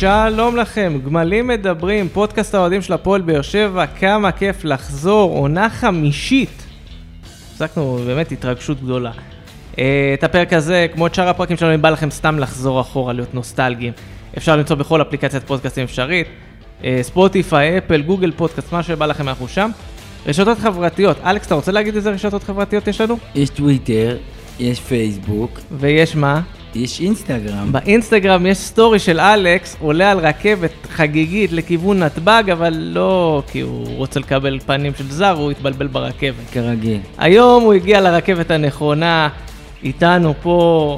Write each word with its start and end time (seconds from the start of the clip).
שלום 0.00 0.56
לכם, 0.56 0.98
גמלים 1.04 1.46
מדברים, 1.46 2.08
פודקאסט 2.08 2.54
האוהדים 2.54 2.82
של 2.82 2.92
הפועל 2.92 3.20
באר 3.20 3.42
שבע, 3.42 3.86
כמה 3.86 4.32
כיף 4.32 4.64
לחזור, 4.64 5.38
עונה 5.38 5.70
חמישית. 5.70 6.62
הפסקנו 7.22 7.98
באמת 8.06 8.32
התרגשות 8.32 8.80
גדולה. 8.80 9.10
אה, 9.78 10.14
את 10.14 10.24
הפרק 10.24 10.52
הזה, 10.52 10.86
כמו 10.94 11.06
את 11.06 11.14
שאר 11.14 11.28
הפרקים 11.28 11.56
שלנו, 11.56 11.74
אם 11.74 11.82
בא 11.82 11.90
לכם 11.90 12.10
סתם 12.10 12.38
לחזור 12.38 12.80
אחורה, 12.80 13.12
להיות 13.12 13.34
נוסטלגיים, 13.34 13.92
אפשר 14.36 14.56
למצוא 14.56 14.76
בכל 14.76 15.02
אפליקציית 15.02 15.44
פודקאסטים 15.44 15.84
אפשרית, 15.84 16.26
אה, 16.84 16.98
ספוטיפיי, 17.02 17.78
אפל, 17.78 18.02
גוגל 18.02 18.32
פודקאסט, 18.36 18.72
מה 18.72 18.82
שבא 18.82 19.06
לכם 19.06 19.28
אנחנו 19.28 19.48
שם. 19.48 19.70
רשתות 20.26 20.58
חברתיות, 20.58 21.16
אלכס, 21.24 21.46
אתה 21.46 21.54
רוצה 21.54 21.72
להגיד 21.72 21.96
איזה 21.96 22.10
רשתות 22.10 22.42
חברתיות 22.42 22.88
יש 22.88 23.00
לנו? 23.00 23.18
יש 23.34 23.50
טוויטר, 23.50 24.16
יש 24.58 24.80
פייסבוק, 24.80 25.60
ויש 25.70 26.16
מה? 26.16 26.40
יש 26.76 27.00
אינסטגרם. 27.00 27.72
באינסטגרם 27.72 28.46
יש 28.46 28.58
סטורי 28.58 28.98
של 28.98 29.20
אלכס, 29.20 29.76
עולה 29.80 30.10
על 30.10 30.18
רכבת 30.18 30.70
חגיגית 30.90 31.52
לכיוון 31.52 32.02
נתב"ג, 32.02 32.42
אבל 32.52 32.74
לא 32.76 33.42
כי 33.52 33.60
הוא 33.60 33.96
רוצה 33.96 34.20
לקבל 34.20 34.58
פנים 34.66 34.92
של 34.94 35.10
זר, 35.10 35.30
הוא 35.30 35.50
התבלבל 35.50 35.86
ברכבת. 35.86 36.50
כרגיל. 36.52 36.98
היום 37.18 37.62
הוא 37.62 37.72
הגיע 37.72 38.00
לרכבת 38.00 38.50
הנכונה, 38.50 39.28
איתנו 39.82 40.34
פה, 40.42 40.96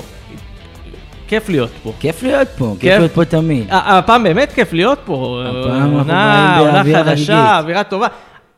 כיף 1.28 1.48
להיות 1.48 1.70
פה. 1.82 1.92
כיף 2.00 2.22
להיות 2.22 2.48
פה, 2.58 2.74
כיף. 2.80 2.80
כיף 2.90 2.98
להיות 2.98 3.12
פה 3.12 3.24
תמיד. 3.24 3.66
ה- 3.70 3.98
הפעם 3.98 4.22
באמת 4.22 4.52
כיף 4.52 4.72
להיות 4.72 4.98
פה. 5.04 5.42
הפעם 5.46 5.82
אנחנו 5.82 5.98
עונה, 5.98 6.52
באים 6.56 6.66
עונה 6.66 6.72
באווירה 6.72 7.04
חדשה, 7.04 7.14
חגיגית. 7.16 7.36
אווירה 7.64 7.84
טובה. 7.84 8.06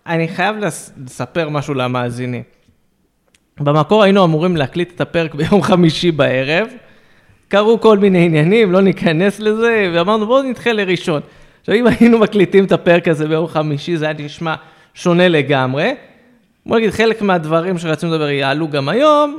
אני 0.07 0.29
חייב 0.29 0.57
לס- 0.57 0.93
לספר 1.07 1.49
משהו 1.49 1.75
למאזינים. 1.75 2.43
במקור 3.61 4.03
היינו 4.03 4.25
אמורים 4.25 4.57
להקליט 4.57 4.93
את 4.95 5.01
הפרק 5.01 5.35
ביום 5.35 5.63
חמישי 5.63 6.11
בערב. 6.11 6.67
קרו 7.51 7.81
כל 7.81 7.99
מיני 7.99 8.25
עניינים, 8.25 8.73
לא 8.73 8.81
ניכנס 8.81 9.41
לזה, 9.41 9.91
ואמרנו 9.95 10.27
בואו 10.27 10.43
נדחה 10.43 10.73
לראשון. 10.73 11.21
עכשיו 11.61 11.75
אם 11.75 11.87
היינו 11.87 12.19
מקליטים 12.19 12.65
את 12.65 12.73
הפרק 12.73 13.09
הזה 13.09 13.29
ביום 13.29 13.47
חמישי, 13.47 13.97
זה 13.97 14.05
היה 14.05 14.15
נשמע 14.19 14.55
שונה 14.95 15.29
לגמרי. 15.29 15.95
בוא 16.67 16.77
נגיד, 16.77 16.91
חלק 16.91 17.23
מהדברים 17.23 17.79
שרצינו 17.79 18.13
לדבר 18.13 18.29
יעלו 18.29 18.69
גם 18.69 18.89
היום, 18.89 19.39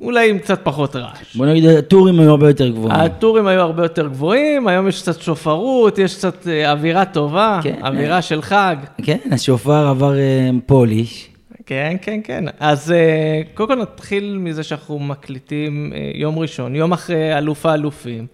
אולי 0.00 0.30
עם 0.30 0.38
קצת 0.38 0.60
פחות 0.62 0.96
רעש. 0.96 1.36
בוא 1.36 1.46
נגיד, 1.46 1.64
הטורים 1.64 2.20
היו 2.20 2.30
הרבה 2.30 2.48
יותר 2.48 2.68
גבוהים. 2.68 3.00
הטורים 3.00 3.46
היו 3.46 3.60
הרבה 3.60 3.82
יותר 3.82 4.08
גבוהים, 4.08 4.68
היום 4.68 4.88
יש 4.88 5.02
קצת 5.02 5.20
שופרות, 5.20 5.98
יש 5.98 6.16
קצת 6.16 6.48
אה, 6.48 6.72
אווירה 6.72 7.04
טובה, 7.04 7.60
כן. 7.62 7.80
אווירה 7.84 8.22
של 8.22 8.42
חג. 8.42 8.76
כן, 9.02 9.18
השופר 9.30 9.88
עבר 9.88 10.18
אה, 10.18 10.50
פוליש. 10.66 11.31
כן, 11.66 11.96
כן, 12.02 12.20
כן. 12.24 12.44
אז 12.60 12.92
אה, 12.92 13.42
קודם 13.54 13.68
כל 13.68 13.82
נתחיל 13.82 14.38
מזה 14.40 14.62
שאנחנו 14.62 14.98
מקליטים 14.98 15.92
אה, 15.94 16.10
יום 16.14 16.38
ראשון, 16.38 16.76
יום 16.76 16.92
אחרי 16.92 17.38
אלוף 17.38 17.66
האלופים. 17.66 18.26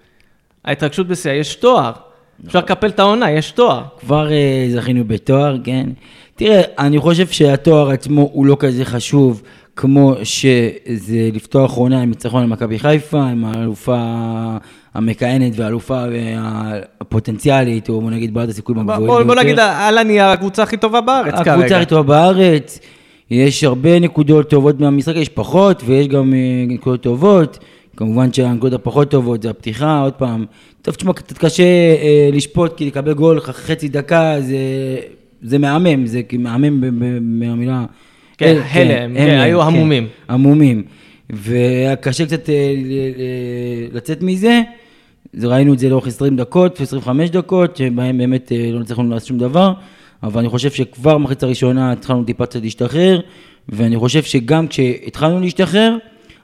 ההתרגשות 0.65 1.09
בשיאה, 1.09 1.35
יש 1.35 1.55
תואר. 1.55 1.93
אפשר 2.47 2.59
לקפל 2.59 2.87
את 2.87 2.99
העונה, 2.99 3.31
יש 3.31 3.51
תואר. 3.51 3.83
כבר 4.01 4.33
אה, 4.33 4.67
זכינו 4.71 5.05
בתואר, 5.05 5.57
כן. 5.65 5.87
תראה, 6.37 6.63
אני 6.79 6.99
חושב 6.99 7.27
שהתואר 7.27 7.91
עצמו 7.91 8.31
הוא 8.33 8.47
לא 8.47 8.57
כזה 8.61 8.85
חשוב, 8.85 9.43
כמו 9.77 10.15
שזה 10.23 11.31
לפתוח 11.33 11.75
עונה 11.75 12.03
עם 12.03 12.09
ניצחון 12.09 12.43
על 12.43 12.49
מכבי 12.49 12.79
חיפה, 12.79 13.23
עם 13.23 13.45
האלופה 13.45 13.99
המכהנת 14.95 15.53
והאלופה 15.57 16.05
הפוטנציאלית, 17.01 17.89
או 17.89 18.01
בוא 18.01 18.11
נגיד 18.11 18.35
בעלת 18.35 18.49
הסיכויים 18.49 18.81
הגבוהים 18.81 19.07
בוא, 19.07 19.23
בוא 19.23 19.35
נגיד, 19.35 19.59
על 19.59 19.99
הנייר 19.99 20.25
הקבוצה 20.25 20.63
הכי 20.63 20.77
טובה 20.77 21.01
בארץ 21.01 21.35
כרגע. 21.35 21.55
הקבוצה 21.55 21.77
הכי 21.77 21.87
טובה 21.87 22.03
בארץ, 22.03 22.79
יש 23.31 23.65
הרבה 23.65 23.99
נקודות 23.99 24.51
טובות 24.51 24.81
מהמשחק, 24.81 25.17
יש 25.17 25.29
פחות 25.29 25.83
ויש 25.87 26.09
גם 26.09 26.35
אה, 26.35 26.39
נקודות 26.69 27.03
טובות. 27.03 27.59
כמובן 27.97 28.33
שהנקודות 28.33 28.81
הפחות 28.81 29.11
טובות 29.11 29.43
זה 29.43 29.51
הפתיחה, 29.51 30.01
עוד 30.01 30.13
פעם. 30.13 30.45
טוב, 30.83 30.95
תשמע, 30.95 31.13
קצת 31.13 31.39
קשה 31.39 31.63
אה, 31.63 32.29
לשפוט, 32.33 32.77
כי 32.77 32.87
לקבל 32.87 33.13
גול 33.13 33.41
חצי 33.41 33.89
דקה 33.89 34.37
זה, 34.41 34.57
זה 35.43 35.59
מהמם, 35.59 36.07
זה 36.07 36.21
מהמם 36.39 36.99
מהמילה... 37.41 37.85
כן, 38.39 38.57
אה, 38.57 38.81
הלם, 38.83 39.15
כן, 39.15 39.39
היו 39.41 39.63
המומים. 39.63 40.07
המומים. 40.29 40.83
והיה 41.31 41.97
קשה 41.97 42.27
קצת 42.27 42.49
אה, 42.51 42.75
ל- 42.77 42.93
ל- 42.93 43.97
לצאת 43.97 44.23
מזה. 44.23 44.61
זה 45.33 45.47
ראינו 45.47 45.73
את 45.75 45.79
זה 45.79 45.89
לאורך 45.89 46.07
20 46.07 46.37
דקות, 46.37 46.81
25 46.81 47.31
דקות, 47.31 47.77
שבהם 47.77 48.19
באמת 48.19 48.53
אה, 48.53 48.71
לא 48.73 48.81
הצלחנו 48.81 49.11
לעשות 49.11 49.29
שום 49.29 49.39
דבר, 49.39 49.73
אבל 50.23 50.41
אני 50.41 50.49
חושב 50.49 50.71
שכבר 50.71 51.19
במחצית 51.19 51.43
הראשונה 51.43 51.93
התחלנו 51.93 52.25
טיפה 52.25 52.47
קצת 52.47 52.63
להשתחרר, 52.63 53.21
ואני 53.69 53.99
חושב 53.99 54.23
שגם 54.23 54.69
כשהתחלנו 54.69 55.41
להשתחרר, 55.41 55.97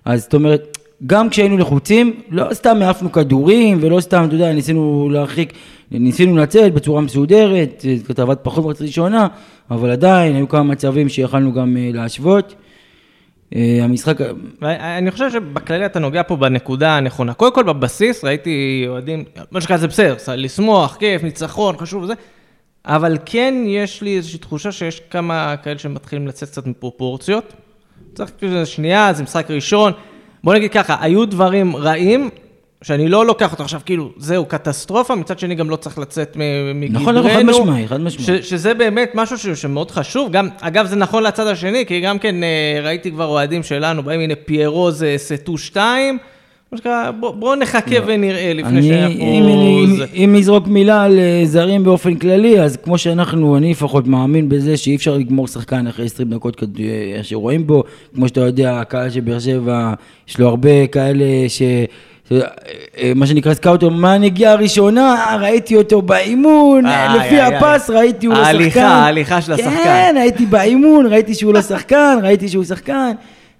אז 0.04 0.22
זאת 0.22 0.34
אומרת, 0.34 0.78
גם 1.06 1.28
כשהיינו 1.28 1.58
לחוצים, 1.58 2.20
לא 2.30 2.44
סתם 2.52 2.82
העפנו 2.82 3.12
כדורים, 3.12 3.78
ולא 3.80 4.00
סתם, 4.00 4.24
אתה 4.28 4.34
יודע, 4.34 4.52
ניסינו 4.52 5.08
להרחיק, 5.12 5.52
ניסינו 5.90 6.36
לצאת 6.36 6.74
בצורה 6.74 7.00
מסודרת, 7.00 7.84
קצת 8.04 8.18
עבד 8.18 8.36
פחות 8.42 8.64
במחצית 8.64 8.80
הראשונה, 8.80 9.26
אבל 9.70 9.90
עדיין 9.90 10.36
היו 10.36 10.48
כמה 10.48 10.62
מצבים 10.62 11.08
שיכלנו 11.08 11.52
גם 11.52 11.76
אה, 11.76 11.90
להשוות. 11.94 12.54
אה, 13.54 13.78
המשחק, 13.82 14.16
אני 14.62 15.10
חושב 15.10 15.30
שבכללי 15.30 15.86
אתה 15.86 15.98
נוגע 15.98 16.22
פה 16.22 16.36
בנקודה 16.36 16.96
הנכונה. 16.96 17.34
קודם 17.34 17.54
כל 17.54 17.62
בבסיס 17.62 18.24
ראיתי 18.24 18.84
אוהדים, 18.88 19.24
מה 19.50 19.60
שקרה 19.60 19.78
זה 19.78 19.88
בסדר, 19.88 20.16
לשמוח, 20.36 20.96
כיף, 20.96 21.22
ניצחון, 21.22 21.76
חשוב 21.76 22.02
וזה, 22.02 22.14
אבל 22.86 23.18
כן 23.26 23.54
יש 23.66 24.02
לי 24.02 24.16
איזושהי 24.16 24.38
תחושה 24.38 24.72
שיש 24.72 25.02
כמה 25.10 25.54
כאלה 25.62 25.78
שמתחילים 25.78 26.26
לצאת 26.28 26.48
קצת 26.50 26.66
מפרופורציות. 26.66 27.52
צריך 28.14 28.30
כאילו 28.38 28.66
שנייה, 28.66 29.12
זה 29.12 29.22
משחק 29.22 29.50
ראשון. 29.50 29.92
בוא 30.44 30.54
נגיד 30.54 30.72
ככה, 30.72 30.96
היו 31.00 31.26
דברים 31.26 31.76
רעים, 31.76 32.30
שאני 32.82 33.08
לא 33.08 33.26
לוקח 33.26 33.52
אותו 33.52 33.62
עכשיו, 33.62 33.80
כאילו, 33.84 34.12
זהו, 34.16 34.46
קטסטרופה, 34.46 35.14
מצד 35.14 35.38
שני 35.38 35.54
גם 35.54 35.70
לא 35.70 35.76
צריך 35.76 35.98
לצאת 35.98 36.36
מגדרנו. 36.74 37.00
נכון, 37.00 37.14
נכון, 37.18 37.30
חד 37.30 37.42
משמעי, 37.42 37.88
חד 37.88 38.00
משמעי. 38.00 38.42
שזה 38.42 38.74
באמת 38.74 39.10
משהו 39.14 39.38
ש- 39.38 39.46
שמאוד 39.46 39.90
חשוב, 39.90 40.32
גם, 40.32 40.48
אגב, 40.60 40.86
זה 40.86 40.96
נכון 40.96 41.22
לצד 41.22 41.46
השני, 41.46 41.86
כי 41.86 42.00
גם 42.00 42.18
כן 42.18 42.42
אה, 42.42 42.80
ראיתי 42.82 43.10
כבר 43.10 43.26
אוהדים 43.26 43.62
שלנו, 43.62 44.02
באים, 44.02 44.20
הנה, 44.20 44.34
פיירו 44.34 44.90
זה 44.90 45.14
סטו 45.16 45.58
2, 45.58 46.18
מה 46.74 46.78
שנקרא, 46.78 47.10
בוא, 47.10 47.30
בוא 47.30 47.56
נחכה 47.56 47.96
ונראה 48.06 48.52
לפני 48.54 48.82
שאנחנו... 48.82 49.24
אם, 50.14 50.34
נזרוק 50.36 50.68
מילה 50.68 51.02
על 51.02 51.18
אה, 51.18 51.78
באופן 51.78 52.14
כללי, 52.14 52.60
אז 52.60 52.76
כמו 52.76 52.98
שאנחנו, 52.98 53.56
אני 53.56 53.70
לפחות 53.70 54.06
מאמין 54.06 54.48
בזה 54.48 54.76
שאי 54.76 54.96
אפשר 54.96 55.16
לגמור 55.16 55.48
שחקן 55.48 55.86
אחרי 55.86 56.06
20 56.06 56.30
דקות 56.30 56.62
אה, 56.62 57.22
שרואים 57.22 57.66
בו, 57.66 57.84
כמו 58.14 58.28
שאתה 58.28 58.40
יודע, 58.40 58.80
הקהל 58.80 59.10
של 59.10 59.20
באר 59.20 59.38
שבע, 59.38 59.92
יש 60.28 60.38
לו 60.38 60.48
הרבה 60.48 60.86
כאלה 60.86 61.24
ש... 61.48 61.62
אה, 62.32 63.12
מה 63.14 63.26
שנקרא 63.26 63.54
scouter, 63.54 63.88
מה 63.88 64.12
הנגיעה 64.12 64.52
הראשונה, 64.52 65.36
ראיתי 65.40 65.76
אותו 65.76 66.02
באימון, 66.02 66.84
לפי 67.16 67.40
הפס 67.40 67.90
ראיתי 67.90 68.26
הוא 68.26 68.34
לא 68.34 68.40
שחקן. 68.40 68.56
ההליכה, 68.56 68.86
ההליכה 68.86 69.40
של 69.40 69.52
השחקן. 69.52 69.70
כן, 69.84 70.14
הייתי 70.18 70.46
באימון, 70.46 71.06
ראיתי 71.06 71.34
שהוא 71.34 71.54
לא 71.54 71.62
שחקן, 71.62 72.18
ראיתי 72.22 72.48
שהוא 72.48 72.64
שחקן. 72.64 73.12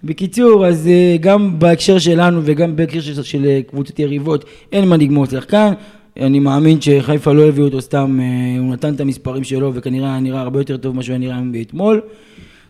בקיצור, 0.05 0.67
אז 0.67 0.89
אה, 0.89 1.17
גם 1.21 1.59
בהקשר 1.59 1.99
שלנו 1.99 2.41
וגם 2.45 2.77
בהקשר 2.77 3.01
של, 3.01 3.23
של 3.23 3.45
אה, 3.47 3.61
קבוצות 3.71 3.99
יריבות, 3.99 4.45
אין 4.73 4.89
מה 4.89 4.97
לגמור 4.97 5.27
שחקן. 5.27 5.73
אני 6.21 6.39
מאמין 6.39 6.81
שחיפה 6.81 7.33
לא 7.33 7.49
הביאו 7.49 7.67
אותו 7.67 7.81
סתם, 7.81 8.21
אה, 8.23 8.61
הוא 8.61 8.73
נתן 8.73 8.95
את 8.95 9.01
המספרים 9.01 9.45
שלו 9.45 9.75
וכנראה 9.75 10.09
היה 10.09 10.21
נראה 10.21 10.41
הרבה 10.41 10.61
יותר 10.61 10.77
טוב 10.77 10.95
ממה 10.95 11.03
שהוא 11.03 11.17
היה 11.21 11.41
נראה 11.41 11.63
אתמול. 11.63 12.01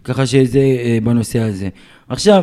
ככה 0.05 0.27
שזה 0.27 0.61
בנושא 1.03 1.39
הזה. 1.39 1.69
עכשיו, 2.09 2.43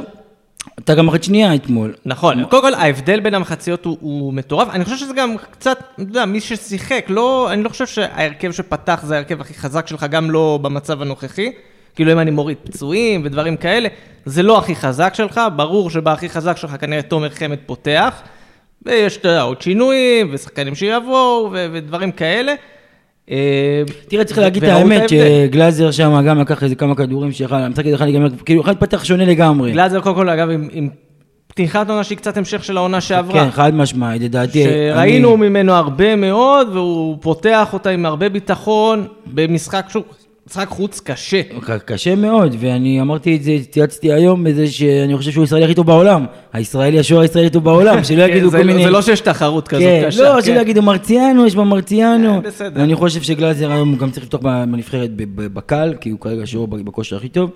אתה 0.79 0.95
גם 0.95 1.05
מחצית 1.05 1.23
שנייה 1.23 1.55
אתמול. 1.55 1.93
נכון, 2.05 2.45
קודם 2.45 2.61
כל 2.61 2.73
ההבדל 2.73 3.19
בין 3.19 3.33
המחציות 3.33 3.85
הוא, 3.85 3.97
הוא 4.01 4.33
מטורף, 4.33 4.67
אני 4.69 4.83
חושב 4.83 4.97
שזה 4.97 5.13
גם 5.13 5.35
קצת, 5.51 5.79
אתה 5.93 6.01
יודע, 6.01 6.25
מי 6.25 6.39
ששיחק, 6.39 7.05
לא, 7.09 7.53
אני 7.53 7.63
לא 7.63 7.69
חושב 7.69 7.87
שההרכב 7.87 8.51
שפתח 8.51 9.01
זה 9.03 9.15
ההרכב 9.15 9.41
הכי 9.41 9.53
חזק 9.53 9.87
שלך, 9.87 10.05
גם 10.09 10.31
לא 10.31 10.59
במצב 10.61 11.01
הנוכחי. 11.01 11.51
כאילו 11.95 12.11
אם 12.11 12.19
אני 12.19 12.31
מוריד 12.31 12.57
פצועים 12.63 13.21
ודברים 13.23 13.57
כאלה, 13.57 13.89
זה 14.25 14.43
לא 14.43 14.57
הכי 14.57 14.75
חזק 14.75 15.13
שלך, 15.13 15.41
ברור 15.55 15.89
שבהכי 15.89 16.29
חזק 16.29 16.57
שלך 16.57 16.75
כנראה 16.79 17.01
תומר 17.01 17.29
חמד 17.29 17.57
פותח, 17.65 18.21
ויש, 18.85 19.17
אתה 19.17 19.27
יודע, 19.27 19.41
עוד 19.41 19.61
שינויים, 19.61 20.29
ושחקנים 20.33 20.75
שיבואו, 20.75 21.49
ו- 21.51 21.65
ודברים 21.73 22.11
כאלה. 22.11 22.53
אה, 23.31 23.35
תראה, 24.07 24.23
צריך 24.23 24.39
להגיד 24.39 24.63
את 24.63 24.69
האמת. 24.69 25.09
שגלאזר 25.09 25.91
שם 25.91 26.21
גם 26.27 26.39
לקח 26.39 26.63
איזה 26.63 26.75
כמה 26.75 26.95
כדורים 26.95 27.31
שיכל, 27.31 27.55
המשחק 27.55 27.85
הזה 27.85 27.93
יכול 27.95 28.05
להיגמר, 28.07 28.27
כאילו 28.45 28.61
יכול 28.61 28.71
להתפתח 28.71 29.03
שונה 29.03 29.25
לגמרי. 29.25 29.71
גלאזר 29.71 29.99
קודם 30.01 30.15
כל, 30.15 30.29
אגב, 30.29 30.49
עם, 30.49 30.67
עם 30.71 30.89
פתיחת 31.47 31.89
עונה 31.89 32.03
שהיא 32.03 32.17
קצת 32.17 32.37
המשך 32.37 32.63
של 32.63 32.77
העונה 32.77 33.01
שעברה. 33.01 33.43
כן, 33.45 33.51
חד 33.51 33.73
משמעית, 33.75 34.21
לדעתי. 34.21 34.63
שראינו 34.63 35.35
אני- 35.35 35.49
ממנו 35.49 35.73
הרבה 35.73 36.15
מאוד, 36.15 36.69
והוא 36.75 37.17
פותח 37.21 37.69
אותה 37.73 37.89
עם 37.89 38.05
הרבה 38.05 38.29
ביטחון, 38.29 39.07
במשחק, 39.25 39.85
שוב, 39.89 40.03
משחק 40.51 40.67
חוץ 40.69 40.99
קשה. 40.99 41.41
קשה 41.85 42.15
מאוד, 42.15 42.55
ואני 42.59 43.01
אמרתי 43.01 43.35
את 43.35 43.43
זה, 43.43 43.51
צייצתי 43.69 44.13
היום 44.13 44.43
בזה 44.43 44.67
שאני 44.67 45.17
חושב 45.17 45.31
שהוא 45.31 45.41
הישראלי 45.41 45.65
הכי 45.65 45.73
טוב 45.73 45.85
בעולם. 45.85 46.25
הישראלי, 46.53 46.99
השוער 46.99 47.21
הישראלי 47.21 47.47
הכי 47.47 47.53
טוב 47.53 47.63
בעולם, 47.63 48.03
שלא 48.03 48.27
כן, 48.27 48.31
יגידו 48.31 48.51
כל 48.51 48.57
לא- 48.57 48.63
מיני... 48.63 48.83
זה 48.83 48.89
לא 48.89 49.01
שיש 49.01 49.19
תחרות 49.19 49.67
כזאת 49.67 49.83
כן, 49.83 50.03
קשה. 50.05 50.23
לא, 50.23 50.35
כן. 50.35 50.41
שלא 50.41 50.59
יגידו 50.61 50.81
מרציאנו, 50.81 51.45
יש 51.45 51.55
בה 51.55 51.63
מרציאנו. 51.63 52.35
אה, 52.35 52.39
בסדר. 52.39 52.81
ואני 52.81 52.95
חושב 52.95 53.21
שגלאזר 53.21 53.71
היום 53.71 53.95
גם 53.95 54.11
צריך 54.11 54.25
לפתוח 54.25 54.41
בנבחרת 54.41 55.09
בקל, 55.35 55.93
כי 56.01 56.09
הוא 56.09 56.19
כרגע 56.19 56.41
שוער 56.45 56.65
בכושר 56.65 57.15
הכי 57.15 57.29
טוב. 57.29 57.51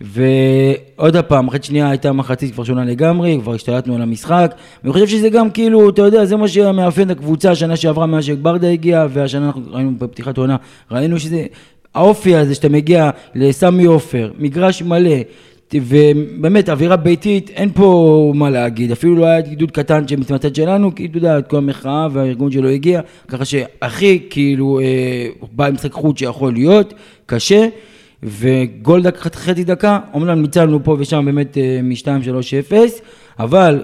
ועוד 0.00 1.16
פעם, 1.16 1.48
אחרי 1.48 1.58
שנייה 1.62 1.90
הייתה 1.90 2.12
מחצית 2.12 2.54
כבר 2.54 2.64
שונה 2.64 2.84
לגמרי, 2.84 3.38
כבר 3.42 3.54
השתלטנו 3.54 3.94
על 3.94 4.02
המשחק. 4.02 4.54
ואני 4.82 4.92
חושב 4.92 5.06
שזה 5.06 5.28
גם 5.28 5.50
כאילו, 5.50 5.88
אתה 5.88 6.02
יודע, 6.02 6.24
זה 6.24 6.36
מה 6.36 6.48
שמאפיין 6.48 7.10
את 7.10 7.16
הקבוצה 7.16 7.50
השנה 7.50 7.76
שעברה 7.76 8.06
מאז 8.06 8.24
שברדה 8.24 8.68
הגיע, 8.68 9.06
והשנה 9.10 9.46
אנחנו 9.46 9.62
ראינו 9.70 9.92
בפתיחת 9.98 10.38
העונה, 10.38 10.56
ראינו 10.90 11.20
שזה, 11.20 11.44
האופי 11.94 12.36
הזה 12.36 12.54
שאתה 12.54 12.68
מגיע 12.68 13.10
לסמי 13.34 13.84
עופר, 13.84 14.30
מגרש 14.38 14.82
מלא. 14.82 15.16
ובאמת, 15.74 16.68
אווירה 16.68 16.96
ביתית, 16.96 17.50
אין 17.50 17.70
פה 17.74 18.32
מה 18.34 18.50
להגיד, 18.50 18.92
אפילו 18.92 19.14
לא 19.14 19.26
היה 19.26 19.40
גידוד 19.40 19.70
קטן 19.70 20.04
מהצד 20.30 20.54
שלנו, 20.54 20.94
כי 20.94 21.06
אתה 21.06 21.18
יודע, 21.18 21.38
את 21.38 21.46
כל 21.46 21.56
המחאה 21.56 22.08
והארגון 22.12 22.50
שלו 22.50 22.68
הגיע, 22.68 23.00
ככה 23.28 23.44
שהכי 23.44 24.26
כאילו 24.30 24.80
אה, 24.80 25.26
בא 25.52 25.66
עם 25.66 25.74
משחק 25.74 25.92
חוץ 25.92 26.18
שיכול 26.18 26.52
להיות, 26.52 26.94
קשה, 27.26 27.68
וגול 28.22 29.02
דקה, 29.02 29.30
חצי 29.30 29.64
דקה, 29.64 29.98
אומנם 30.14 30.42
ניצלנו 30.42 30.84
פה 30.84 30.96
ושם 30.98 31.24
באמת 31.24 31.58
אה, 31.58 31.80
מ-2-3-0, 31.82 32.74
אבל 33.38 33.82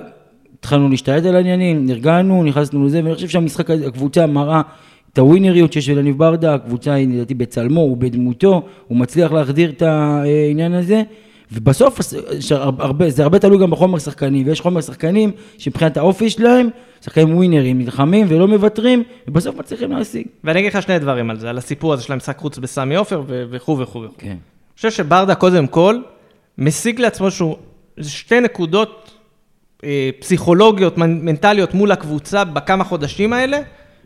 התחלנו 0.59 0.89
להשתלט 0.89 1.25
על 1.25 1.37
העניינים, 1.37 1.87
נרגענו, 1.87 2.45
נכנסנו 2.45 2.87
לזה, 2.87 3.01
ואני 3.05 3.15
חושב 3.15 3.29
שהמשחק, 3.29 3.71
הזה, 3.71 3.87
הקבוצה 3.87 4.27
מראה 4.27 4.63
את 5.12 5.19
הווינריות 5.19 5.73
שיש 5.73 5.89
לניב 5.89 6.19
ברדה, 6.19 6.55
הקבוצה 6.55 6.93
היא 6.93 7.09
לדעתי 7.09 7.35
בצלמו, 7.35 7.81
הוא 7.81 7.97
בדמותו, 7.97 8.62
הוא 8.89 8.99
מצליח 8.99 9.33
להחדיר 9.33 9.71
את 9.71 9.83
העניין 9.83 10.73
הזה. 10.75 11.03
ובסוף 11.53 11.99
הרבה, 12.79 13.11
זה 13.11 13.23
הרבה 13.23 13.39
תלוי 13.39 13.59
גם 13.59 13.71
בחומר 13.71 13.99
שחקנים, 13.99 14.47
ויש 14.47 14.61
חומר 14.61 14.81
שחקנים 14.81 15.31
שמבחינת 15.59 15.97
האופי 15.97 16.31
שלהם, 16.31 16.69
שחקנים 17.05 17.37
ווינרים, 17.37 17.79
נלחמים 17.79 18.27
ולא 18.31 18.49
מוותרים, 18.49 19.03
ובסוף 19.29 19.57
מצליחים 19.57 19.93
להשיג. 19.93 20.27
ואני 20.45 20.61
אגיד 20.61 20.73
לך 20.75 20.83
שני 20.83 20.99
דברים 20.99 21.31
על 21.31 21.37
זה, 21.39 21.51
על 21.51 21.59
הסיפור 21.59 21.93
הזה 21.93 22.03
של 22.03 22.13
המשחק 22.13 22.39
חוץ 22.39 22.59
בסמי 22.59 22.97
עופר 22.97 23.23
וכו' 23.27 23.79
וכו'. 23.79 24.05
כן. 24.19 24.29
אני 24.29 24.37
חושב 24.77 24.91
שברדה 24.91 25.35
קודם 25.35 25.67
כל 25.67 25.99
משיג 26.59 27.01
לעצמו 27.01 27.31
שהוא, 27.31 27.56
שתי 28.01 28.41
נקודות 28.41 29.11
אה, 29.85 30.11
פסיכולוגיות, 30.21 30.99
מנ- 30.99 31.21
מנטליות 31.23 31.75
מול 31.75 31.93
הקבוצה 31.93 32.45
בכמה 32.45 32.85
חודשים 32.85 33.33
האלה, 33.33 33.61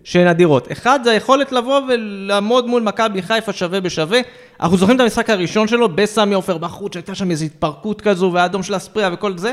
שהן 0.05 0.27
אדירות. 0.27 0.73
אחד 0.73 1.01
זה 1.05 1.11
היכולת 1.11 1.53
לבוא 1.53 1.81
ולעמוד 1.89 2.67
מול 2.67 2.83
מכבי 2.83 3.23
חיפה 3.23 3.53
שווה 3.53 3.81
בשווה. 3.81 4.21
אנחנו 4.61 4.77
זוכרים 4.77 4.97
את 4.97 5.01
המשחק 5.01 5.31
הראשון 5.31 5.69
שלו 5.69 5.89
בסמי 5.89 6.35
עופר 6.35 6.59
בחוץ, 6.59 6.93
שהייתה 6.93 7.15
שם 7.15 7.31
איזו 7.31 7.45
התפרקות 7.45 8.01
כזו, 8.01 8.31
והאדום 8.33 8.63
של 8.63 8.75
הספריה 8.75 9.11
וכל 9.13 9.39
זה. 9.39 9.53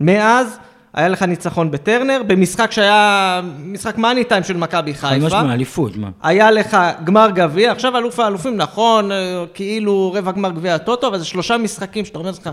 מאז 0.00 0.58
היה 0.94 1.08
לך 1.08 1.22
ניצחון 1.22 1.70
בטרנר, 1.70 2.22
במשחק 2.26 2.72
שהיה 2.72 3.40
משחק 3.64 3.98
מאני 3.98 4.24
טיים 4.24 4.42
של 4.42 4.56
מכבי 4.56 4.94
חיפה. 4.94 5.26
משמע, 5.26 5.52
אליפות, 5.54 5.96
מה? 5.96 6.10
היה 6.22 6.50
לך 6.50 6.76
גמר 7.04 7.30
גביע, 7.30 7.72
עכשיו 7.72 7.96
אלוף 7.98 8.20
האלופים, 8.20 8.56
נכון, 8.56 9.12
אה, 9.12 9.44
כאילו 9.54 10.12
רבע 10.14 10.32
גמר 10.32 10.50
גביע 10.50 10.74
הטוטו, 10.74 11.06
אבל 11.08 11.18
זה 11.18 11.24
שלושה 11.24 11.56
משחקים 11.58 12.04
שאתה 12.04 12.18
אומר 12.18 12.30
לך, 12.30 12.50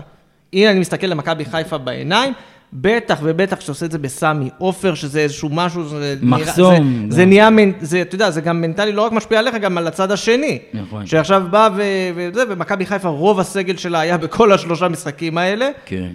הנה 0.52 0.70
אני 0.70 0.78
מסתכל 0.78 1.06
למכבי 1.06 1.44
חיפה 1.44 1.78
בעיניים, 1.78 2.32
בטח 2.72 3.18
ובטח 3.22 3.60
שאתה 3.60 3.72
עושה 3.72 3.86
את 3.86 3.90
זה 3.90 3.98
בסמי 3.98 4.50
עופר, 4.58 4.94
שזה 4.94 5.20
איזשהו 5.20 5.48
משהו, 5.52 5.84
זה 5.84 6.16
מחסום, 6.22 6.74
נראה. 6.74 7.10
זה, 7.10 7.16
זה 7.16 7.24
נהיה, 7.24 7.48
זה, 7.80 8.02
אתה 8.02 8.14
יודע, 8.14 8.30
זה 8.30 8.40
גם 8.40 8.60
מנטלי, 8.60 8.92
לא 8.92 9.02
רק 9.02 9.12
משפיע 9.12 9.38
עליך, 9.38 9.54
גם 9.54 9.78
על 9.78 9.86
הצד 9.86 10.10
השני. 10.10 10.58
נכון. 10.74 11.06
שעכשיו 11.06 11.42
בא 11.50 11.68
ו- 11.76 12.10
וזה, 12.14 12.42
ומכבי 12.48 12.86
חיפה, 12.86 13.08
רוב 13.08 13.40
הסגל 13.40 13.76
שלה 13.76 14.00
היה 14.00 14.16
בכל 14.16 14.52
השלושה 14.52 14.88
משחקים 14.88 15.38
האלה. 15.38 15.68
כן. 15.86 16.08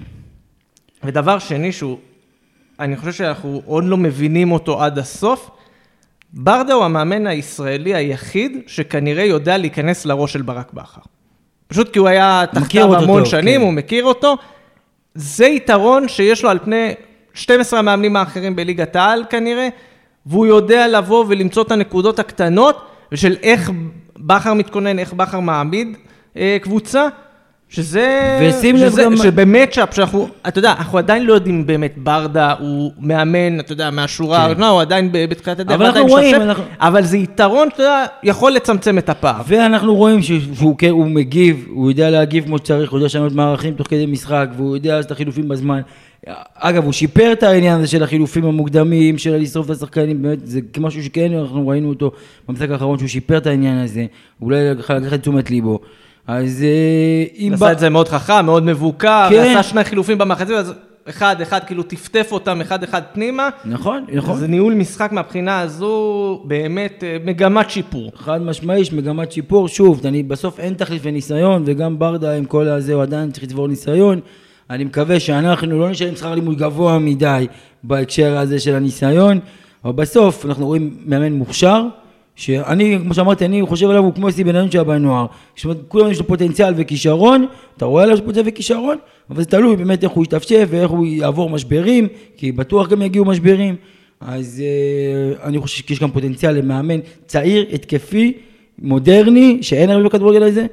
ודבר 1.03 1.39
שני 1.39 1.71
שהוא, 1.71 1.97
אני 2.79 2.97
חושב 2.97 3.11
שאנחנו 3.13 3.61
עוד 3.65 3.83
לא 3.83 3.97
מבינים 3.97 4.51
אותו 4.51 4.83
עד 4.83 4.99
הסוף, 4.99 5.49
ברדה 6.33 6.73
הוא 6.73 6.83
המאמן 6.83 7.27
הישראלי 7.27 7.95
היחיד 7.95 8.57
שכנראה 8.67 9.23
יודע 9.23 9.57
להיכנס 9.57 10.05
לראש 10.05 10.33
של 10.33 10.41
ברק 10.41 10.73
בכר. 10.73 11.01
פשוט 11.67 11.93
כי 11.93 11.99
הוא 11.99 12.07
היה 12.07 12.43
תחתיו 12.51 12.87
אותו 12.87 13.03
המון 13.03 13.21
טוב, 13.21 13.31
שנים, 13.31 13.59
כן. 13.61 13.65
הוא 13.65 13.73
מכיר 13.73 14.03
אותו. 14.03 14.35
זה 15.17 15.45
יתרון 15.45 16.07
שיש 16.07 16.43
לו 16.43 16.49
על 16.49 16.59
פני 16.59 16.93
12 17.33 17.79
המאמנים 17.79 18.15
האחרים 18.15 18.55
בליגת 18.55 18.95
העל 18.95 19.23
כנראה, 19.29 19.69
והוא 20.25 20.45
יודע 20.45 20.87
לבוא 20.87 21.25
ולמצוא 21.27 21.63
את 21.63 21.71
הנקודות 21.71 22.19
הקטנות, 22.19 22.85
ושל 23.11 23.35
איך 23.43 23.71
בכר 24.17 24.53
מתכונן, 24.53 24.99
איך 24.99 25.13
בכר 25.13 25.39
מעמיד 25.39 25.97
אה, 26.37 26.57
קבוצה, 26.61 27.07
שזה... 27.69 28.39
ושים 28.49 28.75
לב 28.75 28.89
שזה, 28.89 29.03
גם- 29.03 29.17
שבמצ'אפ, 29.17 29.95
שאנחנו, 29.95 30.27
אתה 30.47 30.59
יודע, 30.59 30.71
אנחנו 30.79 30.97
עדיין 30.97 31.25
לא 31.25 31.33
יודעים 31.33 31.67
באמת, 31.67 31.93
ברדה 31.97 32.53
הוא 32.59 32.91
מאמן, 32.99 33.59
אתה 33.59 33.73
יודע, 33.73 33.89
מהשורה 33.91 34.37
כן. 34.37 34.43
הראשונה, 34.43 34.67
הוא 34.69 34.81
עדיין 34.81 35.09
בתחילת 35.11 35.59
הדרך, 35.59 35.75
אבל 35.75 35.85
אנחנו 35.85 36.07
רואים, 36.07 36.29
שופט, 36.35 36.41
אנחנו- 36.45 36.63
אבל 36.79 37.03
זה 37.03 37.17
יתרון, 37.17 37.67
אתה 37.73 37.83
יודע, 37.83 38.05
יכול 38.23 38.51
לצמצם 38.51 38.97
את 38.97 39.09
הפער. 39.09 39.41
ואנחנו 39.47 39.95
רואים 39.95 40.21
שהוא 40.21 40.77
כן, 40.77 40.89
הוא 40.89 41.05
מגיב, 41.05 41.65
הוא 41.69 41.91
יודע 41.91 42.09
להגיב 42.09 42.45
כמו 42.45 42.57
שצריך, 42.57 42.91
הוא 42.91 42.97
יודע 42.97 43.05
לשנות 43.05 43.33
מערכים 43.33 43.73
תוך 43.73 43.87
כדי 43.87 44.05
משחק, 44.05 44.47
והוא 44.57 44.75
יודע 44.75 44.99
את 44.99 45.11
החילופים 45.11 45.47
בזמן. 45.49 45.81
אגב, 46.55 46.83
הוא 46.83 46.93
שיפר 46.93 47.29
את 47.31 47.43
העניין 47.43 47.79
הזה 47.79 47.87
של 47.87 48.03
החילופים 48.03 48.45
המוקדמים, 48.45 49.17
של 49.17 49.35
לשרוף 49.37 49.65
את 49.65 49.75
השחקנים, 49.75 50.21
באמת, 50.21 50.37
זה 50.43 50.59
משהו 50.79 51.03
שכן, 51.03 51.33
אנחנו 51.33 51.67
ראינו 51.67 51.89
אותו 51.89 52.11
במשחק 52.49 52.69
האחרון, 52.71 52.97
שהוא 52.97 53.07
שיפר 53.07 53.37
את 53.37 53.47
העניין 53.47 53.77
הזה, 53.77 54.05
אולי 54.41 54.69
לקח 54.69 54.91
את 54.91 55.21
תשומת 55.21 55.49
ליבו. 55.51 55.79
אז 56.27 56.63
אה, 56.63 57.39
אם... 57.39 57.53
עשה 57.53 57.71
את 57.71 57.79
זה 57.79 57.89
מאוד 57.89 58.07
חכם, 58.07 58.45
מאוד 58.45 58.63
מבוקר, 58.63 59.27
כן. 59.29 59.41
עשה 59.41 59.63
שני 59.63 59.83
חילופים 59.83 60.17
במחצית, 60.17 60.55
אז 60.55 60.73
אחד, 61.09 61.41
אחד, 61.41 61.59
כאילו 61.63 61.83
טפטף 61.83 62.27
אותם 62.31 62.61
אחד, 62.61 62.83
אחד 62.83 63.01
פנימה. 63.13 63.49
נכון, 63.65 64.05
נכון. 64.13 64.37
זה 64.37 64.47
ניהול 64.47 64.73
משחק 64.73 65.11
מהבחינה 65.11 65.59
הזו, 65.59 66.41
באמת 66.45 67.03
אה, 67.03 67.17
מגמת 67.25 67.69
שיפור. 67.69 68.11
חד 68.15 68.41
משמעי, 68.41 68.79
יש 68.79 68.93
מגמת 68.93 69.31
שיפור, 69.31 69.67
שוב, 69.67 70.05
אני, 70.05 70.23
בסוף 70.23 70.59
אין 70.59 70.73
תחליף 70.73 71.05
לניסיון, 71.05 71.63
וגם 71.65 71.99
ברדה 71.99 72.33
עם 72.33 72.45
כל 72.45 72.67
הזה, 72.67 72.93
הוא 72.93 73.01
עדיין 73.01 73.31
צריך 73.31 73.43
לצבור 73.43 73.67
ניסיון. 73.67 74.19
אני 74.69 74.83
מקווה 74.83 75.19
שאנחנו 75.19 75.79
לא 75.79 75.89
נשלם 75.89 76.15
שכר 76.15 76.35
לימוד 76.35 76.57
גבוה 76.57 76.99
מדי 76.99 77.47
בהקשר 77.83 78.37
הזה 78.37 78.59
של 78.59 78.75
הניסיון, 78.75 79.39
אבל 79.85 79.93
בסוף 79.93 80.45
אנחנו 80.45 80.65
רואים 80.65 80.97
מאמן 81.05 81.33
מוכשר, 81.33 81.83
שאני, 82.37 82.97
כמו 83.03 83.13
שאמרתי, 83.13 83.45
אני 83.45 83.61
חושב 83.65 83.89
עליו, 83.89 84.03
הוא 84.03 84.13
כמו 84.13 84.29
אסי 84.29 84.43
בניון 84.43 84.71
שהיה 84.71 84.83
בנוער. 84.83 85.25
זאת 85.55 85.65
אומרת, 85.65 85.77
כולם 85.87 86.11
יש 86.11 86.19
לו 86.19 86.27
פוטנציאל 86.27 86.73
וכישרון, 86.77 87.45
אתה 87.77 87.85
רואה 87.85 88.03
עליו 88.03 88.17
פוטנציאל 88.17 88.45
וכישרון, 88.47 88.97
אבל 89.29 89.43
זה 89.43 89.45
תלוי 89.45 89.75
באמת 89.75 90.03
איך 90.03 90.11
הוא 90.11 90.23
יתאפשף 90.23 90.67
ואיך 90.69 90.91
הוא 90.91 91.05
יעבור 91.05 91.49
משברים, 91.49 92.07
כי 92.37 92.51
בטוח 92.51 92.87
גם 92.87 93.01
יגיעו 93.01 93.25
משברים. 93.25 93.75
אז 94.21 94.63
אה, 94.65 95.47
אני 95.47 95.59
חושב 95.59 95.83
שיש 95.87 95.99
גם 95.99 96.11
פוטנציאל 96.11 96.51
למאמן 96.51 96.99
צעיר, 97.25 97.65
התקפי, 97.73 98.33
מודרני, 98.79 99.57
שאין 99.61 99.89
הרבה 99.89 100.03
בכדורגל 100.03 100.43
הזה, 100.43 100.65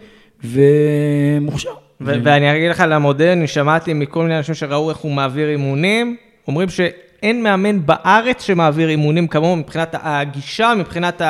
ומוכשר. 0.45 1.71
ו- 2.01 2.15
ואני 2.25 2.57
אגיד 2.57 2.71
לך 2.71 2.81
על 2.81 2.93
המודרני, 2.93 3.47
שמעתי 3.47 3.95
מכל 3.95 4.23
מיני 4.23 4.39
אנשים 4.39 4.55
שראו 4.55 4.91
איך 4.91 4.99
הוא 4.99 5.13
מעביר 5.13 5.49
אימונים, 5.49 6.17
אומרים 6.49 6.69
שאין 6.69 7.43
מאמן 7.43 7.87
בארץ 7.87 8.43
שמעביר 8.43 8.89
אימונים 8.89 9.29
כמוהו 9.29 9.57
מבחינת 9.57 9.95
הגישה, 10.03 10.73
מבחינת 10.79 11.23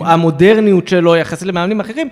המודרניות 0.00 0.88
שלו 0.88 1.16
יחסית 1.16 1.48
למאמנים 1.48 1.80
אחרים, 1.80 2.08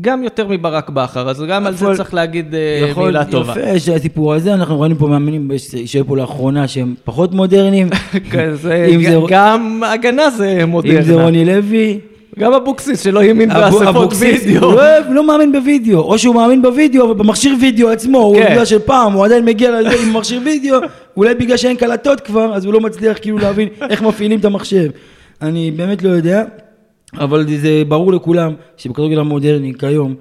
גם 0.00 0.24
יותר 0.24 0.48
מברק 0.48 0.90
בכר, 0.90 1.30
אז 1.30 1.42
גם 1.48 1.66
על 1.66 1.74
זה 1.74 1.86
צריך 1.96 2.14
להגיד 2.14 2.54
אה, 2.54 3.04
מילה 3.04 3.24
טובה. 3.24 3.52
יפה 3.52 3.78
שהסיפור 3.78 4.34
הזה, 4.34 4.54
אנחנו 4.54 4.80
ראינו 4.80 4.98
פה 4.98 5.06
מאמנים 5.06 5.50
שהיו 5.86 6.06
פה 6.06 6.16
לאחרונה 6.16 6.68
שהם 6.68 6.94
פחות 7.04 7.34
מודרניים. 7.34 7.88
גם 9.28 9.82
הגנה 9.86 10.30
זה 10.30 10.52
אם 10.52 10.60
זה 10.60 10.66
מודרנה. 10.66 11.24
רוני 11.24 11.44
לוי. 11.44 11.98
גם 12.38 12.52
אבוקסיס 12.52 13.04
שלא 13.04 13.20
האמין 13.20 13.48
באספות 13.48 14.12
וידאו. 14.18 14.64
הוא 14.64 14.74
לא 14.74 15.14
לא 15.14 15.26
מאמין 15.26 15.52
בווידאו, 15.52 16.00
או 16.00 16.18
שהוא 16.18 16.34
מאמין 16.34 16.62
בווידאו, 16.62 17.04
אבל 17.04 17.14
במכשיר 17.14 17.56
וידאו 17.60 17.90
עצמו, 17.90 18.18
הוא 18.18 18.36
כן. 18.36 18.50
יודע 18.50 18.66
שפעם 18.66 19.12
הוא 19.12 19.24
עדיין 19.24 19.44
מגיע 19.44 19.80
לזה 19.80 20.02
עם 20.02 20.16
מכשיר 20.16 20.40
וידאו, 20.44 20.78
אולי 21.16 21.34
בגלל 21.34 21.56
שאין 21.56 21.76
קלטות 21.76 22.20
כבר, 22.20 22.54
אז 22.54 22.64
הוא 22.64 22.72
לא 22.74 22.80
מצליח 22.80 23.18
כאילו 23.20 23.38
להבין 23.38 23.68
איך 23.90 24.02
מפעילים 24.02 24.40
את 24.40 24.44
המחשב. 24.44 24.90
אני 25.42 25.70
באמת 25.70 26.02
לא 26.02 26.08
יודע, 26.08 26.44
אבל 27.18 27.46
זה 27.58 27.82
ברור 27.88 28.12
לכולם 28.12 28.52
שבכדורגל 28.76 29.18
המודרני 29.20 29.72
כיום, 29.78 30.14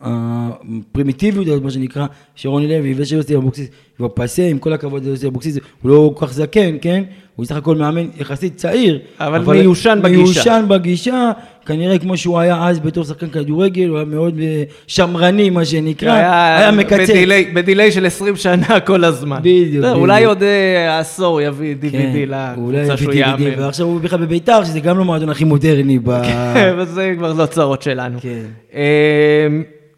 הפרימיטיביות 0.00 1.46
הזאת, 1.46 1.62
מה 1.62 1.70
שנקרא, 1.70 2.06
שרוני 2.34 2.68
לוי 2.68 2.94
ושל 2.96 3.16
יוסי 3.16 3.36
אבוקסיס, 3.36 3.68
כבר 3.96 4.08
פסה, 4.14 4.48
עם 4.48 4.58
כל 4.58 4.72
הכבוד 4.72 5.04
ליוסי 5.04 5.26
אבוקסיס, 5.26 5.58
הוא 5.82 5.90
לא 5.90 6.12
כל 6.14 6.26
כך 6.26 6.32
זקן, 6.32 6.76
כן? 6.80 7.04
הוא 7.36 7.46
סך 7.46 7.56
הכל 7.56 7.76
מאמן 7.76 8.06
יחסית 8.20 8.56
צעיר. 8.56 8.98
אבל 9.20 9.56
מיושן 9.56 9.98
בגישה. 10.02 10.22
מיושן 10.22 10.64
בגישה, 10.68 11.32
כנראה 11.66 11.98
כמו 11.98 12.16
שהוא 12.16 12.38
היה 12.38 12.68
אז 12.68 12.80
בתור 12.80 13.04
שחקן 13.04 13.28
כדורגל, 13.28 13.88
הוא 13.88 13.96
היה 13.96 14.06
מאוד 14.06 14.38
אה, 14.40 14.62
שמרני, 14.86 15.50
מה 15.50 15.64
שנקרא, 15.64 16.12
היה, 16.12 16.58
היה 16.58 16.70
מקצץ. 16.70 17.10
ב 17.10 17.15
delay, 17.15 17.44
ב 17.54 17.60
delay 17.60 17.92
של 17.92 18.06
20 18.06 18.36
שנה 18.36 18.80
כל 18.86 19.04
הזמן. 19.04 19.38
בדיוק, 19.40 19.74
לא, 19.74 19.88
בדיוק. 19.88 19.96
אולי 19.96 20.24
עוד 20.24 20.42
אה, 20.42 20.98
עשור 20.98 21.40
יביא 21.40 21.74
DVD 21.82 21.90
כן, 21.90 22.12
אולי 22.56 22.78
לקבוצה 22.78 22.96
שהוא 22.96 23.12
DVD, 23.12 23.16
יאמן. 23.16 23.62
ועכשיו 23.62 23.86
הוא 23.86 24.00
בכלל 24.00 24.18
בביתר, 24.18 24.64
שזה 24.64 24.80
גם 24.80 24.98
לא 24.98 25.04
מועדון 25.04 25.28
הכי 25.28 25.44
מודרני 25.44 25.98
ב... 25.98 26.10
וזה 26.78 27.14
כבר 27.16 27.32
לא 27.32 27.46
צרות 27.46 27.82
שלנו. 27.82 28.18
כן. 28.20 28.42
אה, 28.74 29.46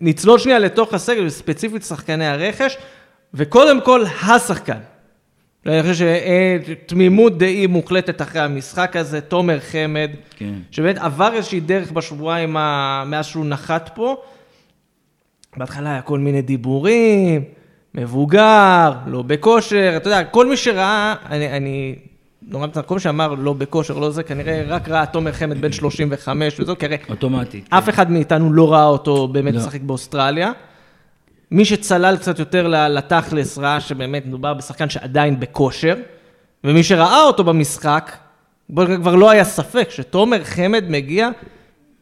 נצלול 0.01 0.39
שנייה 0.39 0.59
לתוך 0.59 0.95
הסגל, 0.95 1.27
וספציפית 1.27 1.83
שחקני 1.83 2.27
הרכש, 2.27 2.77
וקודם 3.35 3.81
כל, 3.81 4.03
השחקן. 4.29 4.79
אני 5.67 5.83
חושב 5.83 6.07
שתמימות 6.67 7.38
דעים 7.38 7.71
מוחלטת 7.71 8.23
אחרי 8.23 8.41
המשחק 8.41 8.97
הזה, 8.97 9.21
תומר 9.21 9.59
חמד, 9.61 10.11
כן. 10.37 10.55
שבאמת 10.71 10.99
עבר 10.99 11.33
איזושהי 11.35 11.61
דרך 11.61 11.93
בשבועיים 11.93 12.57
ה- 12.57 13.05
מאז 13.07 13.27
שהוא 13.27 13.47
נחת 13.47 13.91
פה. 13.95 14.17
בהתחלה 15.57 15.91
היה 15.93 16.03
כל 16.03 16.19
מיני 16.19 16.43
דיבורים, 16.43 17.45
מבוגר, 17.95 18.93
לא 19.07 19.23
בכושר, 19.23 19.93
אתה 19.97 20.09
יודע, 20.09 20.25
כל 20.25 20.47
מי 20.49 20.57
שראה, 20.57 21.15
אני, 21.31 21.57
אני 21.57 21.95
נורא 22.49 22.67
מצטער, 22.67 22.83
כל 22.83 22.95
מי 22.95 23.00
שאמר 23.00 23.35
לא 23.35 23.53
בכושר, 23.53 23.99
לא 23.99 24.11
זה, 24.11 24.23
כנראה 24.23 24.62
רק 24.69 24.88
ראה 24.88 25.07
תומר 25.07 25.33
חמד 25.33 25.61
בן 25.61 25.73
35 25.83 26.61
וזהו, 26.61 26.79
כי 26.79 26.87
הרי 26.87 26.97
אוטומטית. 27.11 27.67
אף 27.71 27.88
אחד 27.88 28.11
מאיתנו 28.11 28.53
לא 28.53 28.73
ראה 28.73 28.85
אותו 28.87 29.29
באמת 29.29 29.55
לא. 29.55 29.61
משחק 29.61 29.81
באוסטרליה. 29.81 30.53
מי 31.50 31.64
שצלל 31.64 32.17
קצת 32.17 32.38
יותר 32.38 32.69
לתכלס 32.69 33.59
ראה 33.59 33.81
שבאמת 33.81 34.26
מדובר 34.26 34.55
בשחקן 34.55 34.88
שעדיין 34.88 35.40
בכושר, 35.40 35.95
ומי 36.64 36.83
שראה 36.83 37.23
אותו 37.23 37.45
במשחק, 37.45 38.17
כבר 38.75 39.14
לא 39.14 39.31
היה 39.31 39.45
ספק 39.45 39.90
שתומר 39.90 40.45
חמד 40.45 40.85
מגיע 40.88 41.28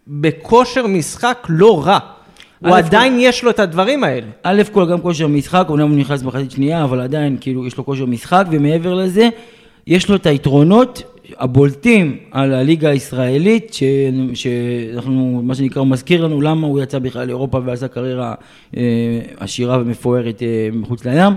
בכושר 0.07 0.87
משחק 0.87 1.47
לא 1.49 1.87
רע. 1.87 1.99
הוא 2.61 2.77
עדיין 2.77 3.17
יש 3.21 3.45
לו 3.45 3.51
את 3.51 3.59
הדברים 3.59 4.05
האלה. 4.05 4.27
א' 4.43 4.63
כל 4.73 4.91
גם 4.91 5.01
כושר 5.01 5.27
משחק, 5.27 5.67
אומנם 5.69 5.91
הוא 5.91 5.99
נכנס 5.99 6.23
במחצית 6.23 6.51
שנייה, 6.51 6.85
אבל 6.85 7.01
עדיין 7.01 7.37
כאילו 7.41 7.67
יש 7.67 7.77
לו 7.77 7.85
כושר 7.85 8.07
משחק, 8.07 8.45
ומעבר 8.51 8.95
לזה, 8.95 9.29
יש 9.87 10.09
לו 10.09 10.17
את 10.17 10.27
היתרונות 10.27 11.16
הבולטים 11.39 12.17
על 12.31 12.55
הליגה 12.55 12.89
הישראלית, 12.89 13.75
ש... 13.75 13.83
שאנחנו, 14.35 15.43
מה 15.45 15.55
שנקרא, 15.55 15.81
הוא 15.81 15.89
מזכיר 15.89 16.25
לנו 16.25 16.41
למה 16.41 16.67
הוא 16.67 16.83
יצא 16.83 16.99
בכלל 16.99 17.27
לאירופה 17.27 17.61
ועשה 17.65 17.89
קריירה 17.89 18.35
אה, 18.77 18.83
עשירה 19.37 19.79
ומפוארת 19.81 20.43
אה, 20.43 20.69
מחוץ 20.73 21.05
לים. 21.05 21.33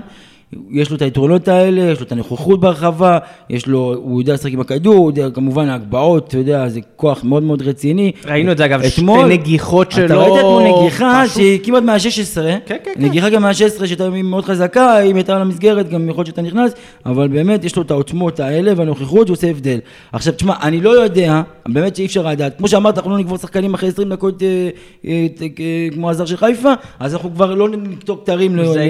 יש 0.72 0.90
לו 0.90 0.96
את 0.96 1.02
היתרונות 1.02 1.48
האלה, 1.48 1.82
יש 1.82 2.00
לו 2.00 2.06
את 2.06 2.12
הנוכחות 2.12 2.60
ברחבה, 2.60 3.18
יש 3.50 3.68
לו, 3.68 3.96
הוא 4.04 4.22
יודע 4.22 4.34
לשחק 4.34 4.52
עם 4.54 4.60
הכדור, 4.60 4.96
הוא 4.96 5.10
יודע 5.10 5.30
כמובן 5.34 5.70
ההגבהות, 5.70 6.28
אתה 6.28 6.38
יודע, 6.38 6.70
זה 6.70 6.80
כוח 6.96 7.24
מאוד 7.24 7.44
מאוד 7.44 7.62
רציני. 7.62 8.12
ראינו 8.26 8.52
את 8.52 8.58
זה 8.58 8.66
אגב, 8.66 8.84
שתי 8.90 9.02
נגיחות 9.28 9.92
שלו. 9.92 10.06
אתה 10.06 10.16
ראית 10.16 10.34
אתמול 10.40 10.64
נגיחה 10.64 11.28
שהיא 11.28 11.60
כמעט 11.64 11.84
מה-16, 11.84 12.36
כן, 12.36 12.60
כן, 12.66 12.78
כן. 12.84 12.92
נגיחה 12.98 13.30
גם 13.30 13.42
מה-16 13.42 13.54
שהייתה 13.86 14.10
מאוד 14.10 14.46
חזקה, 14.46 15.02
אם 15.02 15.16
הייתה 15.16 15.36
על 15.36 15.42
המסגרת, 15.42 15.90
גם 15.90 16.10
יכול 16.10 16.22
להיות 16.22 16.28
שאתה 16.28 16.42
נכנס, 16.42 16.72
אבל 17.06 17.28
באמת 17.28 17.64
יש 17.66 17.76
לו 17.76 17.82
את 17.82 17.92
העוצמות 17.92 18.40
האלה 18.40 18.74
והנוכחות, 18.76 19.30
הוא 19.30 19.34
עושה 19.36 19.50
הבדל. 19.50 19.80
עכשיו, 20.12 20.34
תשמע, 20.34 20.54
אני 20.62 20.82
לא 20.82 20.90
יודע, 20.90 21.42
באמת 21.68 21.96
שאי 21.96 22.06
אפשר 22.06 22.28
לדעת, 22.28 22.58
כמו 22.58 22.68
שאמרת, 22.68 22.98
אנחנו 22.98 23.12
לא 23.12 23.18
נקבור 23.18 23.38
שחקנים 23.38 23.74
אחרי 23.74 23.90
20 23.90 24.10
דקות 24.10 24.44
אה, 24.44 24.70
אה, 25.06 25.28
אה, 25.60 25.88
כמו 25.94 26.10
הזר 26.10 26.26
של 26.26 26.38
חיפה, 26.38 26.74
אז 27.00 27.14
אנחנו 27.14 27.34
כבר 27.34 27.54
לא 27.56 27.70
נקטור 27.70 28.18
כתרים 28.24 28.58
ל- 28.58 28.66
זה 28.66 28.86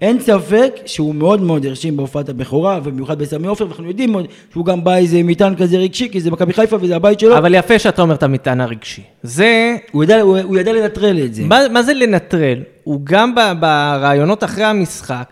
אין 0.00 0.20
ספק 0.20 0.72
שהוא 0.86 1.14
מאוד 1.14 1.42
מאוד 1.42 1.66
הרשים 1.66 1.96
בהופעת 1.96 2.28
הבכורה, 2.28 2.80
ובמיוחד 2.84 3.18
בסמי 3.18 3.46
עופר, 3.46 3.64
ואנחנו 3.64 3.88
יודעים 3.88 4.12
מאוד 4.12 4.26
שהוא 4.52 4.64
גם 4.64 4.84
בא 4.84 4.96
איזה 4.96 5.22
מטען 5.22 5.54
כזה 5.56 5.76
רגשי, 5.76 6.08
כי 6.08 6.20
זה 6.20 6.30
מכבי 6.30 6.52
חיפה 6.52 6.76
וזה 6.80 6.96
הבית 6.96 7.20
שלו, 7.20 7.38
אבל 7.38 7.54
יפה 7.54 7.78
שאתה 7.78 8.02
אומר 8.02 8.14
את 8.14 8.22
המטען 8.22 8.60
הרגשי. 8.60 9.02
זה 9.22 9.76
הוא 9.92 10.04
ידע- 10.04 10.20
הוא 10.20 10.38
הוא 10.38 10.58
ידע 10.58 10.72
לנטרל 10.72 11.18
את 11.24 11.34
זה. 11.34 11.42
מה, 11.44 11.60
מה 11.70 11.82
זה 11.82 11.94
לנטרל? 11.94 12.58
הוא 12.84 13.00
גם 13.04 13.34
ברעיונות 13.60 14.44
אחרי 14.44 14.64
המשחק, 14.64 15.24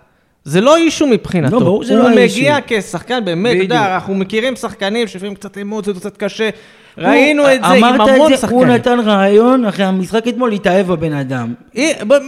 זה 0.45 0.61
לא 0.61 0.77
אישו 0.77 1.07
מבחינתו. 1.07 1.55
לא, 1.57 1.61
ברור 1.61 1.85
שזה 1.85 1.95
הוא 1.95 2.03
לא 2.03 2.11
מגיע 2.11 2.25
אישו. 2.57 2.67
כשחקן, 2.67 3.25
באמת, 3.25 3.55
אתה. 3.57 3.63
יודע, 3.63 3.95
אנחנו 3.95 4.15
מכירים 4.15 4.57
שחקנים 4.57 5.09
שלפעמים 5.09 5.35
קצת 5.35 5.59
אמוציות, 5.59 5.97
קצת 5.97 6.17
קשה. 6.17 6.51
ראינו 6.99 7.53
את 7.53 7.61
זה 7.61 7.67
עם 7.67 7.85
המון 7.85 8.07
זה, 8.07 8.17
הוא 8.17 8.37
שחקנים. 8.37 8.69
נתן 8.69 9.01
רעיון 9.01 9.65
אחרי 9.65 9.85
המשחק 9.85 10.29
אתמול 10.29 10.51
להתאהב 10.51 10.87
בבן 10.87 11.13
אדם. 11.13 11.55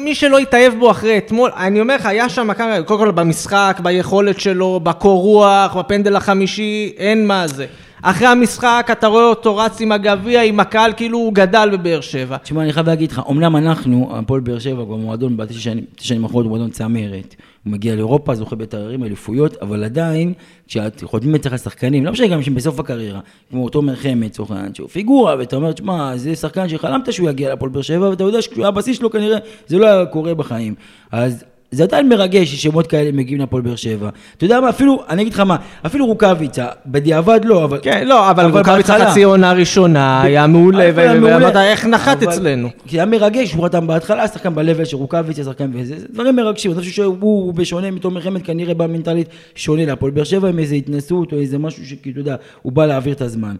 מי 0.04 0.14
שלא 0.14 0.38
התאהב 0.38 0.74
בו 0.78 0.90
אחרי 0.90 1.18
אתמול, 1.18 1.50
אני 1.56 1.80
אומר 1.80 1.94
לך, 1.94 2.06
היה 2.06 2.28
שם 2.28 2.52
כמה, 2.52 2.82
קודם 2.82 3.00
כל 3.00 3.10
במשחק, 3.10 3.80
ביכולת 3.82 4.40
שלו, 4.40 4.80
בקור 4.82 5.22
רוח, 5.22 5.76
בפנדל 5.76 6.16
החמישי, 6.16 6.92
אין 6.96 7.26
מה 7.26 7.46
זה. 7.46 7.66
אחרי 8.02 8.26
המשחק 8.28 8.88
אתה 8.92 9.06
רואה 9.06 9.24
אותו 9.24 9.56
רץ 9.56 9.80
עם 9.80 9.92
הגביע, 9.92 10.42
עם 10.42 10.60
הקהל, 10.60 10.92
כאילו 10.96 11.18
הוא 11.18 11.34
גדל 11.34 11.68
בבאר 11.72 12.00
שבע. 12.00 12.36
תשמע, 12.36 12.62
אני 12.62 12.72
חייב 12.72 12.86
להגיד 12.86 13.12
לך, 13.12 13.22
אמנם 13.30 13.56
אנחנו, 13.56 14.12
הפועל 14.14 14.40
באר 14.40 14.58
שבע, 14.58 14.84
במועדון, 14.84 15.36
בתשע 15.36 15.70
שנים, 16.00 16.24
האחרונות, 16.24 16.44
הוא 16.44 16.50
מועדון 16.50 16.70
צמרת. 16.70 17.34
הוא 17.66 17.72
מגיע 17.72 17.94
לאירופה, 17.94 18.34
זוכה 18.34 18.56
בתארים, 18.56 19.04
אליפויות, 19.04 19.56
אבל 19.56 19.84
עדיין, 19.84 20.32
כשחותמים 20.66 21.34
אצלך 21.34 21.58
שחקנים, 21.58 22.04
לא 22.04 22.12
משנה 22.12 22.26
גם 22.26 22.42
שהם 22.42 22.54
בסוף 22.54 22.80
הקריירה, 22.80 23.20
כמו 23.50 23.68
חמד, 23.94 24.24
לצורך 24.24 24.50
העניין, 24.50 24.74
שהוא 24.74 24.88
פיגורה, 24.88 25.36
ואתה 25.38 25.56
אומר, 25.56 25.72
תשמע, 25.72 26.16
זה 26.16 26.36
שחקן 26.36 26.68
שחלמת 26.68 27.12
שהוא 27.12 27.30
יגיע 27.30 27.48
להפועל 27.48 27.70
באר 27.70 27.82
שבע, 27.82 28.08
ואתה 28.08 28.24
יודע 28.24 28.42
שכשהוא 28.42 28.62
היה 28.62 28.68
הבסיס 28.68 28.98
שלו, 28.98 29.10
כנראה 29.10 29.38
זה 29.66 29.78
לא 29.78 29.86
היה 29.86 30.06
קורה 30.06 30.34
בחיים. 30.34 30.74
אז... 31.12 31.44
זה 31.70 31.82
עדיין 31.82 32.08
מרגש 32.08 32.54
ששמות 32.54 32.86
כאלה 32.86 33.12
מגיעים 33.12 33.40
להפועל 33.40 33.62
באר 33.62 33.76
שבע. 33.76 34.08
אתה 34.36 34.44
יודע 34.44 34.60
מה, 34.60 34.68
אפילו, 34.68 35.02
אני 35.08 35.22
אגיד 35.22 35.32
לך 35.34 35.40
מה, 35.40 35.56
אפילו 35.86 36.06
רוקאביצה, 36.06 36.66
בדיעבד 36.86 37.40
לא, 37.44 37.64
אבל... 37.64 37.78
כן, 37.82 38.08
לא, 38.08 38.30
אבל 38.30 38.44
אבל 38.44 38.58
רוקאביצה. 38.58 39.10
חצי 39.10 39.22
עונה 39.22 39.52
ראשונה, 39.52 40.22
היה 40.22 40.46
מעולה, 40.46 40.90
ואמרת, 40.94 41.56
איך 41.56 41.86
נחת 41.86 42.22
אבל- 42.22 42.32
אצלנו? 42.32 42.68
כי 42.86 42.96
היה 42.96 43.06
מרגש, 43.06 43.52
הוא 43.52 43.64
חתם 43.64 43.86
בהתחלה, 43.86 44.28
שחקן 44.28 44.54
ב-level 44.54 44.84
של 44.84 44.96
רוקאביצה, 44.96 45.44
שחקן 45.44 45.70
וזה, 45.74 45.94
זה 45.98 46.06
דברים 46.12 46.36
מרגשים, 46.36 46.70
אני 46.70 46.80
חושב 46.80 46.90
שהוא 46.92 47.16
הוא 47.20 47.54
בשונה 47.54 47.90
מתומר 47.90 48.20
חמד, 48.20 48.42
כנראה 48.42 48.74
בא 48.74 48.86
מנטלית 48.86 49.26
שונה 49.54 49.84
להפועל 49.84 50.10
באר 50.12 50.24
שבע, 50.24 50.48
עם 50.48 50.58
איזו 50.58 50.74
התנסות 50.74 51.32
או 51.32 51.38
איזה 51.38 51.58
משהו 51.58 51.86
שכאילו, 51.86 52.20
אתה 52.20 52.30
יודע, 52.30 52.36
הוא 52.62 52.72
בא 52.72 52.86
להעביר 52.86 53.12
את 53.14 53.20
הזמן. 53.20 53.56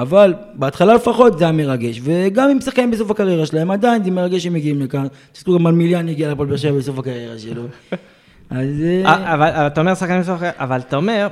אבל 0.00 0.34
בהתחלה 0.54 0.94
לפחות 0.94 1.38
זה 1.38 1.44
היה 1.44 1.52
מרגש, 1.52 2.00
וגם 2.02 2.50
אם 2.50 2.60
שחקנים 2.60 2.90
בסוף 2.90 3.10
הקריירה 3.10 3.46
שלהם, 3.46 3.70
עדיין 3.70 4.04
זה 4.04 4.10
מרגש 4.10 4.42
שהם 4.42 4.52
מגיעים 4.52 4.80
לכאן. 4.80 5.06
תזכרו 5.32 5.58
גם 5.58 5.66
על 5.66 5.74
מיליאן 5.74 6.08
הגיע 6.08 6.28
להפועל 6.28 6.48
באר 6.48 6.56
שבע 6.56 6.78
בסוף 6.78 6.98
הקריירה 6.98 7.38
שלו. 7.38 7.62
אז... 8.50 8.66
אה, 8.84 9.02
אה, 9.04 9.34
אבל 9.34 9.66
אתה 9.66 9.80
אומר 9.80 9.94
שחקנים 9.94 10.20
בסוף 10.20 10.38
קריירה, 10.38 10.56
אבל 10.58 10.80
אתה 10.80 10.96
אומר, 10.96 11.28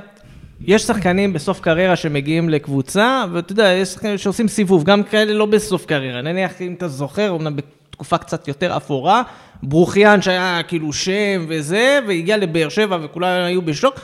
יש 0.65 0.81
שחקנים 0.81 1.33
בסוף 1.33 1.59
קריירה 1.59 1.95
שמגיעים 1.95 2.49
לקבוצה, 2.49 3.25
ואתה 3.31 3.51
יודע, 3.51 3.67
יש 3.67 3.89
שחקנים 3.89 4.17
שעושים 4.17 4.47
סיבוב, 4.47 4.83
גם 4.83 5.03
כאלה 5.03 5.33
לא 5.33 5.45
בסוף 5.45 5.85
קריירה. 5.85 6.21
נניח 6.21 6.61
אם 6.61 6.73
אתה 6.77 6.87
זוכר, 6.87 7.35
אמנם 7.35 7.55
בתקופה 7.55 8.17
קצת 8.17 8.47
יותר 8.47 8.77
אפורה, 8.77 9.21
ברוכיאן 9.63 10.21
שהיה 10.21 10.61
כאילו 10.67 10.93
שם 10.93 11.45
וזה, 11.47 11.99
והגיע 12.07 12.37
לבאר 12.37 12.69
שבע 12.69 12.97
וכולם 13.01 13.45
היו 13.45 13.61
בשוק, 13.61 13.95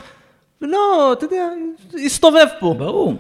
ולא, 0.61 1.13
אתה 1.13 1.25
יודע, 1.25 1.47
הסתובב 2.05 2.47
פה. 2.59 2.75
ברור. 2.77 3.13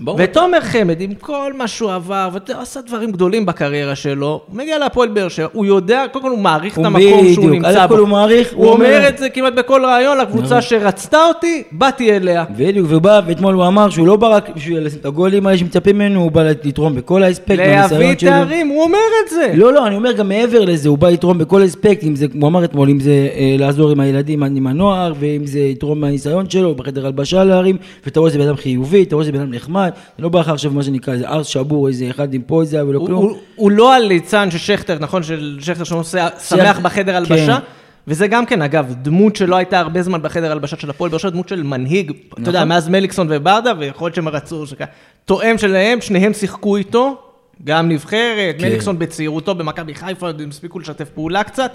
ברור. 0.00 0.18
ותומר 0.22 0.60
חמד, 0.60 1.00
עם 1.00 1.14
כל 1.14 1.52
מה 1.58 1.68
שהוא 1.68 1.92
עבר, 1.92 2.28
ואתה 2.32 2.52
יודע, 2.52 2.62
עשה 2.62 2.80
דברים 2.80 3.12
גדולים 3.12 3.46
בקריירה 3.46 3.94
שלו, 3.94 4.40
הוא 4.46 4.56
מגיע 4.56 4.78
להפועל 4.78 5.08
באר 5.08 5.28
שבע, 5.28 5.46
הוא 5.52 5.66
יודע, 5.66 6.04
קודם 6.12 6.24
כל 6.24 6.30
הוא 6.30 6.38
מעריך 6.38 6.78
את 6.78 6.84
המקום 6.84 7.32
שהוא 7.34 7.50
נמצא 7.50 7.86
בו. 7.86 7.96
הוא 7.96 8.08
מעריך, 8.08 8.52
הוא 8.54 8.66
אומר 8.66 9.08
את 9.08 9.18
זה 9.18 9.30
כמעט 9.30 9.52
בכל 9.52 9.84
רעיון, 9.84 10.18
לקבוצה 10.18 10.62
שרצתה 10.62 11.18
אותי, 11.28 11.62
באתי 11.72 12.16
אליה. 12.16 12.44
בדיוק, 12.56 12.86
ובא, 12.90 13.20
ואתמול 13.26 13.54
הוא 13.54 13.66
אמר 13.66 13.90
שהוא 13.90 14.06
לא 14.06 14.16
בא 14.16 14.28
רק 14.28 14.50
בשביל 14.56 14.86
לשים 14.86 14.98
את 15.00 15.06
הגולים 15.06 15.46
האלה 15.46 15.58
שמצפים 15.58 15.96
ממנו, 15.98 16.20
הוא 16.20 16.30
בא 16.30 16.42
לתרום 16.42 16.94
בכל 16.94 17.22
האספקט, 17.22 17.58
להביא. 17.58 18.14
תארים, 18.14 18.68
הוא 18.68 18.82
אומר 18.82 18.98
את 19.24 19.30
זה. 19.30 19.52
לא, 19.54 19.72
לא, 19.72 19.86
אני 19.86 19.96
אומר 19.96 20.12
גם 20.12 20.28
מעבר 20.28 20.64
לזה, 20.64 20.88
הוא 20.88 20.98
בא 20.98 21.08
לתרום 21.08 21.38
בכל 21.38 21.64
אספקט, 21.64 22.04
אם 22.04 22.16
זה, 22.16 22.26
הוא 22.40 22.48
אמר 22.48 22.64
אתמול, 22.64 22.90
אם 22.90 23.00
זה 23.00 23.28
אה, 23.34 23.56
לעזור 23.58 23.90
עם 23.90 24.00
הילדים, 24.00 24.42
עם 24.42 24.66
הנוער, 24.66 25.12
ואם 25.20 25.46
זה 25.46 25.60
לתרום 25.70 26.00
מהניסיון 26.00 26.50
שלו, 26.50 26.74
בחדר 26.74 27.06
הלבשה 27.06 27.44
להרים, 27.44 27.76
ואתה 28.04 28.20
רואה 28.20 28.30
שזה 28.30 28.38
בן 28.38 28.48
אדם 28.48 28.56
חיובי, 28.56 29.02
אתה 29.02 29.14
רואה 29.14 29.24
שזה 29.24 29.32
בן 29.32 29.40
אדם 29.40 29.54
נחמד, 29.54 29.81
זה 30.16 30.22
לא 30.22 30.28
בא 30.28 30.40
לך 30.40 30.48
עכשיו 30.48 30.70
מה 30.72 30.82
שנקרא, 30.82 31.14
איזה 31.14 31.28
ארס 31.28 31.46
שבור, 31.46 31.88
איזה 31.88 32.10
אחד 32.10 32.34
עם 32.34 32.42
פוזה 32.46 32.86
ולא 32.86 32.98
הוא- 32.98 33.06
כלום. 33.06 33.22
הוא- 33.24 33.36
הוא 33.56 33.70
לא 33.70 33.94
הליצן 33.94 34.50
של 34.50 34.58
שכטר, 34.58 34.96
נכון? 35.00 35.22
של 35.22 35.58
שכטר 35.60 35.84
שנוסע 35.84 36.28
שמח 36.48 36.78
בחדר 36.78 37.16
הלבשה. 37.16 37.46
כן. 37.58 37.64
וזה 38.06 38.26
גם 38.26 38.46
כן, 38.46 38.62
אגב, 38.62 38.94
דמות 39.02 39.36
שלא 39.36 39.56
הייתה 39.56 39.80
הרבה 39.80 40.02
זמן 40.02 40.22
בחדר 40.22 40.52
הלבשה 40.52 40.76
של 40.76 40.90
הפועל 40.90 41.10
באר 41.10 41.18
שבע, 41.18 41.30
דמות 41.30 41.48
של 41.48 41.62
מנהיג, 41.62 42.12
אתה 42.32 42.50
יודע, 42.50 42.58
נכון. 42.58 42.68
מאז 42.68 42.88
מליקסון 42.88 43.26
וברדה, 43.30 43.72
ויכול 43.78 44.06
להיות 44.06 44.14
שהם 44.14 44.28
רצו, 44.28 44.66
שכ- 44.66 44.84
תואם 45.24 45.58
שלהם, 45.58 46.00
שניהם 46.00 46.32
שיחקו 46.32 46.76
איתו, 46.76 47.16
גם 47.64 47.88
נבחרת, 47.88 48.54
כן. 48.58 48.66
מליקסון 48.68 48.98
בצעירותו 48.98 49.54
במכבי 49.54 49.94
חיפה, 49.94 50.28
הם 50.28 50.48
הספיקו 50.48 50.78
לשתף 50.78 51.08
פעולה 51.10 51.44
קצת. 51.44 51.72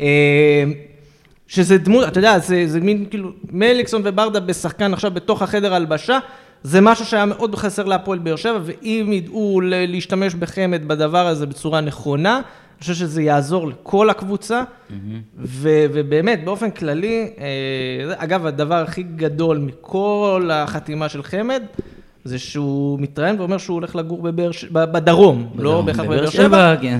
אה, 0.00 0.64
שזה 1.46 1.78
דמות, 1.78 2.08
אתה 2.08 2.18
יודע, 2.18 2.38
זה, 2.38 2.62
זה 2.66 2.80
מין 2.80 3.04
כאילו, 3.10 3.30
מליקסון 3.52 4.02
וברדה 4.04 4.40
בשחקן 4.40 4.92
עכשיו 4.92 5.10
בתוך 5.10 5.42
החדר 5.42 5.74
הלבשה, 5.74 6.18
זה 6.62 6.80
משהו 6.80 7.04
שהיה 7.04 7.24
מאוד 7.26 7.54
חסר 7.54 7.84
להפועל 7.84 8.18
באר 8.18 8.36
שבע, 8.36 8.58
ואם 8.62 9.10
ידעו 9.12 9.60
להשתמש 9.64 10.34
בחמד 10.34 10.88
בדבר 10.88 11.26
הזה 11.26 11.46
בצורה 11.46 11.80
נכונה, 11.80 12.34
אני 12.36 12.42
חושב 12.80 12.94
שזה 12.94 13.22
יעזור 13.22 13.68
לכל 13.68 14.10
הקבוצה, 14.10 14.62
ו- 15.38 15.86
ובאמת, 15.92 16.44
באופן 16.44 16.70
כללי, 16.70 17.30
אה, 17.38 17.44
אגב, 18.16 18.46
הדבר 18.46 18.74
הכי 18.82 19.02
גדול 19.02 19.58
מכל 19.58 20.50
החתימה 20.52 21.08
של 21.08 21.22
חמד, 21.22 21.62
זה 22.24 22.38
שהוא 22.38 23.00
מתראיין 23.00 23.40
ואומר 23.40 23.58
שהוא 23.58 23.74
הולך 23.74 23.96
לגור 23.96 24.22
בבאר 24.22 24.50
ש- 24.52 24.64
ב- 24.64 24.84
בדרום, 24.92 25.48
לא 25.56 25.82
בהכרח 25.86 26.04
בבאר 26.04 26.30
שבע, 26.30 26.76
כן. 26.82 26.98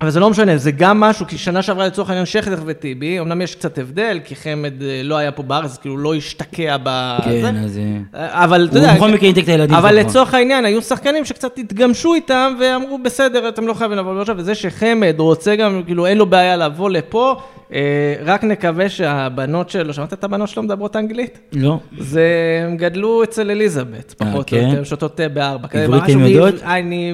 אבל 0.00 0.10
זה 0.10 0.20
לא 0.20 0.30
משנה, 0.30 0.56
זה 0.56 0.70
גם 0.70 1.00
משהו, 1.00 1.26
כי 1.26 1.38
שנה 1.38 1.62
שעברה 1.62 1.86
לצורך 1.86 2.08
העניין 2.08 2.26
שכטר 2.26 2.62
וטיבי, 2.66 3.20
אמנם 3.20 3.42
יש 3.42 3.54
קצת 3.54 3.78
הבדל, 3.78 4.20
כי 4.24 4.36
חמד 4.36 4.82
אה, 4.82 5.00
לא 5.04 5.16
היה 5.16 5.32
פה 5.32 5.42
בארץ, 5.42 5.76
כאילו 5.76 5.98
לא 5.98 6.14
השתקע 6.14 6.76
בזה. 6.82 7.40
כן, 7.42 7.56
אז... 7.56 7.80
אה, 8.14 8.44
אבל 8.44 8.68
אתה 8.70 8.78
הוא 8.78 8.84
יודע, 8.84 8.94
בכל 8.96 9.10
מקרה 9.10 9.28
ינתק 9.28 9.42
את 9.42 9.48
הילדים 9.48 9.76
אבל. 9.76 9.94
לצורך 9.94 10.34
העניין, 10.34 10.64
היו 10.64 10.82
שחקנים 10.82 11.24
שקצת 11.24 11.58
התגמשו 11.58 12.14
איתם, 12.14 12.52
ואמרו, 12.60 12.98
בסדר, 12.98 13.48
אתם 13.48 13.66
לא 13.66 13.74
חייבים 13.74 13.98
לבוא 13.98 14.20
עכשיו, 14.20 14.36
וזה 14.38 14.54
שחמד 14.54 15.14
רוצה 15.18 15.56
גם, 15.56 15.82
כאילו, 15.86 16.06
אין 16.06 16.18
לו 16.18 16.26
בעיה 16.26 16.56
לבוא 16.56 16.90
לפה, 16.90 17.36
אה, 17.72 18.14
רק 18.24 18.44
נקווה 18.44 18.88
שהבנות 18.88 19.70
שלו, 19.70 19.94
שמעת 19.94 20.12
את 20.12 20.24
הבנות 20.24 20.48
שלו 20.48 20.62
מדברות 20.62 20.96
אנגלית? 20.96 21.38
לא. 21.52 21.78
זה, 21.98 22.24
הם 22.64 22.76
גדלו 22.76 23.22
אצל 23.22 23.50
אליזבת, 23.50 24.14
פחות 24.18 24.34
או 24.34 24.42
כן? 24.46 24.56
יותר, 24.56 24.78
הן 24.78 24.84
שותות 24.84 25.16
תה 25.16 25.28
בארבע. 25.28 25.68
עברית 25.72 26.02
הן 26.08 26.20
יודעות? 26.20 26.54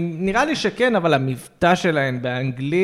נראה 0.01 0.45
לי 0.45 0.57
שכן, 0.57 0.97
אבל 0.97 1.15
המבטא 1.15 1.75
שלהן 1.75 2.23
באנגלית, 2.23 2.76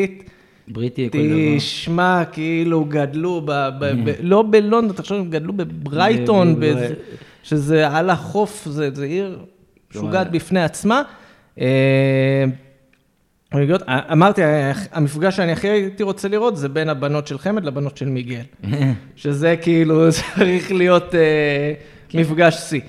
בריטי, 0.69 1.09
כל 1.13 1.19
דבר. 1.19 1.57
תשמע, 1.57 2.23
כאילו 2.33 2.85
גדלו, 2.85 3.41
ב, 3.45 3.51
ב, 3.51 3.85
ב, 4.05 4.13
לא 4.21 4.45
בלונדון, 4.51 4.97
תחשוב, 4.97 5.19
הם 5.19 5.31
גדלו 5.31 5.53
בברייטון, 5.53 6.55
ב- 6.55 6.57
ב- 6.57 6.61
באיזה- 6.61 6.95
שזה 7.43 7.89
על 7.89 8.11
החוף, 8.11 8.67
זה, 8.71 8.91
זה 8.95 9.05
עיר 9.05 9.39
משוגעת 9.91 10.31
בפני 10.31 10.63
עצמה. 10.63 11.03
אה, 11.61 12.45
אמרתי, 14.13 14.43
המפגש 14.93 15.37
שאני 15.37 15.53
הכי 15.53 15.69
הייתי 15.69 16.03
רוצה 16.03 16.29
לראות 16.29 16.57
זה 16.57 16.69
בין 16.69 16.89
הבנות 16.89 17.27
של 17.27 17.39
חמד 17.39 17.65
לבנות 17.65 17.97
של 17.97 18.09
מיגל. 18.09 18.41
שזה 19.17 19.55
כאילו 19.63 20.09
צריך 20.35 20.73
להיות 20.73 21.15
אה, 21.15 21.73
מפגש 22.15 22.55
שיא. 22.57 22.81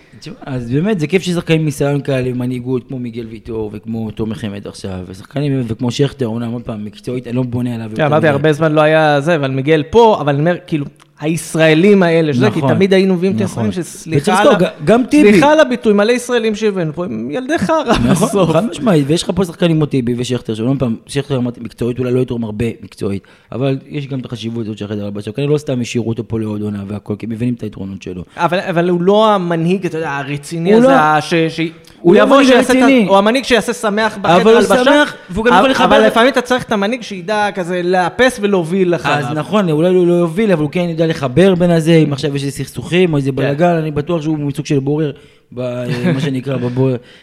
אז 0.41 0.71
באמת, 0.71 0.99
זה 0.99 1.07
כיף 1.07 1.21
ששחקנים 1.21 1.59
עם 1.59 1.65
ניסיון 1.65 2.01
כאלה, 2.01 2.29
עם 2.29 2.39
מנהיגות, 2.39 2.87
כמו 2.87 2.99
מיגל 2.99 3.25
ויטור, 3.25 3.69
וכמו 3.73 4.11
תומר 4.11 4.35
חמד 4.35 4.67
עכשיו, 4.67 4.99
ושחקנים, 5.07 5.61
וכמו 5.67 5.91
שכטר, 5.91 6.27
אומנם 6.27 6.51
עוד 6.51 6.61
פעם, 6.61 6.85
מקצועית, 6.85 7.27
אני 7.27 7.35
לא 7.35 7.43
בונה 7.43 7.75
עליו. 7.75 7.91
כן, 7.95 8.05
אמרתי. 8.05 8.27
הרבה 8.27 8.53
זמן 8.53 8.71
לא 8.71 8.81
היה 8.81 9.21
זה, 9.21 9.35
אבל 9.35 9.51
מיגל 9.51 9.83
פה, 9.89 10.17
אבל 10.21 10.29
אני 10.33 10.39
אומר, 10.39 10.57
כאילו, 10.67 10.85
הישראלים 11.20 12.03
האלה, 12.03 12.34
שזה, 12.34 12.51
כי 12.51 12.60
נכון, 12.60 12.74
תמיד 12.74 12.93
היינו 12.93 13.13
מביאים 13.15 13.36
את 13.36 13.41
נכון. 13.41 13.65
הישראלים, 13.65 13.84
שסליחה 13.84 14.41
על 14.41 14.48
גם 14.84 15.03
טיבי. 15.10 15.32
סליחה 15.32 15.51
על 15.51 15.60
הביטוי, 15.60 15.93
מלא 15.93 16.12
ישראלים 16.12 16.55
שהבאנו 16.55 16.93
פה, 16.93 17.05
הם 17.05 17.32
ילדי 17.32 17.58
חרא 17.58 17.93
נכון, 18.12 18.27
בסוף. 18.27 18.50
חד 18.50 18.70
משמעית, 18.70 19.05
ויש 19.08 19.24
לך 19.24 19.32
פה 19.36 19.46
שחקנים 19.46 19.77
כמו 19.77 19.86
טיבי 19.86 20.13
ושכטר, 20.17 20.53
שלא 20.53 20.74
פעם, 20.79 20.96
שכטר 21.08 21.38
אמרתי 21.38 21.60
מקצועית, 21.60 22.00
אולי 22.00 22.12
לא 22.12 22.20
יתרום 22.20 22.43
הרבה 22.43 22.65
מקצועית, 22.82 23.24
אבל 23.51 23.77
יש 23.88 24.08
גם 24.08 24.20
את 24.20 24.25
החשיבות 24.25 24.65
הזאת 24.65 24.77
של 24.77 24.86
החדר 24.86 25.05
הלבשה, 25.05 25.32
כנראה 25.32 25.51
לא 25.51 25.58
סתם 25.58 25.82
השאירו 25.82 26.10
אותו 26.10 26.27
פה 26.27 26.39
לעוד 26.39 26.62
עונה 26.62 26.84
והכל, 26.88 27.15
כי 27.20 27.25
מבינים 27.25 27.53
את 27.53 27.63
היתרונות 27.63 28.01
שלו. 28.01 28.24
אבל, 28.38 28.60
אבל 28.60 28.89
הוא 28.89 29.01
לא 29.01 29.34
המנהיג, 29.34 29.86
אתה 29.86 29.98
יודע, 29.98 30.12
הרציני 30.12 30.74
הזה, 30.74 30.88
לא. 30.88 31.22
ש... 31.22 31.34
ש... 31.34 31.62
הוא 32.03 32.15
לא 32.15 32.19
יבוא, 32.22 32.43
שיעשה 32.43 32.74
את 32.74 32.77
ה... 32.83 33.07
הוא 33.10 33.17
המנהיג 33.17 33.43
שיעשה 33.43 33.74
שמח 33.74 34.17
בחדר 34.22 34.36
אבל 34.41 34.51
הוא 34.51 34.57
הלבשה. 34.57 34.83
שמח, 34.83 35.15
והוא 35.29 35.45
גם 35.45 35.53
יכול 35.57 35.69
לחבר- 35.69 35.86
אבל 35.86 36.07
לפעמים 36.07 36.29
אתה 36.31 36.41
צריך 36.41 36.63
את 36.63 36.72
המנהיג 36.72 37.01
שידע 37.01 37.48
כזה 37.55 37.81
לאפס 37.83 38.39
ולהוביל 38.41 38.93
לך. 38.93 39.05
אז 39.13 39.25
נכון, 39.36 39.69
אולי 39.69 39.89
הוא 39.89 40.07
לא 40.07 40.13
יוביל, 40.13 40.51
אבל 40.51 40.62
הוא 40.62 40.69
כן 40.72 40.86
יודע 40.89 41.07
לחבר 41.07 41.55
בין 41.55 41.72
הזה, 41.72 41.91
אם 41.95 42.13
עכשיו 42.13 42.36
יש 42.36 42.43
איזה 42.43 42.57
סכסוכים 42.57 43.13
או 43.13 43.17
איזה 43.17 43.31
בלאגן, 43.31 43.75
אני 43.75 43.91
בטוח 43.91 44.22
שהוא 44.22 44.38
מסוג 44.39 44.65
של 44.65 44.79
בורר, 44.79 45.12
מה 45.51 46.19
שנקרא, 46.19 46.57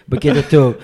בקטע 0.09 0.41
טוב, 0.51 0.75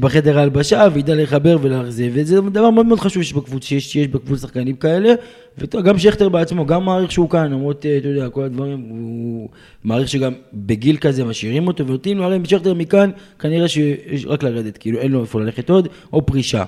בחדר 0.00 0.38
ההלבשה, 0.38 0.86
וידע 0.92 1.14
לחבר 1.14 1.56
ולהחזיר, 1.62 2.12
וזה 2.14 2.40
דבר 2.40 2.70
מאוד 2.70 2.86
מאוד 2.86 3.00
חשוב 3.00 3.22
שיש 3.22 3.32
בקבוצה, 3.32 3.66
שיש, 3.66 3.92
שיש 3.92 4.08
בקבוצה 4.08 4.42
שחקנים 4.42 4.76
כאלה, 4.76 5.14
וגם 5.58 5.98
שכטר 5.98 6.28
בעצמו, 6.28 6.66
גם 6.66 6.84
מעריך 6.84 7.12
שהוא 7.12 7.30
כאן, 7.30 7.52
למרות, 7.52 7.86
אה, 7.86 7.98
אתה 7.98 8.08
יודע, 8.08 8.28
כל 8.28 8.42
הדברים, 8.42 8.86
הוא 8.88 9.48
מעריך 9.84 10.08
שגם 10.08 10.32
בגיל 10.54 10.96
כזה 10.96 11.24
משאירים 11.24 11.66
אותו 11.66 11.86
ונותנים 11.86 12.18
לו, 12.18 12.24
הרי 12.24 12.38
שכטר 12.44 12.74
מכאן, 12.74 13.10
כנראה 13.38 13.68
שיש 13.68 14.26
רק 14.26 14.42
לרדת, 14.42 14.78
כאילו 14.78 14.98
אין 14.98 15.12
לו 15.12 15.20
איפה 15.20 15.40
ללכת 15.40 15.70
עוד, 15.70 15.88
או 16.12 16.26
פרישה. 16.26 16.64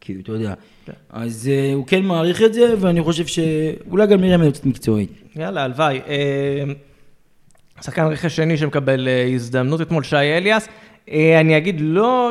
כאילו, 0.00 0.20
אתה 0.20 0.32
יודע. 0.32 0.54
אז 1.10 1.50
uh, 1.50 1.74
הוא 1.74 1.86
כן 1.86 2.02
מעריך 2.02 2.42
את 2.42 2.54
זה, 2.54 2.74
ואני 2.80 3.02
חושב 3.02 3.26
שאולי 3.26 4.06
גם 4.06 4.20
נראה 4.20 4.36
ממנו 4.36 4.52
קצת 4.52 4.66
מקצועית. 4.66 5.10
יאללה, 5.36 5.64
הלוואי. 5.64 6.00
אה, 6.08 6.64
שחקן 7.84 8.06
רכש 8.06 8.36
שני 8.36 8.56
שמקבל 8.56 9.08
אה, 9.08 9.28
הזדמנות 9.34 9.80
אתמול, 9.80 10.02
שי 10.02 10.16
אליאס. 10.16 10.68
אה, 11.10 11.40
אני 11.40 11.56
אגיד, 11.56 11.76
לא, 11.80 12.30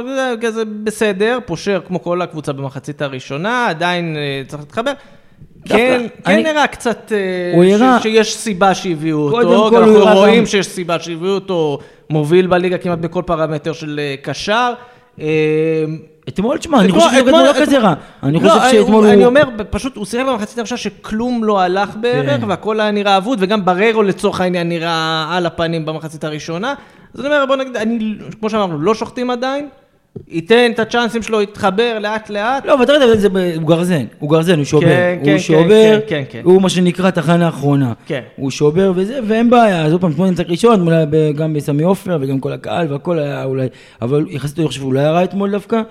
זה 0.50 0.64
בסדר, 0.84 1.40
פושר 1.46 1.82
כמו 1.88 2.04
כל 2.04 2.22
הקבוצה 2.22 2.54
במחצית 2.54 3.02
הראשונה, 3.02 3.68
עדיין 3.70 4.16
אה, 4.18 4.42
צריך 4.48 4.64
להתחבר. 4.64 4.92
כן, 5.66 5.76
כן 6.26 6.32
אני- 6.32 6.44
נראה 6.44 6.68
קצת 6.68 7.12
שיש 8.02 8.36
סיבה 8.36 8.76
שהביאו 8.76 9.18
אותו, 9.20 9.78
אנחנו 9.80 10.20
רואים 10.20 10.40
גם- 10.40 10.46
שיש 10.46 10.68
סיבה 10.68 11.00
שהביאו 11.00 11.32
אותו, 11.32 11.80
מוביל 12.10 12.48
בליגה 12.48 12.78
כמעט 12.78 13.00
בכל 13.00 13.24
פרמטר 13.26 13.74
של 13.74 14.00
קשר. 14.22 14.74
אה, 15.20 15.26
אתמול, 16.30 16.58
תשמע, 16.58 16.80
אני 16.80 16.92
חושב 16.92 17.10
שהוא 17.10 17.30
לא 17.32 17.54
כזה 17.62 17.80
רע. 17.80 17.94
אני 18.24 18.40
לא, 18.40 18.50
חושב 18.50 18.72
שאתמול 18.72 19.06
אני 19.06 19.16
הוא... 19.16 19.26
אומר, 19.26 19.44
פשוט 19.70 19.96
הוא 19.96 20.06
שיחק 20.06 20.26
במחצית 20.26 20.58
הראשונה 20.58 20.78
שכלום 20.78 21.44
לא 21.44 21.60
הלך 21.60 21.96
בערך, 21.96 22.42
כן. 22.42 22.50
והכל 22.50 22.80
היה 22.80 22.92
נראה 22.92 23.18
אבוד, 23.18 23.40
וגם 23.42 23.66
בררו 23.66 24.04
לצורך 24.04 24.42
העניין 24.42 24.70
נראה 24.70 25.28
על 25.32 25.46
הפנים 25.46 25.86
במחצית 25.86 26.24
הראשונה. 26.24 26.74
אז 27.14 27.20
אני 27.20 27.28
אומר, 27.36 27.46
בוא 27.46 27.56
נגיד, 27.56 27.78
אני, 27.78 28.16
כמו 28.40 28.50
שאמרנו, 28.50 28.80
לא 28.80 28.96
שוחטים 28.96 29.30
עדיין, 29.30 29.70
ייתן 30.28 30.72
את 30.74 30.80
הצ'אנסים 30.80 31.22
שלו, 31.22 31.42
יתחבר 31.42 32.00
לאט 32.02 32.30
לאט. 32.30 32.66
לא, 32.66 32.74
אבל 32.74 32.84
אתה 32.84 32.94
יודע, 32.94 33.16
זה 33.16 33.28
הוא 33.56 33.68
גרזן, 33.68 34.06
הוא 34.20 34.30
גרזן, 34.30 34.58
הוא 34.58 34.66
שובר. 34.66 34.86
כן, 34.86 35.20
כן, 35.24 35.32
הוא 35.32 35.38
כן, 35.38 35.40
שובר, 35.40 36.00
כן, 36.00 36.00
כן, 36.08 36.24
כן. 36.30 36.42
הוא 36.44 36.62
מה 36.62 36.70
שנקרא 36.70 37.10
תחנה 37.10 37.48
אחרונה. 37.48 37.94
כן. 38.06 38.22
הוא 38.36 38.52
שובר 38.52 38.92
וזה, 38.96 39.20
ואין 39.28 39.50
בעיה, 39.50 39.86
אז 39.86 39.92
עוד 39.92 40.02
פעם, 40.02 40.12
אתמול 40.12 40.28
נמצא 40.28 40.44
ראשון, 40.48 40.82
אולי 40.82 41.06
גם 41.36 41.54
בסמי 41.54 41.84
עופר 41.84 42.18
וגם 42.22 42.40
כל 42.40 42.52
הקהל 42.52 42.92
והכל 42.92 43.20
היה 43.20 43.44
אולי, 43.44 43.68
אבל 44.02 44.26
יחסית 44.30 44.60
אני 44.60 44.68
חושב 44.68 44.80
שהוא 44.80 44.94
לא 44.94 45.00
היה 45.00 45.12
רע 45.12 45.24
אתמול 45.24 45.52
דווקא. 45.52 45.82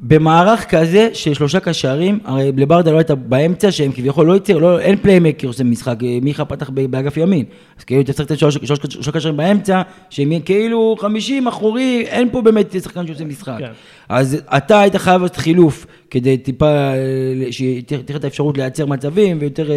במערך 0.00 0.64
כזה 0.64 1.08
של 1.12 1.34
שלושה 1.34 1.60
קשרים, 1.60 2.18
הרי 2.24 2.52
לברדה 2.56 2.90
לא 2.90 2.98
הייתה 2.98 3.14
באמצע, 3.14 3.72
שהם 3.72 3.92
כביכול 3.92 4.26
לא 4.26 4.36
יצר, 4.36 4.58
לא, 4.58 4.80
אין 4.80 4.96
פליימקר 4.96 5.52
שזה 5.52 5.64
משחק, 5.64 5.96
אה, 6.02 6.18
מיכה 6.22 6.44
פתח 6.44 6.70
באגף 6.70 7.16
ימין. 7.16 7.44
אז 7.78 7.84
כאילו 7.84 8.00
אתה 8.00 8.12
צריך 8.12 8.30
לתת 8.30 8.38
שלושה 8.38 8.66
שלוש, 8.66 8.78
שלוש 8.90 9.08
קשרים 9.08 9.36
באמצע, 9.36 9.82
שהם 10.10 10.32
יהיו 10.32 10.44
כאילו 10.44 10.96
50 10.98 11.46
אחורי, 11.46 12.04
אין 12.08 12.30
פה 12.30 12.42
באמת 12.42 12.76
שחקן 12.82 13.06
שעושה 13.06 13.24
משחק. 13.24 13.56
כן. 13.58 13.70
אז 14.08 14.42
אתה 14.56 14.80
היית 14.80 14.96
חייב 14.96 15.22
לעשות 15.22 15.36
חילוף 15.36 15.86
כדי 16.10 16.36
טיפה, 16.36 16.66
אה, 16.68 17.52
שתהיה 17.52 18.00
את 18.16 18.24
האפשרות 18.24 18.58
לייצר 18.58 18.86
מצבים 18.86 19.36
ויותר, 19.40 19.70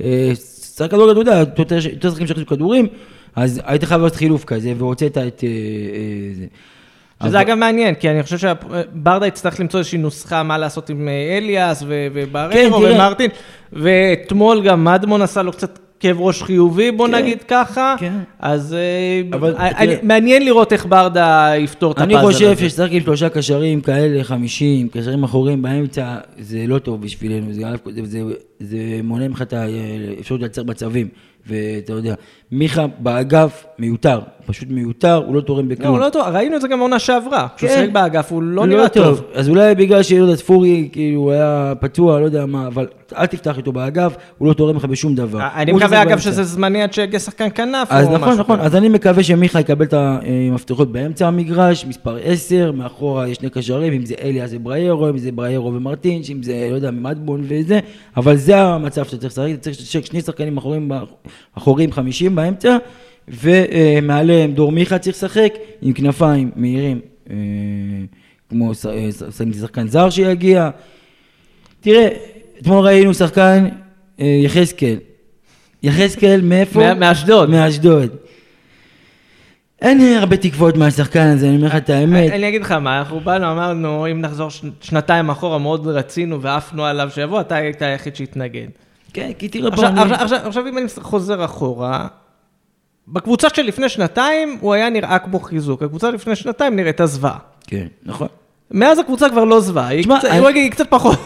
אה, 0.00 0.32
שחק 0.76 0.90
כדורגל, 0.90 1.12
אתה 1.12 1.30
יודע, 1.30 1.38
יותר 1.38 2.10
שחקנים 2.10 2.26
שיחזו 2.26 2.46
כדורים, 2.46 2.86
אז 3.36 3.60
היית 3.64 3.84
חייב 3.84 4.00
לעשות 4.00 4.16
חילוף 4.16 4.44
כזה, 4.44 4.72
והוצאת 4.76 5.18
את 5.18 5.44
זה. 6.34 6.46
שזה 7.22 7.40
אגב 7.40 7.54
מעניין, 7.54 7.94
כי 7.94 8.10
אני 8.10 8.22
חושב 8.22 8.38
שברדה 8.38 9.26
יצטרך 9.26 9.60
למצוא 9.60 9.78
איזושהי 9.80 9.98
נוסחה 9.98 10.42
מה 10.42 10.58
לעשות 10.58 10.90
עם 10.90 11.08
אה, 11.08 11.36
אליאס 11.38 11.80
כן, 11.82 11.86
ובררו 12.14 12.52
תראה. 12.80 12.94
ומרטין, 12.94 13.30
ואתמול 13.72 14.62
גם 14.62 14.84
מדמון 14.84 15.22
עשה 15.22 15.42
לו 15.42 15.52
קצת 15.52 15.78
כאב 16.00 16.20
ראש 16.20 16.42
חיובי, 16.42 16.90
בוא 16.90 17.06
כן, 17.08 17.14
נגיד 17.14 17.38
ככה, 17.48 17.94
כן. 17.98 18.12
אז 18.38 18.74
אה, 18.74 19.36
אבל 19.38 19.54
אני- 19.56 19.86
תראה. 19.86 19.98
מעניין 20.02 20.44
לראות 20.44 20.72
איך 20.72 20.86
ברדה 20.86 21.52
יפתור 21.58 21.92
את 21.92 21.98
אני 21.98 22.14
הפאזל 22.16 22.28
הזה. 22.28 22.54
חושב 22.56 22.68
ששחק 22.68 22.88
עם 22.92 23.00
שלושה 23.00 23.28
קשרים 23.28 23.80
כאלה, 23.80 24.24
חמישים, 24.24 24.88
קשרים 24.88 25.24
אחוריים 25.24 25.62
באמצע, 25.62 26.16
זה 26.38 26.64
לא 26.66 26.78
טוב 26.78 27.02
בשבילנו, 27.02 27.52
זה, 27.52 27.62
זה, 27.94 28.00
זה, 28.04 28.20
זה 28.60 28.76
מונע 29.02 29.28
ממך 29.28 29.42
את 29.42 29.52
האפשרות 29.52 30.40
לייצר 30.40 30.62
מצבים, 30.64 31.08
ואתה 31.46 31.92
יודע, 31.92 32.14
מיכה 32.52 32.86
באגף 32.98 33.66
מיותר, 33.78 34.20
פשוט 34.48 34.68
מיותר, 34.70 35.14
הוא 35.14 35.34
לא 35.34 35.40
תורם 35.40 35.68
לא, 35.68 35.74
בכלום. 35.74 35.90
הוא 35.90 35.98
לא 35.98 36.08
טוב, 36.10 36.22
ראינו 36.22 36.56
את 36.56 36.60
זה 36.60 36.68
גם 36.68 36.80
עונה 36.80 36.98
שעברה, 36.98 37.46
כשהוא 37.56 37.70
כן. 37.70 37.76
שיחק 37.76 37.92
באגף 37.92 38.32
הוא 38.32 38.42
לא 38.42 38.66
נראה 38.66 38.88
טוב. 38.88 39.22
אז 39.34 39.48
אולי 39.48 39.74
בגלל 39.74 40.02
שיהודה 40.02 40.36
ספורי, 40.36 40.88
כאילו, 40.92 41.20
הוא 41.20 41.32
היה 41.32 41.72
פצוע, 41.80 42.20
לא 42.20 42.24
יודע 42.24 42.46
מה, 42.46 42.66
אבל 42.66 42.86
אל 43.16 43.26
תפתח 43.26 43.58
איתו 43.58 43.72
באגף, 43.72 44.16
הוא 44.38 44.48
לא 44.48 44.52
תורם 44.52 44.76
לך 44.76 44.84
בשום 44.84 45.14
דבר. 45.14 45.48
אני 45.54 45.72
מקווה 45.72 46.02
אגב. 46.02 46.18
שזה 46.18 46.44
זמני 46.44 46.82
עד 46.82 46.92
שיגיע 46.92 47.18
שחקן 47.18 47.48
כנף 47.54 47.88
אז 47.90 48.08
נכון, 48.08 48.38
נכון. 48.38 48.60
אז 48.60 48.76
אני 48.76 48.88
מקווה 48.88 49.22
שמיכה 49.22 49.60
יקבל 49.60 49.84
את 49.84 49.94
המפתחות 49.94 50.92
באמצע 50.92 51.26
המגרש, 51.26 51.86
מספר 51.86 52.16
10, 52.22 52.72
מאחורה 52.72 53.28
יש 53.28 53.36
שני 53.36 53.50
קשרים, 53.50 53.92
אם 53.92 54.04
זה 54.04 54.14
אליאס 54.22 54.50
ובריירו, 54.54 55.08
אם 55.08 55.18
זה 55.18 55.32
בריירו 55.32 55.74
ומרטין, 55.74 56.22
אם 56.32 56.42
זה, 56.42 56.68
לא 56.70 56.74
יודע, 56.74 56.90
מדבון 56.90 57.44
וזה, 57.48 57.80
אבל 58.16 58.36
זה 58.36 58.60
המצב 58.60 59.04
שאתה 59.04 59.16
צריך 59.16 59.32
לשחק, 59.32 59.50
אתה 59.52 59.60
צריך 59.60 59.76
לשחק 59.80 60.04
שני 60.04 60.20
שחקנים 60.20 60.56
אחוריים, 60.56 60.90
אחוריים 61.54 61.92
50 61.92 62.34
באמצע, 62.34 62.76
ומעליהם 63.30 64.52
דור 64.52 64.72
מיכה 64.72 64.98
צריך 64.98 65.16
לשחק, 65.16 65.54
עם 65.82 65.92
כנפיים 65.92 66.50
מהירים, 66.56 67.00
אה, 67.30 67.36
כמו 68.50 68.70
אה, 68.70 69.52
שחקן 69.60 69.88
זר 69.88 70.10
שיגיע. 70.10 70.70
תראה, 71.80 72.08
אתמול 72.60 72.86
ראינו 72.86 73.14
שחקן 73.14 73.68
אה, 74.20 74.40
יחזקאל. 74.42 74.96
יחזקאל 75.82 76.40
מאיפה? 76.42 76.94
מאשדוד. 76.94 77.50
מאשדוד. 77.50 78.10
אין 79.82 80.16
הרבה 80.16 80.36
תקוות 80.36 80.76
מהשחקן 80.76 81.26
הזה, 81.26 81.48
אני 81.48 81.56
אומר 81.56 81.66
לך 81.66 81.76
את 81.76 81.90
האמת. 81.90 82.32
אני 82.32 82.48
אגיד 82.48 82.62
לך 82.62 82.72
מה, 82.72 82.98
אנחנו 82.98 83.20
באנו, 83.20 83.52
אמרנו, 83.52 84.06
אם 84.10 84.20
נחזור 84.20 84.48
שנתיים 84.80 85.30
אחורה, 85.30 85.58
מאוד 85.58 85.86
רצינו 85.86 86.42
ועפנו 86.42 86.84
עליו 86.84 87.10
שיבוא, 87.14 87.40
אתה 87.40 87.56
היית 87.56 87.82
היחיד 87.82 88.16
שהתנגד. 88.16 88.68
כן, 89.12 89.32
כי 89.38 89.48
תראה. 89.48 89.68
עכשיו, 89.72 89.92
עכשיו, 90.14 90.38
עכשיו 90.46 90.68
אם 90.68 90.78
אני 90.78 90.86
חוזר 91.00 91.44
אחורה, 91.44 92.06
בקבוצה 93.12 93.48
של 93.54 93.62
לפני 93.62 93.88
שנתיים 93.88 94.58
הוא 94.60 94.74
היה 94.74 94.90
נראה 94.90 95.18
כמו 95.18 95.40
חיזוק, 95.40 95.82
הקבוצה 95.82 96.10
לפני 96.10 96.36
שנתיים 96.36 96.76
נראית 96.76 97.00
זוועה. 97.04 97.36
כן, 97.66 97.86
נכון. 98.06 98.28
מאז 98.70 98.98
הקבוצה 98.98 99.28
כבר 99.30 99.44
לא 99.44 99.60
זוועה, 99.60 99.86
היא 99.88 100.04
קצת- 100.04 100.24
אני- 100.24 100.60
היא 100.60 100.70
קצת 100.70 100.86
פחות 100.90 101.18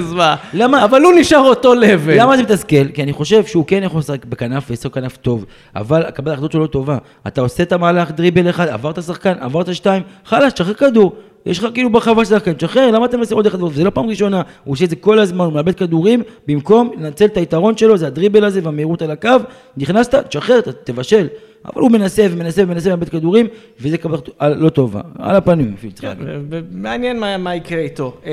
זוועה. 0.00 0.36
למה- 0.54 0.84
אבל 0.84 1.02
הוא 1.02 1.12
נשאר 1.16 1.38
אותו 1.40 1.74
לבל. 1.74 2.20
למה 2.20 2.36
זה 2.36 2.42
מתסכל? 2.42 2.88
כי 2.94 3.02
אני 3.02 3.12
חושב 3.12 3.44
שהוא 3.46 3.64
כן 3.66 3.82
יכול 3.82 3.98
לשחק 4.00 4.24
בכנף 4.24 4.64
ולעשות 4.68 4.94
כנף 4.94 5.16
טוב, 5.16 5.44
אבל 5.76 6.02
הקבלת 6.02 6.28
ההחלטות 6.28 6.52
שלו 6.52 6.60
לא 6.62 6.66
טובה. 6.66 6.98
אתה 7.26 7.40
עושה 7.40 7.62
את 7.62 7.72
המהלך 7.72 8.10
דריבל 8.10 8.50
אחד, 8.50 8.68
עברת 8.68 9.02
שחקן, 9.02 9.32
עברת 9.40 9.74
שתיים, 9.74 10.02
חלאס, 10.24 10.52
תשחרר 10.52 10.74
כדור. 10.74 11.12
יש 11.46 11.58
לך 11.58 11.66
כאילו 11.74 11.92
ברחבה 11.92 12.24
של 12.24 12.30
שחקן, 12.30 12.52
תשחרר, 12.52 12.90
למה 12.90 13.06
אתה 13.06 13.16
מנסה 13.16 13.34
עוד 13.34 13.46
אחד? 13.46 13.58
זה 13.72 13.84
לא 13.84 13.90
פעם 13.90 14.06
ראשונה, 14.06 14.42
הוא 14.64 14.72
עושה 14.72 14.84
את 14.84 14.90
זה 14.90 14.96
כל 14.96 15.18
הזמן, 15.18 15.44
הוא 15.44 15.52
מאבד 15.52 15.74
כדורים, 15.74 16.22
במקום 16.48 16.90
לנצל 16.98 17.24
את 17.24 17.36
היתרון 17.36 17.76
שלו, 17.76 17.96
זה 17.96 18.06
הדריבל 18.06 18.44
הזה 18.44 18.60
והמהירות 18.64 19.02
על 19.02 19.10
הקו, 19.10 19.30
נכנסת, 19.76 20.14
תשחרר, 20.14 20.60
תבשל. 20.84 21.28
אבל 21.64 21.80
הוא 21.80 21.90
מנסה 21.90 22.26
ומנסה 22.30 22.62
ומנסה 22.62 22.88
ומאבד 22.88 23.08
כדורים, 23.08 23.46
וזה 23.80 23.98
קבלת 23.98 24.28
לא 24.40 24.68
טובה. 24.68 25.00
על 25.18 25.36
הפנים, 25.36 25.74
אפילו 25.78 25.92
צריך 25.92 26.04
להגיד. 26.04 26.26
ו- 26.50 26.60
מעניין 26.70 27.20
מה, 27.38 27.54
יקרה 27.54 27.78
איתו. 27.78 28.16
אה, 28.26 28.32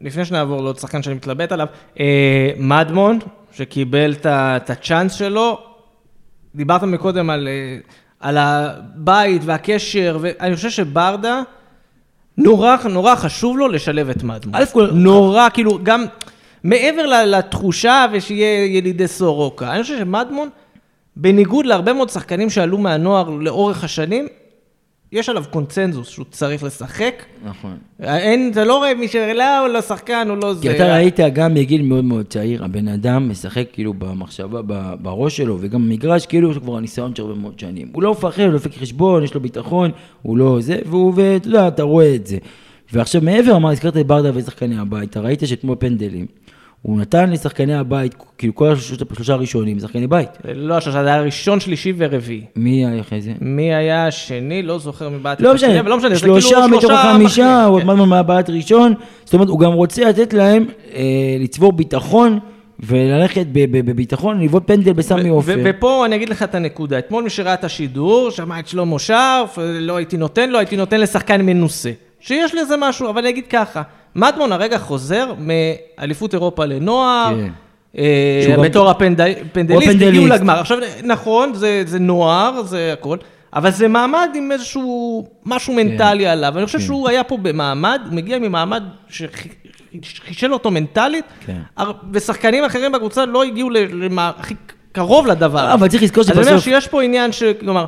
לפני 0.00 0.24
שנעבור 0.24 0.62
לעוד 0.62 0.78
שחקן 0.78 1.02
שאני 1.02 1.14
מתלבט 1.14 1.52
עליו, 1.52 1.66
אה, 2.00 2.50
מדמון, 2.58 3.18
שקיבל 3.52 4.14
את 4.26 4.70
הצ'אנס 4.70 5.12
שלו, 5.12 5.58
דיברת 6.54 6.82
מקודם 6.82 7.30
על, 7.30 7.48
אה, 7.48 7.78
על 8.20 8.36
הבית 8.38 9.42
והקשר, 9.44 10.18
ואני 10.20 10.56
חושב 10.56 10.70
שברדה, 10.70 11.42
נורא, 12.44 12.76
נורא 12.90 13.14
חשוב 13.14 13.58
לו 13.58 13.68
לשלב 13.68 14.08
את 14.10 14.22
מדמון. 14.22 14.54
א' 14.54 14.64
כל- 14.72 14.90
נורא, 14.92 15.48
כאילו, 15.54 15.78
גם 15.82 16.04
מעבר 16.64 17.24
לתחושה 17.26 18.06
ושיהיה 18.12 18.64
ילידי 18.76 19.08
סורוקה, 19.08 19.72
אני 19.72 19.82
חושב 19.82 19.98
שמדמון, 19.98 20.48
בניגוד 21.16 21.66
להרבה 21.66 21.92
מאוד 21.92 22.08
שחקנים 22.10 22.50
שעלו 22.50 22.78
מהנוער 22.78 23.30
לאורך 23.30 23.84
השנים, 23.84 24.26
יש 25.12 25.28
עליו 25.28 25.44
קונצנזוס 25.50 26.08
שהוא 26.08 26.26
צריך 26.30 26.64
לשחק. 26.64 27.24
נכון. 27.44 27.76
אין, 28.00 28.50
אתה 28.52 28.64
לא 28.64 28.78
רואה 28.78 28.94
מי 28.94 29.08
ש... 29.08 29.16
לא, 29.16 29.58
הוא 29.58 29.68
לא 29.68 29.80
שחקן, 29.80 30.26
הוא 30.28 30.36
לא 30.36 30.54
זה. 30.54 30.62
כי 30.62 30.70
אתה 30.70 30.94
ראית 30.94 31.20
גם 31.32 31.54
מגיל 31.54 31.82
מאוד 31.82 32.04
מאוד 32.04 32.26
צעיר, 32.26 32.64
הבן 32.64 32.88
אדם 32.88 33.28
משחק 33.28 33.66
כאילו 33.72 33.94
במחשבה, 33.94 34.60
בראש 35.02 35.36
שלו, 35.36 35.56
וגם 35.60 35.82
במגרש, 35.82 36.26
כאילו 36.26 36.50
יש 36.50 36.56
לו 36.56 36.62
כבר 36.62 36.80
ניסיון 36.80 37.14
של 37.14 37.22
הרבה 37.22 37.34
מאוד 37.34 37.58
שנים. 37.58 37.88
הוא 37.92 38.02
לא 38.02 38.10
מפחד, 38.10 38.42
הוא 38.42 38.52
דופק 38.52 38.74
חשבון, 38.74 39.24
יש 39.24 39.34
לו 39.34 39.40
ביטחון, 39.40 39.90
הוא 40.22 40.36
לא 40.36 40.60
זה, 40.60 40.78
והוא, 40.86 41.12
ואתה 41.16 41.48
יודע, 41.48 41.68
אתה 41.68 41.82
רואה 41.82 42.14
את 42.14 42.26
זה. 42.26 42.36
ועכשיו 42.92 43.22
מעבר, 43.22 43.56
אמר, 43.56 43.70
הזכרת 43.70 43.96
את 43.96 44.06
ברדה 44.06 44.30
ושחקני 44.34 44.78
הבית, 44.78 45.10
אתה 45.10 45.20
ראית 45.20 45.40
שאתמול 45.46 45.76
פנדלים. 45.78 46.26
הוא 46.82 47.00
נתן 47.00 47.30
לשחקני 47.30 47.74
הבית, 47.74 48.14
כאילו 48.38 48.54
כל 48.54 48.72
השלושה 48.72 49.04
השלושה 49.12 49.32
הראשונים, 49.32 49.78
שחקני 49.78 50.06
בית. 50.06 50.28
לא, 50.54 50.76
השלושה, 50.76 51.02
זה 51.02 51.08
היה 51.08 51.22
ראשון, 51.22 51.60
שלישי 51.60 51.92
ורביעי. 51.96 52.44
מי 52.56 52.86
היה 52.86 53.00
אחרי 53.00 53.20
זה? 53.20 53.32
מי 53.40 53.74
היה 53.74 54.06
השני? 54.06 54.62
לא 54.62 54.78
זוכר 54.78 55.08
מי 55.08 55.18
בעט 55.18 55.38
את 55.38 55.42
לא 55.42 55.54
משנה, 55.54 55.82
לא 55.82 55.96
משנה, 55.96 56.16
שלושה 56.16 56.48
כאילו 56.48 56.68
מתוך 56.68 56.90
מחליף, 56.90 57.46
הוא 57.66 57.80
כן. 57.80 57.88
עוד 57.88 58.08
מהבעט 58.08 58.50
ראשון, 58.50 58.94
זאת 59.24 59.34
אומרת, 59.34 59.48
הוא 59.48 59.60
גם 59.60 59.72
רוצה 59.72 60.04
לתת 60.04 60.32
להם 60.32 60.66
אה, 60.94 61.36
לצבור 61.40 61.72
ביטחון 61.72 62.38
וללכת 62.80 63.46
בביטחון, 63.52 64.40
לבעוט 64.40 64.62
פנדל 64.66 64.92
בסמי 64.92 65.28
עופר. 65.28 65.56
ופה 65.64 66.06
אני 66.06 66.16
אגיד 66.16 66.28
לך 66.28 66.42
את 66.42 66.54
הנקודה. 66.54 66.98
אתמול 66.98 67.24
מי 67.24 67.30
שראה 67.30 67.54
את 67.54 67.64
השידור, 67.64 68.30
שמע 68.30 68.58
את 68.58 68.68
שלמה 68.68 68.98
שרף, 68.98 69.58
לא 69.58 69.96
הייתי 69.96 70.16
נותן 70.16 70.50
לו, 70.50 70.58
הייתי 70.58 70.76
נותן 70.76 71.00
לשחקן 71.00 71.42
מנוסה. 71.42 71.90
שיש 72.20 72.54
לזה 72.54 72.74
משהו, 72.78 73.08
אבל 73.10 73.18
אני 73.18 73.28
אגיד 73.28 73.46
ככה, 73.46 73.82
מדמון 74.14 74.52
הרגע 74.52 74.78
חוזר 74.78 75.32
מאליפות 75.38 76.34
אירופה 76.34 76.64
לנוער, 76.64 77.34
כן. 77.34 77.50
אה, 77.98 78.56
בתור 78.64 78.90
הפנדליסט. 78.90 80.02
הגיעו 80.02 80.26
לגמר. 80.26 80.60
עכשיו, 80.60 80.78
נכון, 81.04 81.54
זה, 81.54 81.98
נוער, 82.00 82.62
זה 82.62 82.92
הכל, 82.92 83.16
אבל 83.54 83.70
זה 83.70 83.88
מעמד 83.88 84.28
עם 84.34 84.52
איזשהו 84.52 85.26
משהו 85.46 85.74
מנטלי 85.74 86.26
עליו. 86.26 86.58
אני 86.58 86.66
חושב 86.66 86.78
כן. 86.78 86.84
שהוא 86.84 87.08
היה 87.08 87.24
פה 87.24 87.36
במעמד, 87.36 88.00
הוא 88.06 88.14
מגיע 88.14 88.38
ממעמד 88.38 88.82
שחישל 90.02 90.52
אותו 90.52 90.70
מנטלית, 90.70 91.24
כן. 91.46 91.56
ושחקנים 92.12 92.64
אחרים 92.64 92.92
בקבוצה 92.92 93.26
לא 93.26 93.42
הגיעו 93.44 93.68
הכי 94.18 94.54
קרוב 94.92 95.26
לדבר. 95.26 95.74
אבל 95.74 95.88
צריך 95.88 96.02
לזכור 96.02 96.20
אז 96.20 96.30
אני 96.30 96.38
אומר 96.38 96.50
שבסוף- 96.58 96.64
שיש 96.64 96.86
פה 96.88 97.02
עניין 97.02 97.32
ש... 97.32 97.42
כלומר, 97.60 97.86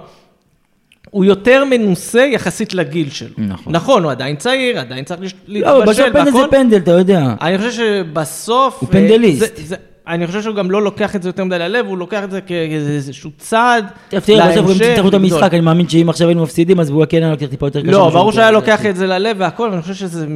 הוא 1.13 1.25
יותר 1.25 1.65
מנוסה 1.65 2.21
יחסית 2.23 2.75
לגיל 2.75 3.11
שלו. 3.11 3.29
נכון. 3.39 3.73
נכון, 3.73 4.03
הוא 4.05 4.11
עדיין 4.11 4.37
צעיר, 4.37 4.79
עדיין 4.81 5.05
צריך 5.05 5.21
לא, 5.49 5.77
אבל 5.77 5.83
בסוף 5.87 5.99
להתבשל 5.99 6.13
פנדל 6.13 6.31
זה 6.31 6.37
והכל. 6.39 6.49
פנדל, 6.51 6.77
אתה 6.77 6.91
יודע. 6.91 7.35
אני 7.41 7.59
חושב 7.59 7.71
שבסוף... 7.73 8.77
הוא 8.81 8.89
אה, 8.89 8.93
פנדליסט. 8.93 9.39
זה- 9.57 9.63
זה- 9.67 9.77
אני 10.09 10.27
חושב 10.27 10.43
שהוא 10.43 10.55
גם 10.55 10.71
לא 10.71 10.83
לוקח 10.83 11.17
את 11.17 11.23
זה 11.23 11.29
יותר 11.29 11.45
מדי 11.45 11.59
ללב, 11.59 11.87
הוא 11.87 11.99
לוקח 11.99 12.25
את 12.25 12.31
זה 12.31 12.41
כאיזשהו 12.41 13.31
צעד 13.39 13.85
תראה, 14.09 14.21
תראה, 14.23 14.49
בסוף 14.53 14.67
הוא 14.67 14.75
גם 14.75 14.91
ניצחו 14.91 15.09
את. 15.09 15.15
המשחק, 15.15 15.55
אני 15.55 15.61
מאמין 15.61 15.89
שאם 15.89 16.09
עכשיו 16.09 16.29
היינו 16.29 16.43
מפסידים, 16.43 16.81
אז 16.81 16.91
הוא 16.91 17.05
כן 17.09 17.23
היה 17.23 17.31
לוקח 17.31 17.47
טיפה 17.47 17.67
יותר 17.67 17.81
קשה. 17.83 17.91
לא, 17.91 18.11
ברור 18.11 18.33
שהיה 18.33 18.51
לוקח. 18.51 18.87
את 18.87 18.97
זה 18.97 19.07
ללב 19.07 19.37
והכל, 19.41 19.65
אבל 19.67 19.75
אני 19.75 19.83
חושב 19.83 19.95
שזה. 19.95 20.27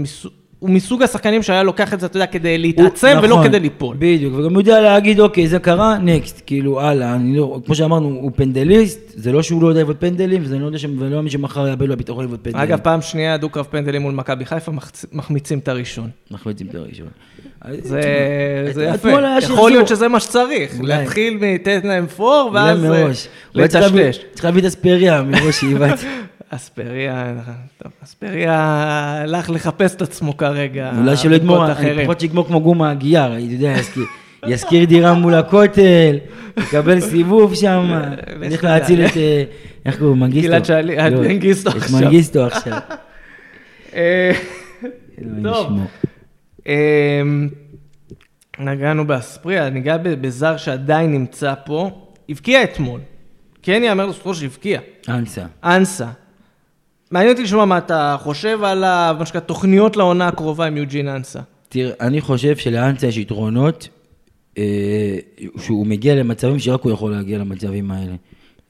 הוא 0.59 0.71
מסוג 0.71 1.03
השחקנים 1.03 1.43
שהיה 1.43 1.63
לוקח 1.63 1.95
את 1.95 2.01
זה, 2.01 2.07
אתה 2.07 2.17
יודע, 2.17 2.27
כדי 2.27 2.59
להתעצם 2.59 3.09
הוא- 3.17 3.19
ולא 3.25 3.29
נכון, 3.37 3.49
כדי 3.49 3.61
ליפול. 3.61 3.97
בדיוק, 3.99 4.35
וגם 4.35 4.53
הוא 4.55 4.61
יודע 4.61 4.81
להגיד, 4.81 5.21
אוקיי, 5.21 5.49
זה 5.49 5.59
קרה, 5.59 5.99
נקסט, 5.99 6.43
כאילו, 6.47 6.81
הלאה, 6.81 7.15
אני 7.15 7.37
לא, 7.37 7.61
כמו 7.67 7.75
שאמרנו, 7.75 8.07
הוא 8.09 8.31
פנדליסט, 8.37 9.01
זה 9.15 9.33
לא 9.33 9.43
שהוא 9.43 9.63
לא 9.63 9.69
יודע 9.69 9.81
לבעוט 9.81 9.97
פנדלים, 10.01 10.43
וזה 10.45 10.59
לא 10.59 10.67
יודע 10.67 10.79
ש- 10.79 10.87
ולא 10.99 11.23
מי 11.23 11.31
שמחר 11.31 11.69
יאבד 11.69 11.87
לו 11.87 11.93
הביטחון 11.93 12.25
לבעוט 12.25 12.41
פנדלים. 12.43 12.63
אגב, 12.63 12.79
פעם 12.83 13.03
שנייה 13.03 13.37
דו-קרב 13.37 13.67
פנדלים 13.71 14.03
מול 14.03 14.15
מכבי 14.15 14.45
חיפה, 14.45 14.73
מחמיצים 15.13 15.59
את 15.59 15.69
הראשון. 15.69 16.09
יוצאים 16.47 16.69
את 16.71 16.75
הראשון. 16.75 17.07
זה 17.83 18.01
זה 18.73 18.85
יפה. 18.85 19.11
יכול 19.41 19.71
להיות. 19.71 19.89
שזה 19.89 20.09
מה 20.09 20.21
שצריך. 20.21 20.75
להתחיל 20.83 21.39
מתת 21.41 21.81
להם 21.85 22.07
פור, 22.07 22.51
ואז 22.55 22.79
צריך 23.69 23.75
להביא- 23.85 24.05
לטשטש. 24.09 24.25
צריך 24.33 24.45
להביא 24.45 24.61
את 24.61 24.67
אספריה 24.67 25.23
מראש 25.23 25.61
שאיבת. 25.61 25.99
אספריה, 26.51 27.35
טוב, 27.83 27.93
אספריה 28.05 28.55
הלך 29.23 29.51
לחפש 29.51 29.95
את 29.95 30.03
עצמו 30.03 30.37
כרגע. 30.37 30.93
אולי 30.99 31.17
שלא 31.17 31.35
יגמור. 31.37 31.65
לפחות 31.97 32.21
שיגמור 32.21 32.47
כמו 32.47 32.61
גומה 32.61 32.91
הגייר, 32.91 33.27
אתה 33.33 33.43
יודע, 33.43 33.69
יזכיר- 33.79 34.05
ישכיר 34.47 34.85
דירה 34.85 35.15
מול 35.15 35.35
הכותל, 35.35 36.17
יקבל 36.59 37.01
סיבוב 37.01 37.55
שם, 37.55 38.01
צריך 38.49 38.61
תדע. 38.61 38.79
להציל 38.79 39.07
את, 39.07 39.17
אה, 39.17 39.43
איך 39.87 39.99
קוראים, 39.99 40.21
מנגיסטו? 40.21 40.49
גלעד 40.49 40.65
שאלי- 40.65 40.99
אה, 40.99 41.11
לא, 41.11 41.21
מנגיסטו 41.21 41.71
את 41.71 41.77
עכשיו. 41.77 42.01
מנגיסטו 42.01 42.47
עכשיו. 42.47 42.79
אה, 43.95 44.33
טוב. 45.43 45.73
אמ, 46.67 47.49
נגענו 48.59 49.07
באספריה, 49.07 49.71
ניגע 49.71 49.97
בזר 50.03 50.57
שעדיין 50.57 51.13
נמצא 51.13 51.55
פה. 51.67 51.91
הבקיע 52.29 52.65
אתמול. 52.65 53.01
כן 53.63 53.83
יאמר 53.85 54.07
לזכותו 54.07 54.35
שהבקיע. 54.35 54.81
אנסה. 55.09 55.43
אנסה. 55.65 56.07
מעניין 57.11 57.33
אותי 57.33 57.43
לשמוע 57.43 57.65
מה 57.65 57.79
אתה 57.79 58.17
חושב 58.21 58.65
עליו, 58.65 59.17
מה 59.19 59.27
שנקרא 59.27 59.41
תוכניות 59.41 59.97
לעונה 59.97 60.29
הקרובה 60.29 60.67
עם 60.67 60.77
יוג'ין 60.77 61.09
אנסה. 61.09 61.41
תראה, 61.69 61.93
אני 62.01 62.21
חושב 62.21 62.57
שלאנסה 62.57 63.07
יש 63.07 63.17
יתרונות, 63.17 63.89
אה, 64.59 65.17
שהוא 65.59 65.87
מגיע 65.87 66.15
למצבים 66.15 66.59
שרק 66.59 66.83
הוא 66.83 66.93
יכול 66.93 67.13
להגיע 67.13 67.39
למצבים 67.39 67.91
האלה. 67.91 68.15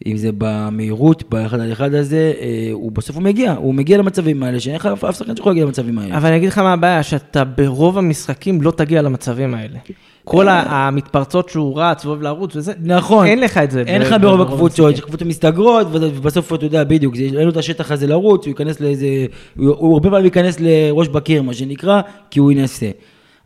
אם 0.07 0.17
זה 0.17 0.31
במהירות, 0.39 1.31
באחד 1.31 1.61
על 1.61 1.73
אחד 1.73 1.95
הזה, 1.95 2.33
אה, 2.41 2.69
הוא 2.73 2.93
בסוף 2.93 3.17
הוא 3.17 3.23
מגיע, 3.23 3.53
הוא 3.53 3.75
מגיע 3.75 3.99
למצבים 3.99 4.43
האלה, 4.43 4.61
שאין 4.61 4.77
לך 4.77 4.87
אף 4.87 5.05
אף 5.05 5.19
שחקן 5.19 5.37
שיכול 5.37 5.53
להגיע 5.53 5.65
למצבים 5.65 5.99
האלה. 5.99 6.17
אבל 6.17 6.29
אני 6.29 6.37
אגיד 6.37 6.49
לך 6.49 6.59
מה 6.59 6.73
הבעיה, 6.73 7.03
שאתה 7.03 7.45
ברוב 7.45 7.99
המשחקים 7.99 8.63
לא 8.63 8.71
תגיע 8.71 9.03
למצבים 9.03 9.55
האלה. 9.55 9.79
כל 10.29 10.47
המתפרצות 10.49 11.49
שהוא 11.49 11.81
רץ 11.81 12.05
ואוהב 12.05 12.23
לרוץ 12.23 12.57
וזה, 12.57 12.73
נכון. 12.83 13.27
אין 13.27 13.41
לך 13.41 13.59
את 13.59 13.71
זה. 13.71 13.83
אין 13.87 14.03
לך 14.03 14.15
ברוב. 14.21 14.41
הקבוצות, 14.41 14.95
יש 14.95 15.01
קבוצות 15.01 15.29
מסתגרות, 15.29 15.87
ובסוף 15.91 16.55
אתה 16.55 16.67
יודע 16.67 16.85
בדיוק, 16.85 17.15
אין 17.17 17.35
לו 17.35 17.51
את 17.51 17.57
השטח 17.57 17.91
הזה 17.91 18.07
לרוץ, 18.07 18.45
הוא 18.45 18.49
ייכנס 18.49 18.81
לאיזה, 18.81 19.07
הוא 19.57 19.93
הרבה 19.93 20.11
פעמים 20.11 20.25
ייכנס 20.25 20.57
לראש 20.61 21.09
בקיר, 21.09 21.43
מה 21.43 21.55
שנקרא, 21.55 22.01
כי 22.31 22.41
הוא 22.41 22.53
ינסה. 22.53 22.91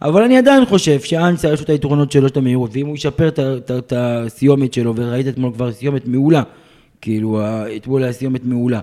אבל 0.02 0.22
אני 0.22 0.38
עדיין 0.38 0.66
חושב 0.66 1.00
שאנסה 1.00 1.52
יש 1.52 1.60
לו 1.60 1.64
את 1.64 1.70
היתרונות 1.70 2.12
שלו, 2.12 2.26
את 2.26 2.36
המהירות, 2.36 2.70
ואם 2.72 2.86
הוא 2.86 2.94
ישפר 2.94 3.28
את 3.78 3.92
הסיומת 3.96 4.72
שלו, 4.72 4.92
וראית 4.96 5.28
אתמול 5.28 5.52
כבר 5.54 5.72
סיומת 5.72 6.08
מעולה, 6.08 6.42
כאילו, 7.00 7.40
אתמול 7.76 8.02
היה 8.02 8.12
סיומת 8.12 8.44
מעולה, 8.44 8.80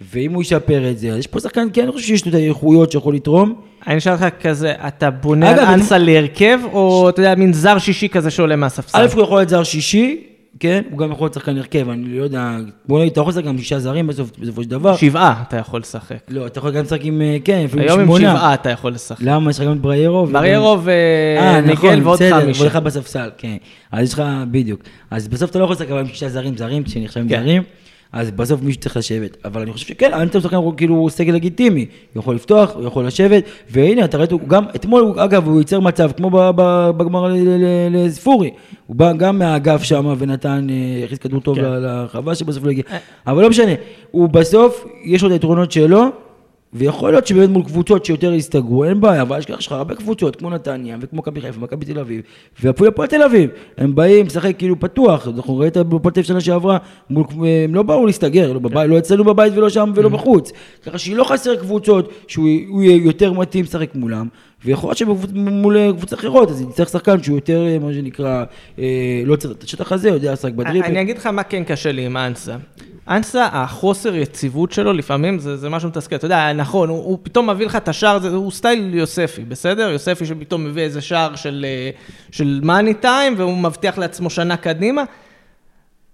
ואם 0.00 0.32
הוא 0.34 0.42
ישפר 0.42 0.90
את 0.90 0.98
זה, 0.98 1.10
אז 1.10 1.18
יש 1.18 1.26
פה 1.26 1.40
שחקן, 1.40 1.68
כן, 1.72 1.82
אני 1.82 1.92
חושב 1.92 2.06
שיש 2.06 2.24
לו 2.24 2.30
את 2.30 2.34
האיכויות 2.34 2.92
שיכול 2.92 3.14
לתרום, 3.14 3.54
אני 3.86 3.98
אשאל 3.98 4.12
אותך 4.12 4.24
כזה, 4.40 4.72
אתה 4.88 5.10
בונה 5.10 5.50
על 5.50 5.58
אנסה 5.58 5.98
להרכב, 5.98 6.58
או 6.72 7.08
אתה 7.08 7.20
יודע, 7.20 7.34
מין 7.34 7.52
זר 7.52 7.78
שישי 7.78 8.08
כזה 8.08 8.30
שעולה 8.30 8.56
מהספסל? 8.56 8.98
א', 8.98 9.06
הוא 9.14 9.22
יכול 9.22 9.38
להיות 9.38 9.48
זר 9.48 9.62
שישי, 9.62 10.24
כן, 10.60 10.82
הוא 10.90 10.98
גם 10.98 11.12
יכול 11.12 11.24
להיות 11.24 11.34
שחקן 11.34 11.56
הרכב, 11.56 11.88
אני 11.88 12.18
לא 12.18 12.22
יודע, 12.22 12.56
בוא 12.88 13.00
נגיד, 13.00 13.12
אתה 13.12 13.20
יכול 13.20 13.30
לשחק 13.30 13.44
גם 13.44 13.58
שישה 13.58 13.78
זרים 13.78 14.06
בסוף, 14.06 14.30
בסופו 14.38 14.62
של 14.62 14.70
דבר. 14.70 14.96
שבעה 14.96 15.42
אתה 15.48 15.56
יכול 15.56 15.80
לשחק. 15.80 16.18
לא, 16.28 16.46
אתה 16.46 16.58
יכול 16.58 16.70
גם 16.70 16.84
לשחק 16.84 17.00
עם, 17.02 17.22
אה, 17.22 17.36
כן, 17.44 17.64
אפילו 17.64 17.82
היום 17.82 18.00
עם 18.00 18.06
שמונה. 18.06 18.30
שבעה 18.30 18.54
אתה 18.54 18.70
יכול 18.70 18.92
לשחק. 18.92 19.20
למה? 19.20 19.50
יש 19.50 19.60
לך 19.60 19.66
גם 19.66 19.72
את 19.72 19.80
בריירוב. 19.80 20.32
בריירוב, 20.32 20.88
אה, 20.88 20.94
אה, 21.38 21.60
נכון, 21.60 22.02
ועוד 22.02 22.16
בסדר, 22.18 22.40
חמישה. 22.40 22.60
ועוד 22.60 22.70
אחד 22.70 22.84
בספסל, 22.84 23.30
כן. 23.38 23.56
אז 23.92 24.08
יש 24.08 24.14
לך, 24.14 24.22
בדיוק. 24.50 24.80
אז 25.10 25.28
בסוף 25.28 25.50
אתה 25.50 25.58
לא 25.58 25.64
יכול 25.64 25.74
לשחק 25.74 25.90
אבל 25.90 26.00
עם 26.00 26.06
שישה 26.06 26.28
זרים, 26.28 26.56
זרים, 26.56 26.86
שנחשבים 26.86 27.28
כן. 27.28 27.42
זרים. 27.42 27.62
אז 28.12 28.30
בסוף 28.30 28.62
מישהו 28.62 28.80
צריך 28.80 28.96
לשבת. 28.96 29.36
אבל 29.44 29.60
אני 29.62 29.72
חושב 29.72 29.86
שכן, 29.86 30.10
הוא 30.32 30.40
שחקן 30.42 30.56
כאילו 30.76 31.08
סגל 31.10 31.32
לגיטימי. 31.34 31.86
הוא 32.14 32.20
יכול 32.20 32.34
לפתוח, 32.34 32.74
הוא 32.74 32.84
יכול 32.86 33.06
לשבת, 33.06 33.44
והנה, 33.70 34.04
אתה 34.04 34.18
ראית, 34.18 34.32
הוא 34.32 34.40
גם, 34.48 34.64
אתמול, 34.76 35.00
הוא- 35.02 35.14
אגב, 35.24 35.46
הוא 35.48 35.58
ייצר 35.58 35.80
מצב, 35.80 36.10
כמו 36.16 36.30
בגמר 36.96 37.26
לספורי. 37.90 38.50
הוא 38.86 38.96
בא 38.96 39.12
גם 39.12 39.38
מהאגף 39.38 39.82
שם 39.82 40.14
ונתן, 40.18 40.66
אה, 40.70 41.04
הכניס 41.04 41.18
כדור 41.18 41.40
טוב 41.40 41.56
כן. 41.56 41.62
לרחבה 41.62 42.34
שבסוף 42.34 42.64
לא 42.64 42.70
הגיע. 42.70 42.84
אבל 43.26 43.42
לא 43.42 43.50
משנה, 43.50 43.72
הוא 44.10 44.28
בסוף, 44.28 44.84
יש 45.04 45.22
לו 45.22 45.28
את 45.28 45.32
היתרונות 45.32 45.72
שלו. 45.72 46.04
ויכול 46.72 47.10
להיות 47.10 47.26
שבאמת 47.26 47.48
מול 47.48 47.64
קבוצות 47.64 48.04
שיותר 48.04 48.32
יסתגרו, 48.32 48.84
אין 48.84 49.00
בעיה, 49.00 49.22
אבל 49.22 49.38
יש 49.38 49.66
לך 49.66 49.72
הרבה 49.72 49.94
קבוצות, 49.94 50.36
כמו 50.36 50.50
נתניה, 50.50 50.96
וכמו 51.00 51.18
מכבי 51.18 51.40
חיפה, 51.40 51.60
מכבי 51.60 51.86
תל 51.86 51.98
אביב, 51.98 52.22
ואפילו 52.62 52.88
הפועל 52.88 53.08
תל 53.08 53.22
אביב, 53.22 53.50
הם 53.78 53.94
באים 53.94 54.26
לשחק 54.26 54.58
כאילו 54.58 54.80
פתוח, 54.80 55.28
אנחנו 55.28 55.58
ראית 55.58 55.76
בפועל 55.76 56.14
תל 56.14 56.20
אביב 56.20 56.24
שנה 56.24 56.40
שעברה, 56.40 56.78
מול, 57.10 57.24
הם 57.64 57.74
לא 57.74 57.82
באו 57.82 58.06
להסתגר, 58.06 58.52
לא, 58.52 58.58
בבית, 58.58 58.90
לא 58.90 58.98
אצלנו 58.98 59.24
בבית 59.24 59.52
ולא 59.56 59.68
שם 59.68 59.92
ולא 59.94 60.08
בחוץ, 60.08 60.52
ככה 60.86 60.98
שהיא 60.98 61.16
לא 61.16 61.24
חסר 61.24 61.56
קבוצות 61.56 62.12
שהוא 62.26 62.48
הוא 62.68 62.82
יהיה 62.82 62.96
יותר 63.04 63.32
מתאים 63.32 63.64
לשחק 63.64 63.94
מולם, 63.94 64.28
ויכול 64.64 64.88
להיות 64.88 64.98
שמול 64.98 65.92
קבוצות 65.92 66.18
אחרות, 66.18 66.50
אז 66.50 66.60
יצטרך 66.60 66.88
שחקן 66.88 67.22
שהוא 67.22 67.36
יותר, 67.36 67.66
אה, 67.66 67.78
מה 67.78 67.92
שנקרא, 67.92 68.44
אה, 68.78 69.22
לא 69.24 69.36
צריך 69.36 69.54
את 69.58 69.62
השטח 69.62 69.92
הזה, 69.92 70.08
יודע 70.08 70.32
לשחק 70.32 70.52
בדריבל. 70.52 70.86
אני 70.86 71.00
אגיד 71.00 71.18
לך 71.18 71.26
מה 71.26 71.42
כן 71.42 71.64
קשה 71.64 71.92
לי 71.92 72.06
עם 72.06 72.16
אנסה. 72.16 72.56
אנסה, 73.08 73.48
החוסר 73.52 74.16
יציבות 74.16 74.72
שלו 74.72 74.92
לפעמים 74.92 75.38
זה, 75.38 75.56
זה 75.56 75.68
משהו 75.68 75.88
מתסכל. 75.88 76.16
אתה 76.16 76.24
יודע, 76.24 76.52
נכון, 76.52 76.88
הוא, 76.88 77.04
הוא 77.04 77.18
פתאום 77.22 77.50
מביא 77.50 77.66
לך 77.66 77.76
את 77.76 77.88
השער, 77.88 78.18
זה, 78.18 78.28
הוא 78.28 78.50
סטייל 78.50 78.94
יוספי, 78.94 79.44
בסדר? 79.44 79.90
יוספי 79.90 80.26
שפתאום 80.26 80.64
מביא 80.64 80.82
איזה 80.82 81.00
שער 81.00 81.36
של, 81.36 81.66
אה, 81.68 81.90
של 82.30 82.60
מאני 82.62 82.94
טיים, 82.94 83.34
והוא 83.36 83.56
מבטיח 83.56 83.98
לעצמו 83.98 84.30
שנה 84.30 84.56
קדימה, 84.56 85.04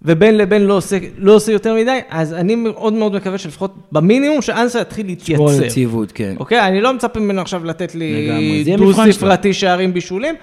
ובין 0.03 0.39
לבין 0.39 0.63
לא 0.63 0.75
עושה, 0.75 0.99
לא 1.19 1.33
עושה 1.33 1.53
יותר 1.53 1.75
מדי, 1.75 1.99
אז 2.11 2.33
אני 2.33 2.55
מאוד 2.55 2.93
מאוד 2.93 3.15
מקווה 3.15 3.39
שלפחות 3.39 3.75
במינימום 3.93 4.43
שאנסה 4.43 4.81
יתחיל 4.81 5.07
שמור 5.25 5.49
על 5.49 5.55
להתייצב. 5.55 5.73
יציבות, 5.73 6.13
כן. 6.13 6.35
אוקיי? 6.39 6.61
אני 6.61 6.81
לא 6.81 6.95
מצפה 6.95 7.21
ממנו 7.21 7.41
עכשיו 7.41 7.65
לתת 7.65 7.95
לי. 7.95 8.65
דו-ספרתי 8.77 9.55
שערים 9.55 9.95
בישולים. 9.95 10.35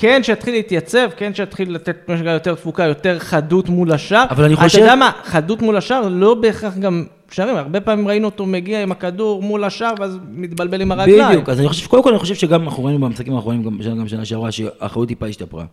כן, 0.00 0.20
שיתחיל 0.22 0.54
להתייצב, 0.54 1.08
כן, 1.16 1.34
שיתחיל 1.34 1.74
לתת 1.74 1.96
מה 2.08 2.16
שנקרא 2.16 2.32
יותר 2.32 2.54
תפוקה, 2.54 2.84
יותר 2.84 3.18
חדות 3.18 3.68
מול 3.68 3.92
השאר. 3.92 4.24
אבל 4.30 4.44
אני 4.44 4.56
חושב- 4.56 4.78
אתה 4.78 4.86
יודע 4.86 4.94
מה, 4.96 5.10
חדות 5.24 5.62
מול 5.62 5.76
השאר 5.76 6.08
לא 6.08 6.34
בהכרח 6.34 6.76
גם 6.78 7.04
שערים, 7.30 7.56
הרבה 7.56 7.80
פעמים 7.80 8.08
ראינו 8.08 8.26
אותו 8.26 8.46
מגיע 8.46 8.82
עם 8.82 8.92
הכדור 8.92 9.42
מול 9.42 9.64
השאר, 9.64 9.92
ואז 10.00 10.18
מתבלבל 10.32 10.80
עם 10.80 10.92
הרגליים. 10.92 11.28
בדיוק, 11.28 11.48
אז 11.48 11.60
אני 11.60 11.68
חושב, 11.68 11.86
קודם 11.86 12.02
כל 12.02 12.10
אני 12.10 12.18
חושב 12.18 12.34
שגם 12.34 12.62
אנחנו 12.62 12.84
ראינו 12.84 13.00
במשחקים 13.00 13.36
האחרונים, 13.36 13.62
גם 13.62 13.78
גם 13.98 14.04
בשנה 14.04 14.24
שעברה, 14.24 14.52
שהאחריות 14.52 15.08
טיפה 15.08 15.26
השתפרה. 15.26 15.64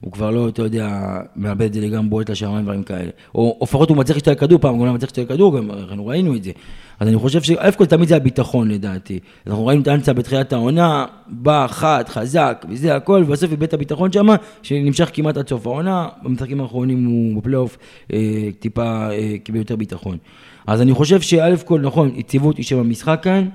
הוא 0.00 0.12
כבר 0.12 0.30
לא, 0.30 0.48
אתה 0.48 0.62
יודע, 0.62 0.88
מאבד 1.36 1.62
את 1.62 1.72
זה 1.74 1.80
לגמרי 1.80 2.08
בועט 2.08 2.30
לשמיים 2.30 2.56
ודברים 2.60 2.82
כאלה. 2.82 3.10
או 3.34 3.58
לפחות 3.62 3.88
הוא 3.88 3.96
מצליח 3.96 4.16
להשתלט 4.16 4.40
כדור, 4.40 4.58
פעם 4.58 4.78
גם 4.78 4.86
לא 4.86 4.92
מצליח 4.92 5.10
להשתלט 5.10 5.28
כדור, 5.28 5.56
גם 5.58 5.70
אנחנו 5.70 6.06
ראינו 6.06 6.36
את 6.36 6.44
זה. 6.44 6.50
אז 7.00 7.08
אני 7.08 7.18
חושב 7.18 7.42
שא' 7.42 7.70
כל 7.70 7.86
תמיד 7.86 8.08
זה 8.08 8.16
הביטחון 8.16 8.70
לדעתי. 8.70 9.18
אנחנו 9.46 9.66
ראינו 9.66 9.82
את 9.82 9.88
אנצה 9.88 10.12
בתחילת 10.12 10.52
העונה, 10.52 11.06
בא 11.26 11.66
חד, 11.68 12.04
חזק, 12.08 12.66
וזה 12.68 12.96
הכל, 12.96 13.22
ובסוף 13.26 13.50
איבד 13.50 13.62
את 13.62 13.74
הביטחון 13.74 14.12
שם, 14.12 14.26
שנמשך 14.62 15.10
כמעט 15.12 15.36
עד 15.36 15.48
סוף 15.48 15.66
העונה. 15.66 16.08
במשחקים 16.22 16.60
האחרונים 16.60 17.04
הוא 17.04 17.36
בפלייאוף 17.36 17.78
אה, 18.12 18.48
טיפה 18.58 19.10
אה, 19.10 19.34
קיבל 19.44 19.58
יותר 19.58 19.76
ביטחון. 19.76 20.18
אז 20.66 20.82
אני 20.82 20.94
חושב 20.94 21.20
שא' 21.20 21.56
כל, 21.64 21.80
נכון, 21.80 22.12
יציבות 22.16 22.56
היא 22.56 22.64
שם 22.64 22.78
המשחק 22.78 23.20
כאן. 23.22 23.48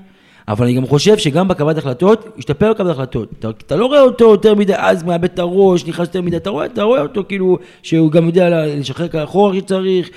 אבל 0.48 0.66
אני 0.66 0.76
גם 0.76 0.88
חושב 0.88 1.18
שגם 1.18 1.48
בקבלת 1.48 1.78
החלטות, 1.78 2.28
השתפר 2.38 2.72
בקבלת 2.74 2.92
החלטות. 2.92 3.30
אתה, 3.40 3.50
אתה 3.50 3.76
לא 3.76 3.86
רואה 3.86 4.02
אותו 4.02 4.32
יותר 4.32 4.56
מדי, 4.56 4.74
אז 4.78 5.04
מאבד 5.04 5.24
את 5.24 5.40
הראש, 5.40 5.86
נכנס 5.86 6.08
יותר 6.08 6.22
מדי, 6.22 6.38
אתה 6.38 6.50
רואה, 6.50 6.66
אתה 6.66 6.84
רואה 6.84 7.02
אותו 7.02 7.24
כאילו, 7.28 7.58
שהוא 7.84 8.12
גם 8.12 8.26
יודע 8.26 8.66
לשחרר 8.66 9.24
אחורה 9.24 9.56
שצריך. 9.56 10.10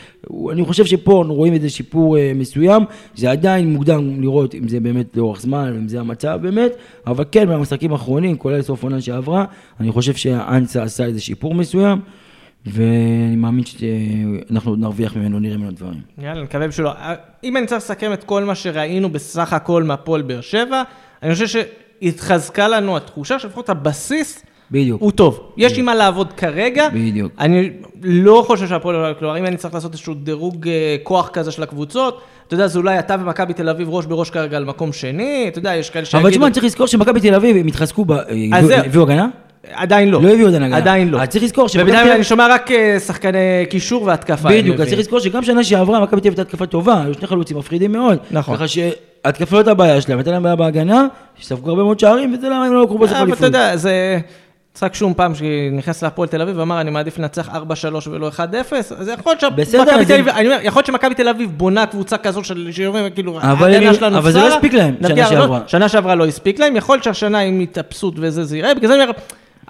אני 0.53 0.65
חושב 0.65 0.85
שפה 0.85 1.21
אנחנו 1.21 1.35
רואים 1.35 1.53
איזה 1.53 1.71
שיפור 1.71 2.19
אה, 2.19 2.33
מסוים, 2.35 2.85
זה 3.15 3.31
עדיין 3.31 3.73
מוקדם 3.73 4.23
לראות 4.23 4.55
אם 4.55 4.69
זה 4.69 4.81
באמת 4.81 5.17
לאורך 5.17 5.41
זמן, 5.41 5.75
אם 5.81 5.89
זה 5.89 6.01
המצב 6.01 6.39
באמת, 6.43 6.73
אבל 7.07 7.25
כן, 7.33 7.49
מהמשחקים 7.49 7.93
האחרונים, 7.93 8.37
כולל 8.37 8.63
סוף 8.63 8.83
עונה 8.83 9.01
שעברה, 9.01 9.45
אני 9.81 9.93
חושב 9.93 10.15
שאנסה 10.15 10.83
עשה 10.83 11.05
איזה 11.05 11.21
שיפור 11.21 11.55
מסוים, 11.55 11.99
ואני 12.67 13.37
מאמין 13.37 13.65
שאנחנו 13.65 14.71
עוד 14.71 14.79
נרוויח 14.79 15.17
ממנו, 15.17 15.39
נראה 15.39 15.57
ממנו 15.57 15.71
דברים. 15.71 16.01
יאללה, 16.19 16.43
נקווה 16.43 16.69
בשבילו. 16.69 16.91
אם 17.45 17.57
אני 17.57 17.67
צריך 17.67 17.83
לסכם 17.83 18.13
את 18.13 18.25
כל 18.25 18.45
מה 18.45 18.55
שראינו 18.55 19.11
בסך 19.11 19.53
הכל 19.53 19.83
מהפועל 19.83 20.23
באר 20.23 20.41
שבע, 20.41 20.83
אני 21.23 21.33
חושב 21.35 21.47
שהתחזקה 21.47 22.69
לנו 22.69 22.97
התחושה 22.97 23.39
שלפחות 23.39 23.69
הבסיס 23.71 24.45
בדיוק. 24.71 25.03
הוא 25.03 25.13
טוב. 25.13 25.53
יש 25.57 25.79
עם 25.79 25.85
מה 25.85 25.95
לעבוד 25.95 26.33
כרגע. 26.33 26.89
בדיוק. 26.89 27.33
אני 27.39 27.71
לא 28.03 28.45
חושב 28.47 28.69
שהפועל, 28.69 29.15
כלומר, 29.19 29.39
אם 29.39 29.47
אני 29.47 29.57
צריך 29.57 29.75
לעשות 29.75 29.93
איזשהו 29.93 30.15
דירוג 30.15 30.69
אה, 30.69 30.97
כוח 31.03 31.29
כזה 31.29 31.53
של 31.53 31.63
הקבוצות, 31.63 32.21
אתה 32.47 32.55
יודע, 32.55 32.67
זה 32.67 32.79
אולי 32.79 32.99
אתה 32.99 33.17
ומכבי 33.21 33.55
תל 33.55 33.69
אביב 33.69 33.89
ראש 33.91 34.07
בראש 34.07 34.31
כרגע 34.31 34.57
על 34.57 34.65
מקום 34.65 34.93
שני, 34.93 35.45
אתה 35.49 35.59
יודע, 35.59 35.77
יש 35.77 35.91
כאלה 35.91 36.05
שיגידו... 36.05 36.29
אבל 36.29 36.31
תשמע, 36.37 36.51
צריך 36.51 36.65
לזכור 36.65 36.87
שמכבי 36.87 37.21
תל 37.21 37.35
אביב, 37.35 37.57
הם 37.57 37.67
התחזקו, 37.67 38.05
ב- 38.05 38.13
הביאו 38.13 38.67
זהו. 38.67 38.79
הביאו 38.85 39.03
הגנה? 39.03 39.29
עדיין 39.73 40.09
לא. 40.11 40.23
לא 40.23 40.29
הביאו 40.29 40.49
עדיין 40.49 40.63
הגנה. 40.63 40.77
עדיין 40.77 41.09
לא. 41.09 41.23
אז 41.23 41.29
צריך 41.29 41.45
לזכור 41.45 41.67
ובינתיים 41.75 42.07
תל 42.07 42.13
אני. 42.13 42.25
שומע 42.25 42.47
רק 42.51 42.71
אה, 42.71 43.01
שחקני 43.01 43.39
קישור 43.71 44.03
והתקפה. 44.03 44.49
בדיוק, 44.49 44.81
אז. 44.81 44.87
צריך 44.87 44.99
לזכור 44.99 45.21
שגם 45.21 45.43
שנה 45.45 45.65
שעברה 45.65 46.01
מכבי 46.01 46.21
תל 46.21 46.29
אביב 46.29 46.39
הייתה 46.39 46.43
התקפה 46.43 46.67
טובה, 46.67 47.03
היו 47.05 47.15
שני 47.15 47.27
חלוצים 47.27 47.59
מפחידים 47.59 47.93
מאוד. 47.93 48.19
נכון. 48.31 48.57
ככה 48.57 48.69
שהתקפה 48.69 49.57
לא 49.57 49.61
הייתה 49.61 49.71
הבעיה 49.71 50.01
שלהם, 50.01 50.19
הייתה 50.19 50.31
להם 50.31 50.43
בעיה 50.43 50.57
בהגנה, 50.57 51.07
שספגו 51.37 51.71
הרבה 51.71 51.83
מאוד 51.83 52.01
שערים, 52.01 52.35
וזה 52.39 52.47
למה 52.49 52.65
הם 52.67 52.73
לא 52.73 52.83
לקחו 52.83 52.99
בסוף 52.99 53.11
אבל 53.17 53.23
אתה 53.23 53.25
אליפות. 53.31 53.45
יודע, 53.47 53.77
זה... 53.77 54.19
יצחק 54.73 54.95
שום 54.95 55.15
פעם 55.15 55.33
שנכנס 55.35 56.03
להפועל 56.03 56.29
תל 56.29 56.43
אביב 56.43 56.59
ואמר, 56.59 56.81
אני 56.81 56.91
מעדיף 56.91 57.19
לנצח 57.19 57.49
4-3 57.49 57.53
ולא 58.11 58.29
1-0, 58.37 58.41
אז 58.99 59.11
יכול 59.19 59.37
להיות 60.77 60.87
שמכבי 60.87 61.15
תל 61.15 61.29
אביב, 61.29 61.51
בונה 61.57 61.87
קבוצה 61.87 62.17
כזו 62.19 62.45
של 62.45 62.69
שאומרים, 62.73 63.11
כאילו, 63.11 63.41
ההגנה 63.41 63.89
הם- 63.89 63.95
שלנו 63.95 64.19
אבל 64.19 64.33
זה 64.33 64.39
לא 64.39 64.47
הספיק 64.55 64.75
להם, 64.75 64.95
שנה 65.07 65.15
לא- 65.23 65.29
שעברה. 65.29 65.61
שנה 65.67 65.89
שעברה 65.89 66.15
לא 66.15 66.27
הספיק 66.27 66.59
להם, 66.59 66.77
יכול 66.77 66.95
להיות 66.95 67.05
שהשנה 67.05 67.39
עם 67.39 67.61
התאפסות 67.61 68.15
וזה 68.17 68.45
זה 68.45 68.59
יראה, 68.59 68.75
בגלל 68.75 68.89
זה 68.89 68.95
אני 68.95 69.03
אומר, 69.03 69.13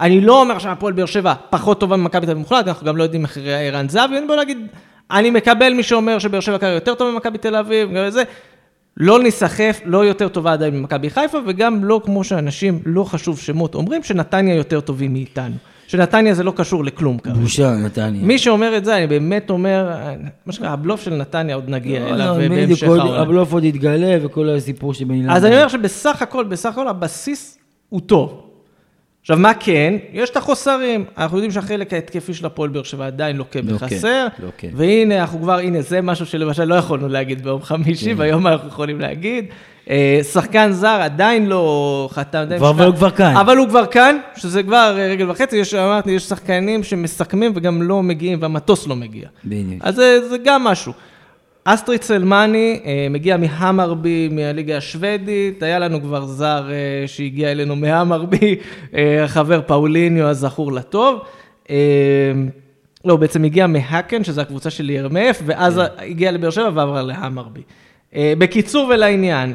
אני 0.00 0.20
לא 0.20 0.40
אומר 0.40 0.58
שהפועל 0.58 0.92
באר 0.92 1.06
שבע 1.06 1.34
פחות 1.50 1.80
טובה 1.80 1.96
ממכבי 1.96 2.26
תל 2.26 2.32
אביב 2.32 2.42
מוחלט, 2.42 2.68
אנחנו 2.68 2.86
גם 2.86 2.96
לא 2.96 3.02
יודעים 3.02 3.24
איך 3.24 3.36
יראה 3.36 3.60
ערן 3.60 3.88
זהבי, 3.88 4.14
בוא 4.26 4.36
נגיד, 4.36 4.58
אני 5.10 5.30
מקבל 5.30 5.72
מי 5.72 5.82
שאומר 5.82 6.18
שבאר 6.18 6.40
שבע 6.40 6.58
כרגע 6.58 6.72
יותר 6.74 6.94
טוב 6.94 7.14
ממכבי 7.14 7.38
תל 7.38 7.56
אביב, 7.56 7.90
גם 7.90 8.10
זה. 8.10 8.22
לא 8.96 9.22
ניסחף, 9.22 9.80
לא 9.84 10.04
יותר 10.04 10.28
טובה 10.28 10.52
עדיין 10.52 10.80
ממכבי 10.80 11.10
חיפה, 11.10 11.38
וגם 11.46 11.84
לא 11.84 12.00
כמו 12.04 12.24
שאנשים, 12.24 12.80
לא 12.86 13.04
חשוב 13.04 13.38
שמות, 13.38 13.74
אומרים 13.74 14.02
שנתניה 14.02 14.54
יותר 14.54 14.80
טובים 14.80 15.12
מאיתנו. 15.12 15.54
שנתניה 15.86 16.34
זה 16.34 16.42
לא 16.42 16.52
קשור 16.56 16.84
לכלום 16.84 17.18
כרגע. 17.18 17.36
בושה, 17.36 17.76
נתניה. 17.76 18.22
מי 18.22 18.38
שאומר 18.38 18.76
את 18.76 18.84
זה, 18.84 18.96
אני 18.96 19.06
באמת 19.06 19.50
אומר, 19.50 19.88
מה 20.46 20.52
שנקרא, 20.52 20.70
הבלוף 20.70 21.02
של 21.02 21.14
נתניה 21.14 21.54
עוד 21.54 21.70
נגיע 21.70 22.00
לא, 22.00 22.08
אליו 22.08 22.36
לא, 22.38 22.48
בהמשך 22.48 22.82
העונה. 22.82 23.20
הבלוף 23.20 23.52
עוד 23.52 23.64
יתגלה 23.64 24.18
וכל 24.22 24.48
הסיפור 24.48 24.94
שבין 24.94 25.16
אילן. 25.16 25.30
אז 25.30 25.44
אני 25.44 25.56
אומר 25.56 25.68
שבסך 25.68 26.22
הכל, 26.22 26.44
בסך 26.44 26.72
הכל 26.72 26.88
הבסיס 26.88 27.58
הוא 27.88 28.00
טוב. 28.00 28.47
עכשיו, 29.30 29.42
מה 29.42 29.54
כן? 29.54 29.94
יש 30.12 30.30
את 30.30 30.36
החוסרים. 30.36 31.04
אנחנו 31.18 31.36
יודעים 31.36 31.50
שהחלק 31.52 31.92
ההתקפי 31.92 32.34
של 32.34 32.46
הפועל 32.46 32.70
באר 32.70 32.82
שבע 32.82 33.06
עדיין 33.06 33.36
לוקה 33.36 33.60
לוקה, 33.62 33.86
בחסר. 33.86 34.26
לוקה. 34.42 34.66
והנה, 34.74 35.20
אנחנו 35.20 35.40
כבר, 35.42 35.58
הנה, 35.58 35.82
זה 35.82 36.00
משהו 36.00 36.26
שלמשל 36.26 36.64
לא 36.64 36.74
יכולנו 36.74 37.08
להגיד 37.08 37.44
ביום 37.44 37.62
חמישי, 37.62 38.04
כן. 38.14 38.20
והיום 38.20 38.46
אנחנו 38.46 38.68
יכולים 38.68 39.00
להגיד. 39.00 39.44
אה, 39.90 40.20
שחקן 40.32 40.72
זר 40.72 40.98
עדיין 41.02 41.46
לא 41.46 42.08
חתם. 42.12 42.38
עדיין 42.38 42.58
כבר- 42.60 42.70
שחקן- 42.72 42.78
אבל 42.82 42.86
הוא 42.86 42.96
כבר 42.96 43.10
כאן. 43.10 43.36
אבל 43.36 43.56
הוא 43.56 43.68
כבר 43.68 43.86
כאן, 43.86 44.16
שזה 44.36 44.62
כבר 44.62 44.94
אה, 44.98 45.06
רגל 45.10 45.30
וחצי. 45.30 45.56
יש, 45.56 45.74
אמרתי, 45.74 46.10
יש 46.10 46.22
שחקנים 46.22 46.82
שמסכמים 46.84 47.52
וגם 47.54 47.82
לא 47.82 48.02
מגיעים, 48.02 48.38
והמטוס 48.42 48.86
לא 48.86 48.96
מגיע. 48.96 49.28
בדיוק. 49.44 49.80
אז 49.80 49.94
זה, 49.94 50.28
זה 50.28 50.36
גם 50.44 50.64
משהו. 50.64 50.92
אסטריד 51.74 52.02
סלמני 52.02 52.80
אה, 52.84 53.06
מגיע 53.10 53.36
מהמרבי, 53.36 54.28
מהליגה 54.32 54.76
השוודית, 54.76 55.62
היה 55.62 55.78
לנו 55.78 56.02
כבר 56.02 56.26
זר 56.26 56.70
אה, 56.70 57.08
שהגיע 57.08 57.52
אלינו 57.52 57.76
מהמרבי, 57.76 58.56
אה, 58.94 59.24
החבר 59.24 59.60
פאוליניו 59.66 60.26
הזכור 60.26 60.72
לטוב. 60.72 61.20
לא, 63.04 63.12
הוא 63.12 63.20
בעצם 63.20 63.44
הגיע 63.44 63.66
מהאקן, 63.66 64.24
שזו 64.24 64.40
הקבוצה 64.40 64.70
של 64.70 64.90
ירמף, 64.90 65.42
ואז 65.46 65.80
הגיע 65.98 66.32
לבאר 66.32 66.50
שבע 66.50 66.70
ועבר 66.74 67.02
להמרבי. 67.02 67.62
בקיצור 68.14 68.88
ולעניין, 68.94 69.54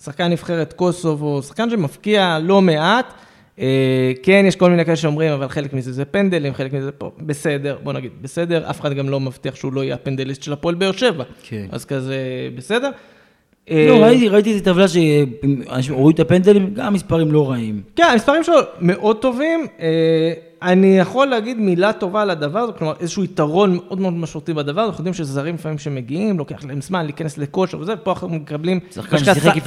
שחקן 0.00 0.30
נבחרת 0.30 0.72
קוסובו, 0.72 1.42
שחקן 1.42 1.70
שמפקיע 1.70 2.38
לא 2.42 2.62
מעט. 2.62 3.14
אה, 3.60 4.12
כן, 4.22 4.44
יש 4.48 4.56
כל 4.56 4.70
מיני 4.70 4.84
כאלה 4.84 4.96
שאומרים, 4.96 5.32
אבל 5.32 5.48
חלק 5.48 5.72
מזה 5.72 5.92
זה 5.92 6.04
פנדלים, 6.04 6.54
חלק 6.54 6.72
מזה 6.72 6.92
פה, 6.92 7.10
בסדר, 7.18 7.78
בוא 7.82 7.92
נגיד, 7.92 8.10
בסדר, 8.22 8.70
אף 8.70 8.80
אחד 8.80 8.92
גם 8.92 9.08
לא 9.08 9.20
מבטיח 9.20 9.54
שהוא 9.54 9.72
לא 9.72 9.84
יהיה 9.84 9.94
הפנדליסט 9.94 10.42
של 10.42 10.52
הפועל 10.52 10.74
באר 10.74 10.92
שבע. 10.92 11.24
כן. 11.42 11.66
אז 11.72 11.84
כזה, 11.84 12.16
בסדר. 12.56 12.90
אה, 13.70 13.86
לא, 13.88 14.04
ראיתי, 14.04 14.28
ראיתי 14.28 14.50
איזה 14.50 14.64
טבלה 14.64 14.88
שאנשים 14.88 15.94
הורידו 15.94 16.22
את 16.22 16.26
הפנדלים, 16.26 16.74
גם 16.74 16.94
מספרים 16.94 17.32
לא 17.32 17.50
רעים. 17.50 17.82
כן, 17.96 18.04
המספרים 18.12 18.44
שלו 18.44 18.56
מאוד 18.80 19.20
טובים. 19.20 19.66
אני 20.64 20.98
יכול 20.98 21.26
להגיד 21.26 21.58
מילה 21.60 21.92
טובה 21.92 22.22
על 22.22 22.30
הדבר 22.30 22.58
הזה, 22.58 22.72
כלומר 22.72 22.92
איזשהו 23.00 23.24
יתרון 23.24 23.74
מאוד 23.74 24.00
מאוד 24.00 24.12
משמעותי 24.12 24.54
בדבר, 24.54 24.80
הזה. 24.80 24.88
אנחנו 24.90 25.00
יודעים 25.02 25.14
שזרים 25.14 25.54
לפעמים 25.54 25.78
שמגיעים, 25.78 26.38
לוקח 26.38 26.64
להם 26.68 26.80
זמן 26.80 27.04
להיכנס 27.04 27.38
לכושר 27.38 27.80
וזה, 27.80 27.96
פה 27.96 28.10
אנחנו 28.12 28.28
מקבלים, 28.28 28.80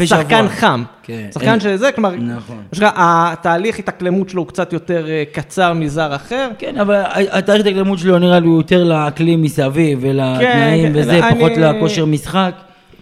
שחקן. 0.05 0.47
חם. 0.47 0.83
כן. 1.03 1.29
שחקן 1.33 1.49
אין- 1.51 1.59
שזה, 1.59 1.91
כלומר, 1.91 2.15
נכון. 2.15 2.57
התהליך 2.83 3.79
התאקלמות 3.79 4.29
שלו 4.29 4.41
הוא 4.41 4.47
קצת 4.47 4.73
יותר 4.73 5.07
אה, 5.09 5.23
קצר 5.31 5.73
מזר 5.73 6.15
אחר. 6.15 6.49
כן, 6.57 6.77
אבל 6.77 7.01
התאריך 7.31 7.65
ההתקדמות 7.65 7.99
שלו 7.99 8.19
נראה 8.19 8.39
לי 8.39 8.47
הוא 8.47 8.57
יותר 8.57 8.83
לאקלים 8.83 9.41
מסביב 9.41 9.99
ולתנאים 10.01 10.93
כן, 10.93 10.99
וזה, 10.99 11.19
פחות 11.35 11.51
לכושר 11.57 12.05
משחק. 12.05 12.51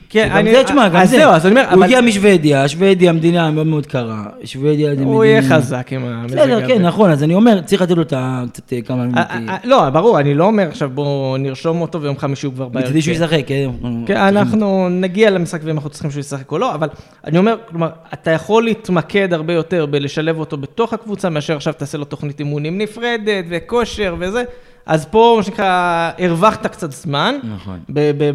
כן, 0.10 0.32
אני- 0.32 0.52
זה, 0.56 0.64
תשמע, 0.64 0.90
גם. 0.90 1.06
זהו, 1.06 1.32
אז 1.32 1.46
אני 1.46 1.52
אומר, 1.62 1.74
הוא 1.76 1.84
הגיע 1.84 2.02
משוודיה, 2.02 2.68
שוודיה 2.68 3.14
מדינה 3.14 3.52
מאוד 3.52 3.68
מאוד 3.68 3.86
קרה. 3.86 4.24
שוודיה 4.44 4.90
זה 4.90 4.96
מדינה... 4.96 5.12
הוא 5.12 5.24
יהיה 5.24 5.42
חזק 5.42 5.94
עם 5.94 6.06
המזג 6.06 6.36
בסדר. 6.36 6.68
כן, 6.68 6.82
נכון, 6.82 7.12
אז 7.12 7.24
אני 7.24 7.36
אומר, 7.36 7.62
צריך 7.62 7.82
לתת 7.82 7.92
לו 7.92 8.02
את 8.02 8.14
ה... 8.14 8.44
קצת 8.54 8.74
אה, 8.74 8.82
כמה... 8.82 9.06
אה, 9.18 9.24
אה, 9.50 9.58
לא, 9.64 9.90
ברור, 9.90 10.20
אני 10.20 10.34
לא 10.34 10.44
אומר 10.44 10.68
עכשיו 10.68 10.90
בואו 10.90 11.38
נרשום 11.40 11.82
אותו 11.82 12.02
ויום 12.02 12.18
חמישי 12.18 12.46
הוא 12.46 12.54
כבר 12.54 12.68
בהרכב. 12.68 12.86
מצידי 12.88 13.02
שהוא 13.02 13.14
ישחק, 13.16 13.42
כן. 13.48 13.70
כן, 14.06 14.18
אנחנו 14.18 14.90
נגיע 14.90 15.30
למשחק 15.30 15.60
ואם 15.64 15.76
אנחנו 15.76 15.90
צריכים 15.90 16.12
שהוא 16.12 16.20
ישחק 16.20 16.52
או 16.52 16.58
לא, 16.58 16.74
אבל 16.74 16.88
אני 17.26 17.38
אומר, 17.38 17.56
כלומר, 17.70 17.90
אתה 18.14 18.32
יכול 18.32 18.64
להתמקד 18.64 19.34
הרבה 19.34 19.54
יותר 19.54 19.86
בלשלב 19.86 20.40
אותו 20.40 20.58
בתוך 20.58 20.94
הקבוצה, 20.94 21.30
מאשר 21.30 21.56
עכשיו 21.56 21.74
תעשה 21.74 21.98
לו 21.98 22.06
תוכנית 22.06 22.40
אימונים 22.40 22.78
נפרדת 22.78 23.46
וכושר 23.50 24.16
וזה, 24.20 24.44
אז 24.86 25.06
פה, 25.06 25.34
מה 25.38 25.44
שנקרא, 25.44 26.12
הרווחת 26.20 26.68
קצת 26.68 26.92
זמן, 26.92 27.36
נכון. 27.56 27.80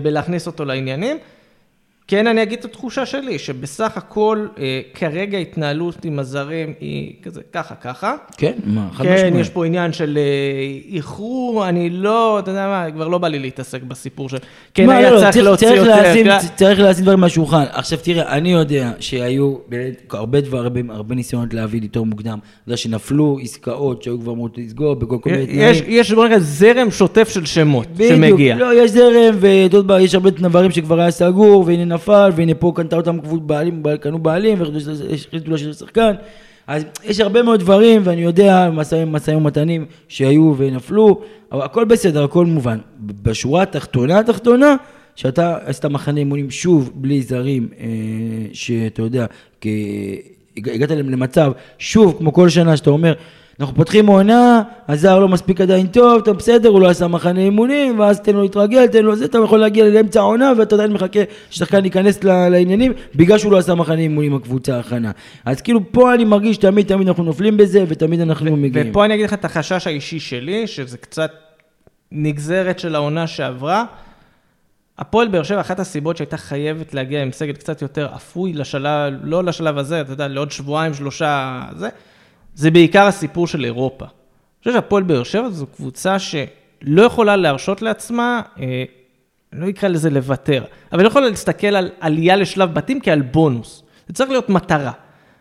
בלהכניס 0.03 0.47
אותו 0.47 0.65
לעניינים. 0.65 1.17
כן, 2.11 2.27
אני 2.27 2.43
אגיד 2.43 2.59
את 2.59 2.65
התחושה 2.65 3.07
שלי, 3.07 3.39
שבסך 3.39 3.93
הכל, 3.97 4.47
אה, 4.59 4.81
כרגע 4.95 5.39
ההתנהלות 5.39 6.05
עם 6.05 6.19
הזרים 6.19 6.73
היא 6.81 7.13
כזה, 7.23 7.41
ככה, 7.53 7.75
ככה. 7.75 8.15
כן, 8.37 8.53
מה, 8.65 8.89
חד 8.93 9.05
כן, 9.05 9.15
משמעית. 9.15 9.35
יש 9.35 9.49
פה 9.51 9.67
עניין 9.67 9.93
של 9.93 10.19
אה, 10.19 10.93
איחור, 10.95 11.69
אני 11.69 11.91
לא, 11.91 12.39
אתה 12.39 12.51
יודע 12.51 12.67
מה, 12.67 12.91
כבר 12.95 13.09
לא 13.09 13.19
בא 13.19 13.29
לי 13.29 13.39
להתעסק 13.39 13.83
בסיפור 13.83 14.29
של... 14.29 14.37
כן, 14.75 14.87
מה, 14.87 14.97
היה 14.97 15.11
לא, 15.11 15.17
לא, 15.17 15.31
צריך 15.33 15.45
להוציא 15.45 15.69
צריך 15.69 15.81
יותר... 15.87 16.11
לשים- 16.11 16.27
כן. 16.27 16.39
צריך 16.57 16.81
לשים 16.81 17.03
דברים 17.05 17.19
על 17.25 17.31
השולחן. 17.31 17.65
עכשיו 17.73 17.99
תראה, 18.03 18.33
אני 18.37 18.53
יודע 18.53 18.91
שהיו 19.01 19.55
באמת 19.69 20.03
הרבה 20.13 20.41
דברים, 20.41 20.91
הרבה- 20.91 21.15
ניסיונות 21.15 21.55
להביא 21.55 21.81
יותר 21.83 22.03
מוקדם. 22.03 22.39
אתה 22.43 22.69
יודע 22.71 22.77
שנפלו 22.77 23.39
עסקאות 23.43 24.03
שהיו 24.03 24.21
כבר 24.21 24.33
אמורות 24.33 24.59
לסגור 24.59 24.95
בכל 24.95 25.17
כל 25.23 25.31
מיני 25.31 25.47
תנאים. 25.47 25.61
יש, 25.61 25.83
יש, 25.87 26.13
בוא 26.13 26.27
נגיד, 26.27 26.39
זרם 26.39 26.91
שוטף 26.91 27.29
של 27.29 27.47
שמות 27.47 27.87
בדיוק, 27.95 28.11
שמגיע. 28.15 28.57
לא, 28.57 28.83
יש 28.85 28.91
זרם, 28.91 29.35
ואתה 29.41 29.77
יודע, 29.77 30.01
יש 30.01 30.15
הרבה 30.15 30.31
דברים 30.31 30.71
שכבר 30.71 31.01
היה 31.01 31.11
סגור, 31.11 31.65
והנה 31.67 31.85
נפל, 32.01 32.31
והנה 32.37 32.55
פה 32.55 32.73
קנתה 32.77 32.97
אותם 32.97 33.19
בעלים, 33.43 33.83
קנו 34.01 34.19
בעלים, 34.19 34.59
והחליטו 34.61 35.51
להשאיר 35.51 35.73
שחקן. 35.73 36.13
אז 36.67 36.85
יש 37.05 37.21
הרבה 37.21 37.43
מאוד 37.43 37.61
דברים, 37.61 38.01
ואני 38.05 38.23
יודע, 38.23 38.71
משאים 39.07 39.39
ומתנים 39.39 39.85
שהיו 40.09 40.55
ונפלו, 40.57 41.21
אבל 41.53 41.63
הכל 41.63 41.85
בסדר, 41.85 42.25
הכל 42.25 42.47
מובן. 42.47 42.79
בשורה 43.23 43.63
התחתונה 43.63 44.19
התחתונה, 44.19 44.77
שאתה 45.17 45.57
עשית 45.65 45.85
מחנה 45.85 46.19
אימונים 46.21 46.51
שוב 46.51 46.91
בלי 46.95 47.23
זרים, 47.23 47.69
אה, 47.81 47.87
שאתה 48.53 49.03
יודע, 49.03 49.27
כ... 49.61 49.67
הגע- 50.57 50.73
הגעת 50.73 50.91
למצב, 50.91 51.53
שוב, 51.79 52.15
כמו 52.19 52.33
כל 52.33 52.49
שנה, 52.49 52.77
שאתה 52.77 52.91
אומר, 52.91 53.13
אנחנו 53.61 53.75
פותחים 53.75 54.07
עונה, 54.07 54.63
הזר 54.89 55.19
לא 55.19 55.29
מספיק 55.29 55.61
עדיין 55.61 55.87
טוב, 55.87 56.23
אתה 56.23 56.33
בסדר, 56.33 56.69
הוא 56.69 56.81
לא 56.81 56.89
עשה 56.89 57.07
מחנה 57.07 57.41
אימונים, 57.41 57.99
ואז 57.99 58.21
תן 58.21 58.35
לו 58.35 58.43
להתרגל, 58.43 58.87
תן 58.87 59.05
לו 59.05 59.17
זה, 59.17 59.25
אתה 59.25 59.39
יכול 59.45 59.59
להגיע 59.59 59.85
לאמצע 59.85 60.21
העונה, 60.21 60.53
ואתה 60.59 60.75
עדיין 60.75 60.93
מחכה 60.93 61.21
ששחקן 61.51 61.85
ייכנס 61.85 62.25
לעניינים, 62.25 62.93
בגלל 63.15 63.39
שהוא 63.39 63.53
לא 63.53 63.59
עשה 63.59 63.75
מחנה 63.75 63.99
אימונים 63.99 64.35
הקבוצה 64.35 64.77
ההכנה. 64.77 65.11
אז 65.45 65.61
כאילו, 65.61 65.93
פה 65.93 66.15
אני 66.15 66.25
מרגיש 66.25 66.57
תמיד, 66.57 66.87
תמיד 66.87 67.09
אנחנו 67.09 67.25
נופלים 67.25 67.57
בזה, 67.57 67.85
ותמיד 67.89 68.21
אנחנו 68.21 68.57
מגיעים. 68.57 68.91
ופה 68.91 69.05
אני 69.05 69.15
אגיד 69.15 69.25
לך 69.25 69.33
את 69.33 69.45
החשש 69.45 69.87
האישי 69.87 70.21
שלי, 70.21 70.67
שזה 70.67 70.99
קצת 70.99 71.31
נגזרת 72.13 72.79
של 72.79 72.95
העונה 72.95 73.27
שעברה. 73.27 73.85
הפועל 74.99 75.29
באר 75.29 75.43
שבע, 75.43 75.61
אחת 75.61 75.81
הסיבות 75.81 76.17
שהייתה 76.17 76.37
חייבת 76.37 76.95
להגיע 76.95 77.23
עם 77.23 77.33
סגל 77.33 77.53
קצת 77.53 77.83
יותר 77.83 78.09
אפוי 78.17 78.53
לשלב, 78.53 79.15
לא 79.23 79.45
לשלב 79.45 79.79
הזה, 79.79 80.01
אתה 80.01 80.13
יודע, 80.13 80.29
לעוד 80.29 80.51
שבועיים, 80.51 80.95
שלושה, 80.95 81.63
זה, 81.77 81.89
זה 82.55 82.71
בעיקר 82.71 83.07
הסיפור 83.07 83.47
של 83.47 83.65
אירופה. 83.65 84.05
אני 84.05 84.59
חושב 84.59 84.73
שהפועל 84.73 85.03
באר 85.03 85.23
שבע 85.23 85.51
זו 85.51 85.67
קבוצה 85.67 86.19
שלא 86.19 87.03
יכולה 87.03 87.37
להרשות 87.37 87.83
לעצמה, 87.83 88.43
אה, 88.61 88.85
לא 89.53 89.69
אקרא 89.69 89.89
לזה 89.89 90.11
לוותר, 90.11 90.65
אבל 90.93 91.03
לא 91.03 91.09
יכולה 91.09 91.29
להסתכל 91.29 91.67
על 91.67 91.91
עלייה 92.01 92.37
לשלב 92.37 92.75
בתים 92.75 93.01
כעל 93.01 93.23
בונוס. 93.23 93.83
זה 94.09 94.15
צריך 94.15 94.31
להיות 94.31 94.49
מטרה. 94.49 94.93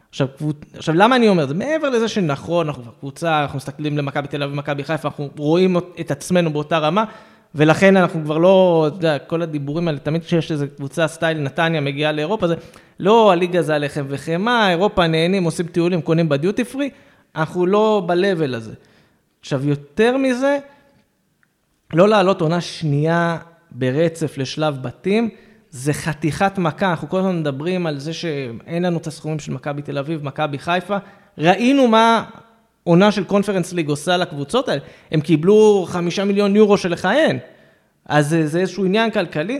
עכשיו, 0.09 0.27
קבוצ... 0.37 0.55
עכשיו, 0.75 0.95
למה 0.95 1.15
אני 1.15 1.29
אומר 1.29 1.47
זה? 1.47 1.53
מעבר 1.53 1.89
לזה 1.89 2.07
שנכון, 2.07 2.67
אנחנו 2.67 2.83
כבר 2.83 2.91
קבוצה, 2.99 3.41
אנחנו 3.41 3.57
מסתכלים 3.57 3.97
למכבי 3.97 4.27
תל 4.27 4.43
אביב 4.43 4.53
ומכבי 4.53 4.83
חיפה, 4.83 5.07
אנחנו 5.07 5.29
רואים 5.37 5.77
את 5.99 6.11
עצמנו 6.11 6.53
באותה 6.53 6.77
רמה, 6.77 7.03
ולכן 7.55 7.97
אנחנו 7.97 8.23
כבר 8.23 8.37
לא, 8.37 8.85
אתה 8.87 8.95
יודע, 8.95 9.19
כל 9.19 9.41
הדיבורים 9.41 9.87
האלה, 9.87 9.99
תמיד 9.99 10.23
כשיש 10.23 10.51
איזו 10.51 10.65
קבוצה 10.75 11.07
סטייל 11.07 11.37
נתניה 11.37 11.81
מגיעה 11.81 12.11
לאירופה, 12.11 12.47
זה 12.47 12.55
לא 12.99 13.31
הליגה 13.31 13.61
זה 13.61 13.75
הלחם 13.75 14.05
וחמאה, 14.07 14.69
אירופה 14.69 15.07
נהנים, 15.07 15.43
עושים 15.43 15.67
טיולים, 15.67 16.01
קונים 16.01 16.29
בדיוטי 16.29 16.63
פרי, 16.63 16.89
אנחנו 17.35 17.65
לא 17.65 18.03
ב-level 18.05 18.55
הזה. 18.55 18.73
עכשיו, 19.41 19.67
יותר 19.67 20.17
מזה, 20.17 20.57
לא 21.93 22.09
לעלות 22.09 22.41
עונה 22.41 22.61
שנייה 22.61 23.37
ברצף 23.71 24.37
לשלב 24.37 24.77
בתים, 24.81 25.29
זה 25.69 25.93
חתיכת 25.93 26.57
מכה, 26.57 26.89
אנחנו 26.89 27.09
כל 27.09 27.19
הזמן 27.19 27.39
מדברים 27.39 27.87
על 27.87 27.99
זה 27.99 28.13
שאין 28.13 28.83
לנו 28.83 28.97
את 28.97 29.07
הסכומים 29.07 29.39
של 29.39 29.51
מכבי 29.51 29.81
תל 29.81 29.97
אביב, 29.97 30.25
מכבי 30.25 30.59
חיפה, 30.59 30.97
ראינו 31.37 31.87
מה 31.87 32.23
עונה 32.83 33.11
של 33.11 33.23
קונפרנס 33.23 33.73
ליג 33.73 33.89
עושה 33.89 34.17
לקבוצות 34.17 34.69
האלה, 34.69 34.81
הם 35.11 35.21
קיבלו 35.21 35.85
חמישה 35.89 36.25
מיליון 36.25 36.55
יורו 36.55 36.77
שלך 36.77 37.07
אין, 37.11 37.39
אז 38.05 38.29
זה, 38.29 38.47
זה 38.47 38.59
איזשהו 38.59 38.85
עניין 38.85 39.11
כלכלי. 39.11 39.59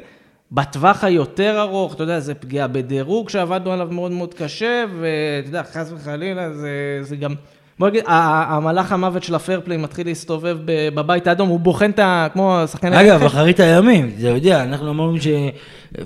בטווח 0.51 1.03
היותר 1.03 1.61
ארוך, 1.61 1.93
אתה 1.93 2.03
יודע, 2.03 2.19
זה 2.19 2.33
פגיעה 2.33 2.67
בדירוג 2.67 3.29
שעבדנו 3.29 3.71
עליו 3.71 3.87
מאוד 3.91 4.11
מאוד 4.11 4.33
קשה, 4.33 4.85
ואתה 4.99 5.49
יודע, 5.49 5.63
חס 5.63 5.91
וחלילה, 5.91 6.53
זה, 6.53 6.99
זה 7.01 7.15
גם... 7.15 7.33
בוא 7.79 7.89
נגיד, 7.89 8.03
המלאך 8.07 8.91
המוות 8.91 9.23
של 9.23 9.35
הפיירפליי 9.35 9.77
מתחיל 9.77 10.07
להסתובב 10.07 10.57
בבית 10.65 11.27
האדום, 11.27 11.49
הוא 11.49 11.59
בוחן 11.59 11.89
את 11.91 11.99
ה... 11.99 12.27
כמו 12.33 12.61
שחקן... 12.71 12.93
אגב, 12.93 13.23
אחרית 13.23 13.59
הימים, 13.59 14.11
אתה 14.19 14.27
יודע, 14.27 14.63
אנחנו 14.63 14.89
אמרנו 14.89 15.17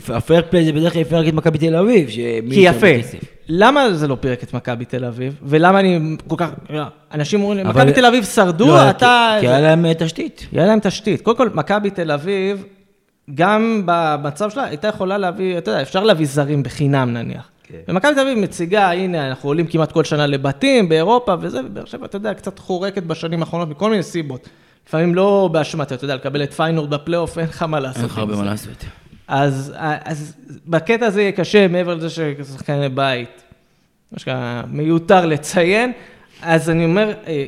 שהפייר 0.05 0.41
פליי 0.49 0.65
זה 0.65 0.71
בדרך 0.73 0.93
כלל 0.93 1.01
יפרק 1.01 1.27
את 1.27 1.33
מכבי 1.33 1.57
תל 1.57 1.75
אביב, 1.75 2.07
כי 2.53 2.59
יפה. 2.59 2.87
למה 3.47 3.93
זה 3.93 4.07
לא 4.07 4.17
פירק 4.19 4.43
את 4.43 4.53
מכבי 4.53 4.85
תל 4.85 5.05
אביב? 5.05 5.35
ולמה 5.43 5.79
אני 5.79 5.99
כל 6.27 6.35
כך... 6.37 6.49
אנשים 7.13 7.41
אומרים 7.41 7.57
לי, 7.57 7.63
מכבי 7.63 7.93
תל 7.93 8.05
אביב 8.05 8.23
שרדו, 8.23 8.67
לא, 8.67 8.89
אתה... 8.89 9.31
כי- 9.35 9.41
כי 9.41 9.47
היה 9.47 9.59
להם 9.61 9.85
אה, 9.85 9.93
תשתית. 9.93 10.47
היה 10.51 10.65
להם 10.65 10.79
תשתית. 10.79 11.21
קודם 11.21 11.37
כל, 11.37 11.49
מכבי 11.53 11.89
תל 11.89 12.11
אביב, 12.11 12.63
גם 13.35 13.81
במצב 13.85 14.49
שלה, 14.49 14.63
הייתה 14.63 14.87
יכולה 14.87 15.17
להביא, 15.17 15.57
אתה 15.57 15.71
יודע, 15.71 15.81
אפשר 15.81 16.03
להביא 16.03 16.25
זרים 16.25 16.63
בחינם 16.63 17.13
נניח. 17.13 17.49
כן. 17.73 17.91
ומכבי 17.91 18.13
תל 18.13 18.19
אביב 18.19 18.37
מציגה, 18.37 18.91
הנה, 18.91 19.27
אנחנו 19.27 19.49
עולים 19.49 19.67
כמעט 19.67 19.91
כל 19.91 20.03
שנה 20.03 20.27
לבתים 20.27 20.89
באירופה 20.89 21.35
וזה, 21.41 21.59
ובאר 21.65 21.85
שבע, 21.85 22.05
אתה 22.05 22.15
יודע, 22.15 22.33
קצת 22.33 22.59
חורקת 22.59 23.03
בשנים 23.03 23.39
האחרונות 23.39 23.69
מכל 23.69 23.89
מיני 23.89 24.03
סיבות. 24.03 24.49
לפעמים 24.87 25.15
לא 25.15 25.49
באשמת, 25.51 25.91
אתה 25.91 26.05
יודע, 26.05 26.15
לקבל 26.15 26.43
את 26.43 26.53
פיינורד 26.53 26.89
בפלייאוף, 26.89 27.37
אין 27.37 27.47
לך 27.47 27.63
מה 27.63 27.79
לעשות. 27.79 27.97
אין 27.97 28.05
לך 28.05 28.17
הרבה. 28.17 28.35
מה 28.35 28.43
לעשות. 28.43 28.85
אז, 29.27 29.73
אז 29.77 30.35
בקטע 30.67 31.05
הזה 31.05 31.21
יהיה 31.21 31.31
קשה, 31.31 31.67
מעבר 31.67 31.95
לזה 31.95 32.09
ששחקני 32.09 32.89
בית, 32.89 33.43
מה 34.11 34.19
שנקרא, 34.19 34.61
מיותר 34.67 35.25
לציין. 35.25 35.91
אז 36.41 36.69
אני 36.69 36.85
אומר, 36.85 37.13
אה, 37.27 37.45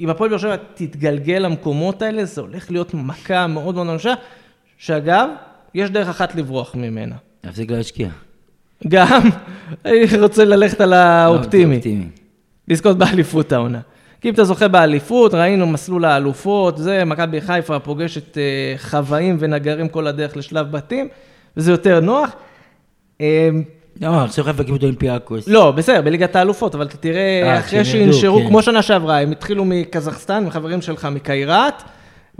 אם 0.00 0.10
הפועל 0.10 0.30
באר 0.30 0.38
שבע 0.38 0.56
תתגלגל 0.74 1.38
למקומות 1.38 2.02
האלה, 2.02 2.24
זה 2.24 2.40
הולך 2.40 2.70
להיות 2.70 2.94
מכה 2.94 3.46
מאוד 3.46 3.74
מאוד 3.74 3.88
אנושה, 3.88 4.14
שאגב, 4.78 5.28
יש 5.74 5.90
דרך 5.90 6.08
אחת 6.08 6.34
לברוח 6.34 6.74
ממנה. 6.74 7.16
להפסיק 7.44 7.70
להשקיע. 7.70 8.08
גם, 8.88 9.28
אני 9.84 10.18
רוצה 10.20 10.44
ללכת 10.44 10.80
על 10.80 10.92
האופטימי, 10.92 11.76
אופטימי. 11.76 12.04
לזכות 12.68 12.98
באליפות 12.98 13.52
העונה. 13.52 13.80
כי 14.20 14.28
אם 14.28 14.34
אתה 14.34 14.44
זוכה 14.44 14.68
באליפות, 14.68 15.34
ראינו 15.34 15.66
מסלול 15.66 16.04
האלופות, 16.04 16.78
זה, 16.78 17.04
מכבי 17.04 17.40
חיפה 17.40 17.78
פוגשת 17.78 18.38
אה, 18.38 18.42
חוואים 18.78 19.36
ונגרים 19.38 19.88
כל 19.88 20.06
הדרך 20.06 20.36
לשלב 20.36 20.70
בתים, 20.70 21.08
וזה 21.56 21.70
יותר 21.70 22.00
נוח. 22.00 22.30
אה, 23.20 23.50
לא, 24.00 24.20
עכשיו 24.24 24.44
חיפה 24.44 24.62
קיבלו 24.62 24.76
את 24.76 24.82
אולימפיאקוס. 24.82 25.48
לא, 25.48 25.70
בסדר, 25.70 26.02
בליגת 26.02 26.36
האלופות, 26.36 26.74
אבל 26.74 26.86
תראה, 27.00 27.42
אה, 27.42 27.58
אחרי 27.58 27.84
שינשרו, 27.84 28.38
כן. 28.38 28.48
כמו 28.48 28.62
שנה 28.62 28.82
שעברה, 28.82 29.20
הם 29.20 29.32
התחילו 29.32 29.64
מקזחסטן, 29.64 30.44
מחברים 30.44 30.82
שלך 30.82 31.04
מקיירת, 31.04 31.82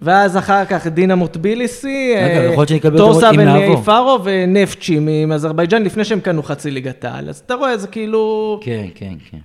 ואז 0.02 0.36
אחר 0.36 0.64
כך 0.64 0.86
דינמו 0.86 1.26
טביליסי, 1.26 2.14
אגב, 2.16 2.36
אה, 2.36 2.44
יכול 2.44 2.56
להיות 2.56 2.68
שנקבל 2.68 2.98
טורסה 2.98 3.32
נעבור. 3.32 3.82
פארו 3.82 4.18
ונפצ'י 4.24 4.98
מאזרבייג'אן, 5.26 5.82
לפני 5.82 6.04
שהם 6.04 6.20
קנו 6.20 6.42
חצי 6.42 6.70
ליגת 6.70 7.04
העל. 7.04 7.28
אז 7.28 7.42
אתה 7.46 7.54
רואה, 7.54 7.76
זה 7.76 7.88
כאילו... 7.88 8.60
כן, 8.62 8.86
כן, 8.94 9.14
כן. 9.30 9.38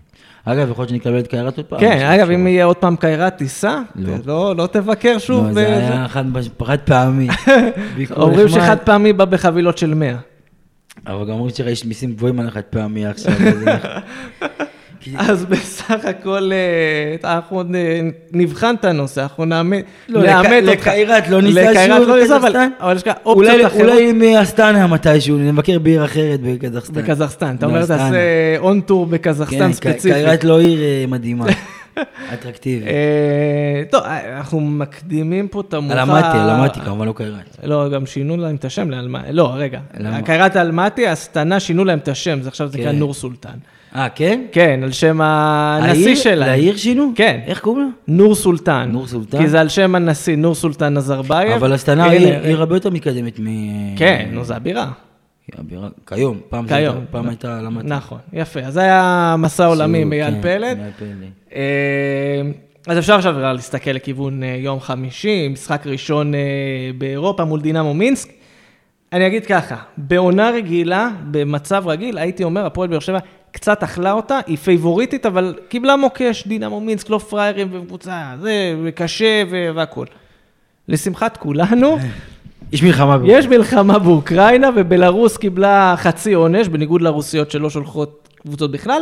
אגב, 0.45 0.69
יכול 0.71 0.81
להיות 0.81 0.89
שנקבל 0.89 1.19
את 1.19 1.27
קיירת 1.27 1.57
עוד 1.57 1.65
פעם. 1.65 1.79
כן, 1.79 2.05
אגב. 2.05 2.31
אם 2.31 2.47
יהיה 2.47 2.65
עוד 2.65 2.77
פעם 2.77 2.95
קיירת 2.95 3.35
טיסה, 3.35 3.81
לא. 3.95 4.13
לא, 4.25 4.55
לא 4.55 4.67
תבקר 4.67 5.17
שוב. 5.17 5.45
לא, 5.45 5.53
זה 5.53 5.67
היה 5.67 6.07
חד 6.07 6.79
פעמי. 6.85 7.27
אומרים. 8.17 8.47
שחד 8.47 8.77
פעמי 8.79 9.13
בא 9.13 9.25
בחבילות 9.25 9.77
של 9.77 9.93
100. 9.93 10.15
אבל 11.07 11.25
גם 11.25 11.31
אומרים 11.31 11.55
שיש 11.55 11.85
מיסים 11.85 12.13
גבוהים 12.13 12.39
על 12.39 12.47
החד 12.47 12.61
פעמי 12.61 13.05
עכשיו. 13.05 13.33
אז 15.17 15.45
בסך 15.45 16.05
הכל, 16.05 16.51
אה, 17.23 17.35
אנחנו 17.37 17.57
עוד 17.57 17.75
אה, 17.75 17.99
נבחן 18.33 18.75
את 18.79 18.85
הנושא, 18.85 19.21
אנחנו 19.21 19.45
נאמת 19.45 19.85
לא, 20.09 20.19
אותך. 20.19 20.49
לקיירת 20.63 21.27
לא 21.29 21.41
לקיירת 21.41 21.99
שוב 22.01 22.07
לא 22.09 22.15
בקזחסטן? 22.21 22.69
אבל 22.81 22.95
יש 22.95 23.07
לך 23.07 23.13
אופציות 23.25 23.53
אולי- 23.53 23.67
אחרות. 23.67 23.81
אולי 23.81 24.11
מאסטנה 24.13 24.87
מתישהו, 24.87 25.37
נבקר 25.37 25.79
בעיר 25.79 26.05
אחרת 26.05 26.39
בקזחסטן. 26.41 26.93
בקזחסטן, 26.93 27.55
אתה 27.55 27.65
אומר, 27.65 27.79
באסטנה. 27.79 27.97
תעשה 27.97 28.17
on 28.59 28.81
tour 28.81 29.05
בקזחסטן 29.05 29.57
כן, 29.59 29.73
ספציפי. 29.73 30.13
קיירת 30.13 30.43
לא 30.43 30.59
עיר 30.59 30.79
אה, 30.81 31.05
מדהימה, 31.07 31.45
אטרקטיבית. 32.33 32.87
אה, 32.87 32.93
טוב, 33.91 34.03
אה, 34.03 34.37
אנחנו 34.37 34.59
מקדימים 34.59 35.47
פה 35.47 35.61
את 35.61 35.73
המאוחר. 35.73 35.99
אלמטי, 36.03 36.37
אלמטי, 36.37 36.79
כמובן 36.79 37.07
לא 37.07 37.13
קיירת. 37.17 37.57
לא, 37.63 37.89
גם 37.89 38.05
שינו 38.05 38.37
להם 38.37 38.55
את 38.55 38.65
השם 38.65 38.89
לאלמטי. 38.89 39.27
לא, 39.31 39.51
רגע. 39.55 39.79
קיירת 40.25 40.57
אלמטי, 40.57 41.07
אסטנה 41.07 41.59
שינו 41.59 41.85
להם 41.85 41.99
את 41.99 42.07
השם, 42.07 42.39
עכשיו 42.47 42.67
זה 42.67 42.77
כן. 42.77 42.83
נקרא 42.83 42.91
נור 42.91 43.13
סולטן. 43.13 43.49
אה, 43.97 44.09
כן? 44.09 44.41
כן, 44.51 44.79
על 44.83 44.91
שם 44.91 45.21
הנשיא 45.21 46.15
שלהם. 46.15 46.39
לעיר 46.49 46.77
שינו? 46.77 47.11
כן. 47.15 47.39
איך 47.45 47.59
קוראים 47.59 47.83
לה? 47.83 47.89
נור 48.15 48.35
סולטן. 48.35 48.89
נור 48.91 49.07
סולטן? 49.07 49.37
כי 49.37 49.47
זה 49.47 49.59
על 49.61 49.69
שם 49.69 49.95
הנשיא, 49.95 50.35
נור 50.35 50.55
סולטן 50.55 50.93
נזרבייב. 50.93 51.51
אבל 51.51 51.73
עיר 51.73 52.27
רגע. 52.27 52.39
עיר 52.39 52.59
הרבה 52.59 52.75
יותר 52.75 52.89
מתקדמת 52.89 53.39
מ... 53.39 53.45
כן, 53.95 54.29
נו, 54.31 54.43
זה 54.43 54.55
הבירה. 54.55 54.91
הבירה- 55.57 55.87
כיום, 56.07 56.39
פעם 56.49 56.67
כיום. 56.67 56.77
הייתה- 56.95 57.11
פעם 57.11 57.29
הייתה 57.29 57.61
למטה. 57.61 57.87
נכון, 57.87 58.17
יפה. 58.33 58.59
אז 58.59 58.77
היה 58.77 59.35
מסע 59.37 59.65
עולמי 59.65 60.01
עם 60.01 60.13
אייל 60.13 60.33
כן, 60.33 60.41
פלד. 60.41 60.77
אה, 61.55 61.61
אז 62.87 62.97
אפשר 62.97 63.15
עכשיו 63.15 63.39
להסתכל 63.53 63.91
לכיוון 63.91 64.43
אה, 64.43 64.55
יום 64.59 64.79
חמישי, 64.79 65.47
משחק 65.47 65.87
ראשון 65.87 66.35
אה, 66.35 66.39
באירופה 66.97 67.45
מול 67.45 67.61
דינמו 67.61 67.93
מינסק. 67.93 68.29
אני 69.13 69.27
אגיד 69.27 69.45
ככה, 69.45 69.75
בעונה 69.97 70.49
רגילה, 70.49 71.09
במצב 71.31 71.83
רגיל, 71.87 72.17
הייתי 72.17 72.43
אומר, 72.43 72.65
הפועל 72.65 72.89
באר 72.89 72.99
שבע 72.99 73.19
קצת 73.57 73.83
אכלה 73.83 74.11
אותה, 74.11 74.39
היא 74.47 74.57
פייבוריטית, 74.57 75.25
אבל 75.25 75.55
קיבלה 75.69 75.95
מוקש, 75.95 76.47
דינמו 76.47 76.79
מינסק, 76.79 77.09
לא 77.09 77.17
פראיירים 77.17 77.67
וקבוצה, 77.71 78.23
זה, 78.41 78.75
וקשה 78.83 79.43
והכול. 79.75 80.07
לשמחת 80.87 81.37
כולנו, 81.37 81.97
יש 82.71 82.83
מלחמה. 82.83 83.17
יש 83.25 83.45
מלחמה 83.45 83.99
באוקראינה, 83.99 84.69
ובלרוס 84.75 85.37
קיבלה 85.37 85.95
חצי 85.97 86.33
עונש, 86.33 86.67
בניגוד 86.67 87.01
לרוסיות 87.01 87.51
שלא 87.51 87.69
שולחות 87.69 88.29
קבוצות 88.41 88.71
בכלל, 88.71 89.01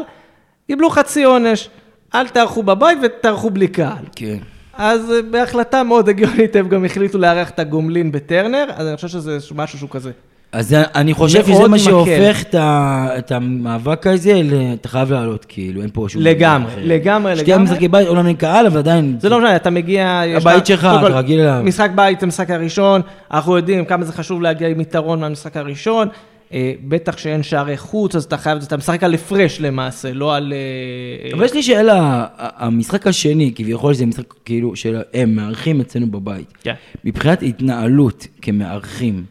קיבלו 0.67 0.89
חצי 0.89 1.23
עונש. 1.23 1.69
אל 2.15 2.27
תארחו 2.27 2.63
בבית 2.63 2.97
ותארחו 3.03 3.49
בלי 3.49 3.67
קהל. 3.67 4.05
כן. 4.15 4.37
אז 4.73 5.11
אה, 5.11 5.21
בהחלטה 5.21 5.83
מאוד 5.83 6.09
הגיונית, 6.09 6.55
הם 6.55 6.69
גם 6.69 6.85
החליטו 6.85 7.17
לארח 7.17 7.49
את 7.49 7.59
הגומלין 7.59 8.11
בטרנר, 8.11 8.65
אז 8.75 8.87
אני 8.87 8.95
חושב 8.95 9.07
שזה 9.07 9.37
משהו 9.55 9.77
שהוא 9.79 9.89
כזה. 9.89 10.11
אז 10.51 10.73
אני 10.95 11.13
חושב 11.13 11.45
שזה 11.45 11.67
מה. 11.67 11.79
שהופך 11.79 12.41
את 12.41 12.55
ה- 12.55 13.07
את 13.17 13.31
המאבק 13.31 14.07
הזה, 14.07 14.41
אתה 14.73 14.87
חייב 14.89 15.11
לעלות, 15.13 15.45
כאילו, 15.49 15.81
אין 15.81 15.89
פה 15.93 16.05
שום... 16.09 16.21
לגמרי. 16.21 16.71
לגמרי, 16.83 17.35
שתי 17.35 17.45
לגמרי. 17.45 17.61
המשחקי 17.69 17.87
בית, 17.87 18.07
אומנם 18.07 18.27
אין 18.27 18.35
קהל, 18.35 18.65
אבל 18.65 18.77
עדיין... 18.77 19.17
זה 19.19 19.29
לא 19.29 19.37
משנה, 19.39 19.55
אתה 19.55 19.69
מגיע... 19.69 20.21
הבית 20.37 20.61
לך- 20.61 20.67
שלך, 20.67 20.85
אתה 20.99 21.17
רגיל 21.17 21.39
אליו. 21.39 21.61
משחק 21.65 21.89
בית 21.95 22.19
זה 22.19 22.25
המשחק 22.25 22.49
הראשון, 22.49 23.01
אנחנו 23.31 23.57
יודעים 23.57 23.85
כמה 23.85 24.05
זה 24.05 24.13
חשוב 24.13 24.41
להגיע 24.41 24.67
עם 24.67 24.81
יתרון 24.81 25.19
מהמשחק 25.19 25.57
הראשון. 25.57 26.07
אה, 26.53 26.73
בטח 26.87 27.17
שאין 27.17 27.43
שערי 27.43 27.77
חוץ, 27.77 28.15
אז 28.15 28.23
אתה 28.23 28.37
חייב, 28.37 28.57
אתה 28.67 28.77
משחק 28.77 29.03
על 29.03 29.13
הפרש 29.13 29.61
למעשה, 29.61 30.13
לא 30.13 30.35
על... 30.35 30.53
אה, 30.53 31.37
אבל 31.37 31.45
יש 31.45 31.53
לי 31.53 31.63
שאלה, 31.63 32.25
המשחק 32.37 33.07
השני, 33.07 33.51
כביכול 33.55 33.93
זה 33.93 34.05
משחק 34.05 34.33
כאילו 34.45 34.75
של 34.75 35.01
הם 35.13 35.35
מארחים 35.35 35.81
אצלנו 35.81 36.07
בבית. 36.11 36.53
כן. 36.63 36.73
מבחינת 37.05 37.43
התנהלות 37.43 38.27
כמארחים, 38.41 39.23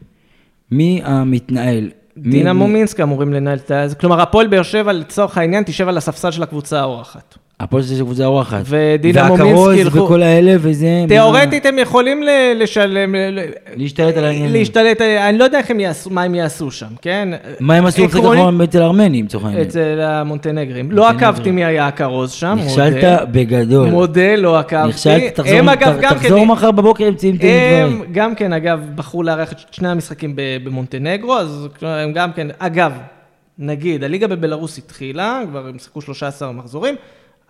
מי 0.75 1.01
המתנהל? 1.05 1.91
דינמו 2.19 2.67
מי- 2.67 2.73
מינסק 2.73 3.01
אמורים 3.01 3.33
לנהל 3.33 3.59
את 3.59 3.71
ה... 3.71 3.87
כלומר, 4.01 4.21
הפועל 4.21 4.47
באר 4.47 4.63
שבע 4.63 4.93
לצורך 4.93 5.39
העניין 5.39 5.65
תשב 5.67 5.89
על 5.89 5.97
הספסל 5.97 6.31
של 6.31 6.43
הקבוצה 6.43 6.81
האורחת. 6.81 7.39
הפועל 7.61 7.83
זה 7.83 8.05
קבוצה 8.05 8.25
אורחת. 8.25 8.63
ודינמו 8.65 9.33
והכרוז 9.39 9.69
מינסק 9.69 9.87
ילכו- 9.87 9.99
וכל 10.05 10.23
האלה 10.23 10.55
וזה... 10.61 11.05
תיאורטית 11.09 11.67
הם 11.67 11.79
יכולים 11.79 12.23
לשלם... 12.57 13.15
להשתלט 13.77 14.17
על 14.17 14.25
העניינים. 14.25 14.53
להשתלט, 14.53 15.01
אני 15.01 15.39
לא 15.39 15.45
יודע 15.45 15.59
איך 15.59 15.71
הם 15.71 15.81
יעשו, 15.81 16.11
מה 16.11 16.23
הם 16.23 16.35
יעשו 16.35 16.71
שם, 16.71 16.87
כן? 17.03 17.29
מה 17.61 17.75
הם 17.75 17.87
עשו 17.87 18.05
משחק 18.05 18.17
עקרונית, 18.19 18.41
אחרון 18.41 18.61
אצל 18.61 18.83
הארמנים, 18.83 19.25
לצורך 19.25 19.45
העניין? 19.45 19.63
אצל 19.67 20.01
המונטנגרים. 20.01 20.93
לא 20.93 21.09
עקבתי 21.09 21.51
מי 21.51 21.65
היה 21.65 21.87
הכרוז 21.87 22.31
שם, 22.31 22.59
נכשלת. 22.65 23.29
בגדול. 23.33 23.89
מודה, 23.91 24.37
לא 24.37 24.59
עקבתי. 24.59 24.89
נכשלת, 24.89 25.35
תחזור- 25.35 25.55
הם 25.59 25.77
כן... 25.77 26.15
תחזור 26.15 26.47
מחר 26.47 26.71
בבוקר 26.71 27.05
עם 27.05 27.15
הם 27.23 27.37
דברים. 27.37 28.03
גם 28.13 28.35
כן, 28.35 28.53
אגב, 28.53 28.81
בחרו 28.95 29.23
לארח 29.23 29.53
את 29.53 29.59
שני 29.71 29.89
המשחקים 29.89 30.33
במונטנגרו, 30.37 31.35
אז 31.39 31.69
הם 31.83 32.13
גם 32.13 32.33
כן, 32.33 32.47
אגב, 32.59 32.93
נגיד, 33.59 34.05
הליגה 34.05 34.27
בבלארוס 34.27 34.79
התחילה, 34.79 35.41
כבר 35.51 35.67
הם 35.69 35.79
שיחקו 35.79 36.01
13 36.01 36.53
מחזורים, 36.53 36.95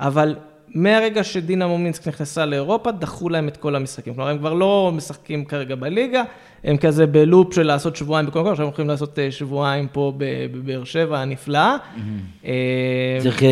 אבל 0.00 0.34
מהרגע 0.74 1.24
שדינמו 1.24 1.78
מינסק 1.78 2.08
נכנסה 2.08 2.46
לאירופה, 2.46 2.90
דחו 2.92 3.28
להם 3.28 3.48
את 3.48 3.56
כל 3.56 3.76
המשחקים. 3.76 4.14
כלומר, 4.14 4.30
הם 4.30 4.38
כבר 4.38 4.54
לא 4.54 4.92
משחקים 4.94 5.44
כרגע 5.44 5.74
בליגה, 5.74 6.22
הם 6.64 6.76
כזה 6.76 7.06
בלופ 7.06 7.54
של 7.54 7.62
לעשות 7.62 7.96
שבועיים 7.96 8.26
בכל 8.26 8.40
מקום, 8.40 8.50
עכשיו 8.50 8.64
הם 8.66 8.68
הולכים 8.68 8.88
לעשות 8.88 9.18
אה, 9.18 9.30
שבועיים 9.30 9.88
פה 9.92 10.12
בבאר 10.18 10.84
שבע 10.84 11.18
הנפלאה. 11.18 11.76
אה, 12.44 12.52
צריך... 13.22 13.42
אה, 13.42 13.48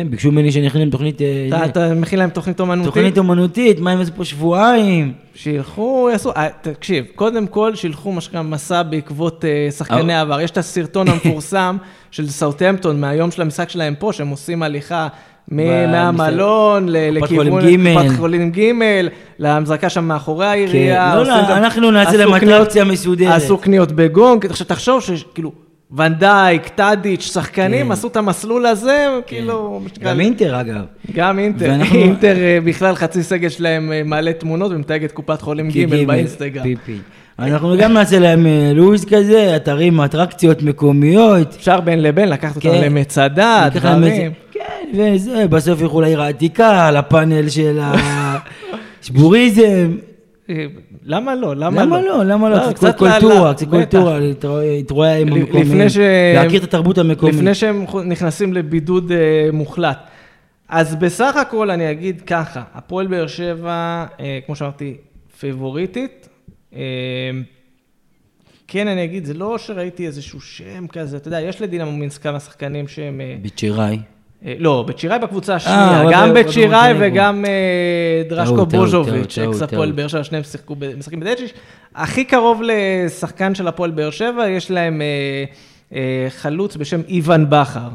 הם 0.00 0.10
ביקשו 0.10 0.32
ממני 0.32 0.52
שאני 0.52 0.66
אכין 0.66 0.80
להם 0.80 0.90
תוכנית... 0.90 1.18
אתה- 1.64 1.94
מכין 1.94 2.18
להם 2.18 2.30
תוכנית 2.30 2.60
אומנותית? 2.60 2.94
תוכנית 2.94 3.18
אומנותית, 3.18 3.80
מה 3.80 3.90
הם 3.90 4.00
עשו 4.00 4.12
פה 4.16 4.24
שבועיים? 4.24 5.12
שילכו, 5.34 6.08
יעשו, 6.12 6.32
תקשיב, 6.60 7.04
קודם 7.14 7.46
כל 7.46 7.74
שילכו 7.74 8.12
מה 8.12 8.20
שנקרא 8.20 8.42
מסע 8.42 8.82
בעקבות 8.82 9.44
שחקני 9.76 10.14
העבר. 10.14 10.40
יש 10.40 10.50
את 10.50 10.58
הסרטון 10.58 11.08
המפורסם 11.10 11.76
של 12.10 12.28
סאוטהמפטון 12.28 13.00
מהיום 13.00 13.30
של 13.30 13.42
המשחק 13.42 13.68
שלהם 13.68 13.94
פה, 13.98 14.12
שהם 14.12 14.28
עושים 14.28 14.62
הליכה 14.62 15.08
מהמלון 15.48 16.86
לכיוון 16.88 17.46
ג'. 17.60 17.94
קופת 17.94 18.16
חולים 18.18 18.50
ג', 18.50 18.60
למזרקה 19.38 19.88
שם 19.88 20.04
מאחורי 20.04 20.46
העירייה. 20.46 21.10
כן, 21.10 21.16
לא, 21.16 21.22
עושים 21.22 21.34
לא, 21.34 21.42
גם- 21.50 21.56
אנחנו 21.56 21.90
נעשה 21.90 22.16
להם 22.16 22.34
אטרקציה 22.34 22.84
מסודרת. 22.84 23.32
עשו 23.32 23.58
קניות 23.58 23.92
בגונג, 23.92 24.46
עכשיו 24.46 24.66
תחשוב 24.66 25.00
שכאילו... 25.02 25.52
ונדייק, 25.96 26.68
טאדיץ', 26.68 27.22
שחקנים 27.32 27.86
כן. 27.86 27.92
עשו 27.92 28.08
את 28.08 28.16
המסלול 28.16 28.66
הזה, 28.66 29.06
כאילו, 29.26 29.80
מה 29.82 29.88
שנקרא, 29.88 30.10
גם 30.10 30.20
אינטר 30.20 30.60
אגב. 30.60 30.82
גם 31.14 31.38
אינטר, 31.38 31.66
ואנחנו- 31.70 31.98
אינטר 31.98 32.36
אה, 32.36 32.58
בכלל 32.64 32.94
חצי 32.94 33.22
סגל 33.22 33.48
שלהם 33.48 33.92
אה, 33.92 34.02
מעלה 34.04 34.32
תמונות 34.32 34.72
ומתייג 34.72 35.04
את 35.04 35.12
קופת 35.12 35.40
חולים 35.42 35.68
ג' 35.68 35.72
גימל, 35.72 36.04
באינסטגרם. 36.04 36.62
פיפי. 36.62 36.96
אנחנו 37.38 37.76
גם 37.78 37.92
נעשה 37.92 38.18
להם 38.18 38.46
אה, 38.46 38.72
לו"ז 38.74 39.04
כזה, 39.04 39.56
אתרים, 39.56 40.00
אטרקציות 40.00 40.62
מקומיות. 40.62 41.54
אפשר 41.58 41.80
בין 41.80 42.02
לבין 42.02 42.28
לקחת 42.28 42.56
אותם 42.56 42.70
כן. 42.70 42.82
למצדה, 42.84 43.68
להם 43.84 44.04
איזה- 44.04 44.16
דברים. 44.16 44.32
וזה, 44.94 45.46
בסוף 45.48 45.80
ילכו 45.80 46.00
לעיר 46.00 46.22
העתיקה, 46.22 46.90
לפאנל 46.90 47.48
של 47.48 47.78
השבוריזם. 49.02 49.96
למה 51.04 51.34
לא? 51.34 51.56
למה 51.56 51.82
למה 51.82 52.00
לא? 52.00 52.06
לא? 52.18 52.24
למה 52.24 52.48
לא? 52.50 52.56
לא, 52.66 52.72
קצת 52.72 52.98
קולטורה, 52.98 53.54
קצת. 53.54 53.68
קולטורה, 53.68 54.18
להתרועע 54.20 55.16
עם 55.16 55.28
ש- 55.88 55.98
להכיר 56.34 56.58
את 56.58 56.64
התרבות 56.64 56.98
המקומית. 56.98 57.34
לפני 57.34 57.54
שהם 57.54 57.84
נכנסים 58.04 58.52
לבידוד 58.52 59.12
אה, 59.12 59.16
מוחלט. 59.52 59.98
אז 60.68 60.94
בסך 60.96 61.36
הכל 61.36 61.70
אני 61.70 61.90
אגיד 61.90 62.20
ככה, 62.20 62.62
הפועל 62.74 63.06
באר 63.06 63.26
שבע, 63.26 64.06
אה, 64.20 64.38
כמו 64.46 64.56
שאמרתי, 64.56 64.96
פייבוריטית. 65.38 66.28
אה, 66.74 66.80
כן, 68.68 68.88
אני 68.88 69.04
אגיד, 69.04 69.24
זה 69.24 69.34
לא 69.34 69.58
שראיתי 69.58 70.06
איזשהו 70.06 70.40
שם 70.40 70.86
כזה, 70.86 71.16
אתה 71.16 71.28
יודע, 71.28 71.40
יש 71.40 71.62
לדינמו 71.62 71.92
מינסק 71.92 72.22
כמה 72.22 72.40
שחקנים 72.40 72.88
שהם... 72.88 73.20
בצ'יראי. 73.42 73.94
אה, 73.94 74.19
לא, 74.58 74.84
בית 74.86 74.98
שיראי 74.98 75.18
בקבוצה 75.18 75.54
השנייה, 75.54 76.02
אבל 76.02 76.12
גם 76.12 76.34
בית 76.34 76.50
שיראי. 76.50 76.92
וגם 76.98 77.44
אה, 77.44 78.22
דרשקו 78.28 78.66
בוז'וביץ', 78.66 79.38
אקס 79.38 79.62
הפועל. 79.62 79.92
באר 79.92 80.08
שבע, 80.08 80.24
שניהם 80.24 80.44
שיחקו, 80.44 80.74
ב- 80.78 80.98
משחקים 80.98 81.20
בדצ'יש. 81.20 81.52
הכי 81.94 82.24
קרוב 82.24 82.62
לשחקן 82.64 83.54
של 83.54 83.68
הפועל 83.68 83.90
באר 83.90 84.10
שבע, 84.10 84.48
יש 84.48 84.70
להם 84.70 85.02
אה, 85.02 85.44
אה, 85.94 86.26
חלוץ 86.30 86.76
בשם 86.76 87.00
איוון 87.08 87.46
בכר. 87.50 87.88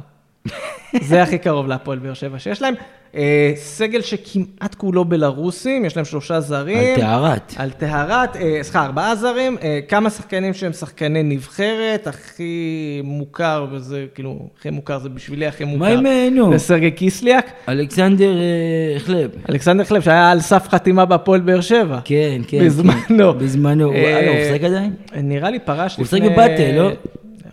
זה 1.02 1.24
הכי 1.24 1.38
קרוב 1.38 1.68
להפועל 1.68 2.00
באר 2.00 2.14
שבע 2.14 2.40
שיש 2.40 2.62
להם. 2.62 2.74
אה, 3.16 3.52
סגל 3.56 4.02
שכמעט 4.02 4.76
כולו 4.76 5.06
בלרוסים, 5.06 5.86
יש 5.86 5.96
להם 5.96 6.06
שלושה 6.06 6.40
זרים. 6.40 6.78
על 6.78 6.96
טהרת. 6.96 7.54
על 7.58 7.70
טהרת, 7.70 8.36
אה, 8.36 8.60
סליחה, 8.62 8.86
ארבעה 8.86 9.16
זרים, 9.16 9.58
אה, 9.64 9.80
כמה 9.88 10.10
שחקנים 10.10 10.54
שהם 10.54 10.74
שחקני 10.74 11.24
נבחרת, 11.24 12.08
הכי 12.08 13.02
מוכר, 13.04 13.66
וזה 13.72 14.06
כאילו, 14.16 14.50
הכי 14.60 14.70
מוכר, 14.70 15.00
זה 15.00 15.10
בשבילי 15.10 15.48
הכי 15.48 15.64
מוכר. 15.64 15.80
מה 15.80 15.88
עם, 15.88 16.06
אה, 16.06 16.30
נו? 16.32 16.52
זה 16.52 16.58
סרגי 16.58 16.92
קיסליאק, 16.92 17.52
אלכסנדר 17.70 18.38
אה, 18.38 19.00
חלב. 19.00 19.30
אלכסנדר 19.50 19.84
חלב, 19.84 20.02
שהיה 20.02 20.32
על 20.32 20.42
סף 20.42 20.68
חתימה 20.70 21.06
בהפועל 21.06 21.42
באר 21.42 21.62
שבע. 21.62 22.00
כן, 22.06 22.42
כן. 22.48 22.66
בזמנו. 22.66 23.34
כן. 23.34 23.38
בזמנו. 23.38 23.86
הוא 23.86 23.96
אה, 23.96 24.20
אה, 24.20 24.30
הוא 24.30 24.38
משחק 24.46 24.64
עדיין? 24.64 24.94
נראה 25.16 25.50
לי 25.50 25.60
פרש 25.60 25.96
הוא 25.96 26.04
לפני... 26.04 26.20
משחק 26.20 26.32
בבאטה, 26.32 26.72
לא? 26.78 26.92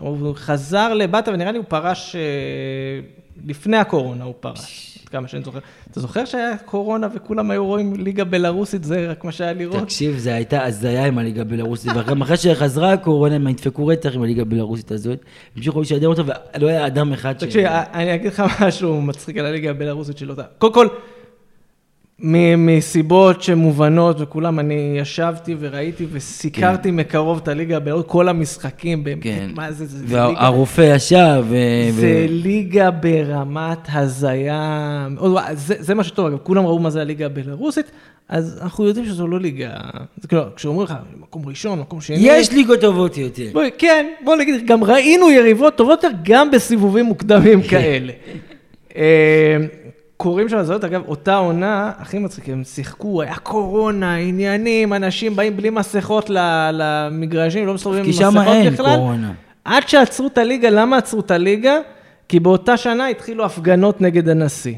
הוא 0.03 0.35
חזר 0.37 0.95
לבאטה, 0.95 1.31
ונראה 1.31 1.53
לי 1.53 1.59
הוא 1.59 1.65
פרש 1.69 2.17
אה, 2.17 2.21
לפני 3.47 3.77
הקורונה 3.77 4.25
הוא 4.25 4.35
פרש, 4.41 4.99
עד 5.03 5.09
כמה 5.09 5.29
שאני 5.29 5.45
זוכר. 5.45 5.59
אתה 5.91 6.01
זוכר 6.01 6.25
שהיה 6.25 6.57
קורונה 6.59 7.09
וכולם 7.15 7.51
היו 7.51 7.67
רואים 7.67 7.95
ליגה 7.95 8.25
בלרוסית, 8.25 8.85
זה 8.85 9.11
רק 9.11 9.25
מה 9.25 9.33
שהיה 9.33 9.53
לראות? 9.53 9.83
תקשיב, 9.83 10.19
זה 10.19 10.35
הייתה 10.35 10.65
הזיה 10.65 11.07
עם 11.07 11.19
הליגה 11.19 11.43
הבלרוסית, 11.43 11.93
וגם 11.97 12.23
אחרי 12.23 12.37
שחזרה 12.37 12.93
הקורונה, 12.93 13.35
הם 13.35 13.49
נדפקו 13.49 13.87
רצח 13.87 14.15
עם 14.15 14.23
הליגה 14.23 14.43
הבלרוסית 14.43 14.91
הזאת, 14.91 15.19
המשיכו 15.57 15.81
לשדר 15.81 16.09
אותה, 16.09 16.23
ולא 16.23 16.69
היה 16.69 16.87
אדם 16.87 17.13
אחד 17.13 17.41
ש... 17.41 17.45
תקשיב, 17.45 17.67
אני 17.67 18.15
אגיד 18.15 18.27
לך 18.27 18.43
משהו 18.61 19.03
מצחיק 19.03 19.37
על 19.37 19.47
הליגה 19.47 19.71
הבלרוסית 19.71 20.19
שלא... 20.19 20.35
קודם 20.59 20.75
כל, 20.75 20.89
מסיבות 22.23 23.43
שמובנות 23.43 24.17
וכולם, 24.21 24.59
אני 24.59 24.95
ישבתי 25.01 25.57
וראיתי 25.59 26.07
וסיקרתי 26.13 26.89
כן. 26.89 26.97
מקרוב 26.97 27.41
את 27.43 27.49
הליגה 27.49 27.77
הבלרוסית, 27.77 28.11
כל 28.11 28.29
המשחקים, 28.29 29.05
באמת, 29.05 29.23
כן. 29.23 29.51
מה 29.55 29.73
זה, 29.73 29.87
זה, 29.87 29.99
זה 29.99 30.05
ליגה... 30.05 30.33
והרופא 30.35 30.95
ישב, 30.95 31.45
ו... 31.49 31.57
זה 31.91 32.07
ו- 32.07 32.27
ליגה 32.29 32.91
ברמת 32.91 33.89
הזיה, 33.93 35.09
זה, 35.53 35.75
זה 35.79 35.95
מה 35.95 36.05
שטוב, 36.05 36.27
אגב, 36.27 36.39
כולם 36.43 36.67
ראו 36.67 36.79
מה 36.79 36.91
זה 36.91 37.01
הליגה 37.01 37.27
הבלרוסית, 37.27 37.91
אז 38.29 38.59
אנחנו 38.63 38.87
יודעים 38.87 39.07
שזו 39.07 39.27
לא 39.27 39.41
ליגה, 39.41 39.71
זה 40.17 40.29
כאילו, 40.29 40.43
כשאומרים 40.57 40.85
לך, 40.85 40.95
מקום 41.21 41.49
ראשון, 41.49 41.81
מקום 41.81 42.01
שני, 42.01 42.17
יש 42.21 42.53
ליגות 42.53 42.81
טובות 42.81 43.17
יותר. 43.17 43.49
בואי, 43.53 43.71
כן, 43.79 44.07
בוא 44.25 44.37
נגיד, 44.37 44.67
גם 44.67 44.85
ראינו 44.85 45.31
יריבות 45.31 45.77
טובות 45.77 46.05
יותר 46.05 46.17
גם 46.23 46.51
בסיבובים 46.51 47.05
מוקדמים 47.05 47.63
כאלה. 47.63 48.13
קוראים 50.23 50.49
שם 50.49 50.57
הזיות, 50.57 50.85
אגב, 50.85 51.03
אותה 51.09 51.37
עונה, 51.37 51.93
הכי 51.99 52.19
מצחיק, 52.19 52.49
הם 52.49 52.65
שיחקו, 52.65 53.23
היה 53.23 53.37
קורונה, 53.37 54.15
עניינים, 54.15 54.93
אנשים 54.93 55.37
באים 55.37 55.57
בלי 55.57 55.71
מסכות 55.71 56.31
למגרשים, 56.73 57.67
לא 57.67 57.75
מסתובבים 57.75 58.05
עם 58.05 58.13
כי 58.13 58.19
מסכות 58.19 58.33
שם 58.33 58.73
בכלל. 58.73 58.87
אין 58.87 58.97
קורונה. 58.97 59.33
עד 59.65 59.89
שעצרו 59.89 60.27
את 60.27 60.39
הליגה, 60.39 60.71
למה 60.71 60.97
עצרו 60.97 61.21
את 61.21 61.31
הליגה? 61.31 61.79
כי 62.29 62.41
באותה 62.41 62.77
שנה 62.77 63.09
התחילו 63.09 63.45
הפגנות 63.45 64.01
נגד 64.01 64.29
הנשיא. 64.29 64.75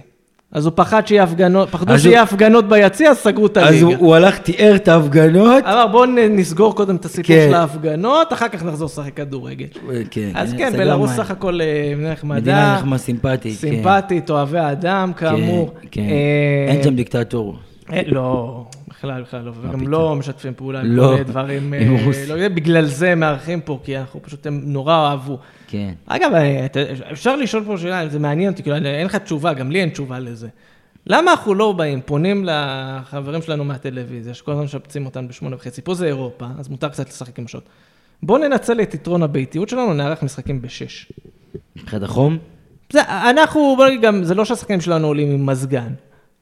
אז 0.55 0.67
הוא 0.67 0.73
פחד 0.77 1.07
שיהיה 1.07 1.23
הפגנות, 1.23 1.69
פחדו 1.71 1.93
אז 1.93 2.03
שיהיה 2.03 2.23
הפגנות 2.23 2.69
ביציע, 2.69 3.11
אז 3.11 3.17
סגרו 3.17 3.47
את 3.47 3.59
אז 3.59 3.67
הליגה. 3.69 3.85
הוא- 3.87 3.95
הוא 3.99 4.15
הלך, 4.15 4.39
תיאר 4.39 4.77
את 4.77 4.89
ההפגנות. 4.89 5.65
אמר 5.65 5.87
בואו 5.87 6.05
נסגור 6.31 6.75
קודם 6.77 6.97
את 6.97 7.05
הסיפור 7.05 7.27
כן. 7.37 7.47
של 7.49 7.55
ההפגנות, 7.55 8.33
אחר 8.33 8.49
כך 8.49 8.65
נחזור 8.65 8.87
לשחק 8.87 9.15
כדורגל. 9.17 9.67
כן, 10.11 10.31
אז 10.35 10.55
כן, 10.59 10.71
סגר 10.73 10.79
בלרוס. 10.79 11.11
סך 11.11 11.31
הכל 11.31 11.61
אה, 11.61 11.93
מדינה 11.97 12.13
נחמדה, 12.13 12.41
מדינה 12.41 12.75
נחמדה 12.79 12.99
סימפטית. 12.99 13.53
כן. 13.61 13.69
סימפטית, 13.71 14.31
אוהבי 14.31 14.59
האדם, 14.59 15.13
כאמור. 15.17 15.71
כן, 15.83 15.89
כן. 15.91 16.01
אה, 16.01 16.73
אין 16.73 16.83
שם 16.83 16.95
דיקטטור. 16.97 17.57
אה, 17.93 18.01
לא, 18.07 18.65
בכלל, 18.89 19.23
בכלל 19.23 19.41
לא, 19.45 19.53
וגם? 19.63 19.89
לא 19.89 20.15
משתפים 20.17 20.53
פעולה 20.57 20.81
עם 20.81 20.87
לא, 20.87 21.15
כל 21.17 21.23
דברים, 21.23 21.75
אה. 21.75 21.97
לא 22.29 22.49
בגלל 22.49 22.85
זה 22.85 23.15
מארחים 23.15 23.61
פה, 23.61 23.79
כי 23.85 23.99
אנחנו 23.99 24.23
פשוט, 24.23 24.47
הם 24.47 24.61
נורא 24.65 24.95
אהבו. 25.11 25.39
כן. 25.69 25.93
אגב, 26.07 26.35
אה, 26.35 26.67
אפשר 27.13 27.37
לשאול 27.37 27.65
פה 27.67 27.79
שאלה, 27.79 28.09
זה 28.09 28.19
מעניין 28.19 28.53
אותי, 28.53 28.63
כאילו, 28.63 28.77
אין 28.77 29.07
לך 29.07 29.17
תשובה, 29.17 29.53
גם 29.53 29.71
לי 29.71 29.81
אין 29.81 29.89
תשובה 29.89 30.19
לזה. 30.19 30.49
למה 31.07 31.31
אנחנו 31.31 31.55
לא 31.55 31.73
באים, 31.73 32.01
פונים 32.05 32.47
לחברים 32.49 33.43
שלנו 33.43 33.65
מהטלוויזיה, 33.65 34.35
שכל 34.35 34.53
הזמן 34.53 34.65
משפצים 34.65 35.07
אותנו 35.07 35.29
בשמונה 35.29 35.57
וחצי, 35.57 35.83
פה 35.83 35.95
זה 35.95 36.07
אירופה, 36.07 36.47
אז 36.59 36.69
מותר 36.69 36.89
קצת 36.89 37.09
לשחק 37.09 37.39
עם 37.39 37.45
השעות. 37.45 37.65
בואו 38.23 38.39
ננצל 38.39 38.81
את 38.81 38.95
יתרון 38.95 39.23
הביתיות 39.23 39.69
שלנו, 39.69 39.93
נערך 39.93 40.23
משחקים 40.23 40.63
בשש. 40.63 41.13
מבחינת 41.77 42.03
החום? 42.03 42.39
זה, 42.93 43.01
אנחנו, 43.31 43.75
בוא 43.77 43.87
נגיד 43.87 44.01
גם, 44.01 44.25
זה 44.25 44.35
לא 44.35 44.45
שהשחקנים 44.45 44.81
שלנו 44.81 45.07
עולים 45.07 45.31
עם 45.31 45.47
מזגן, 45.47 45.93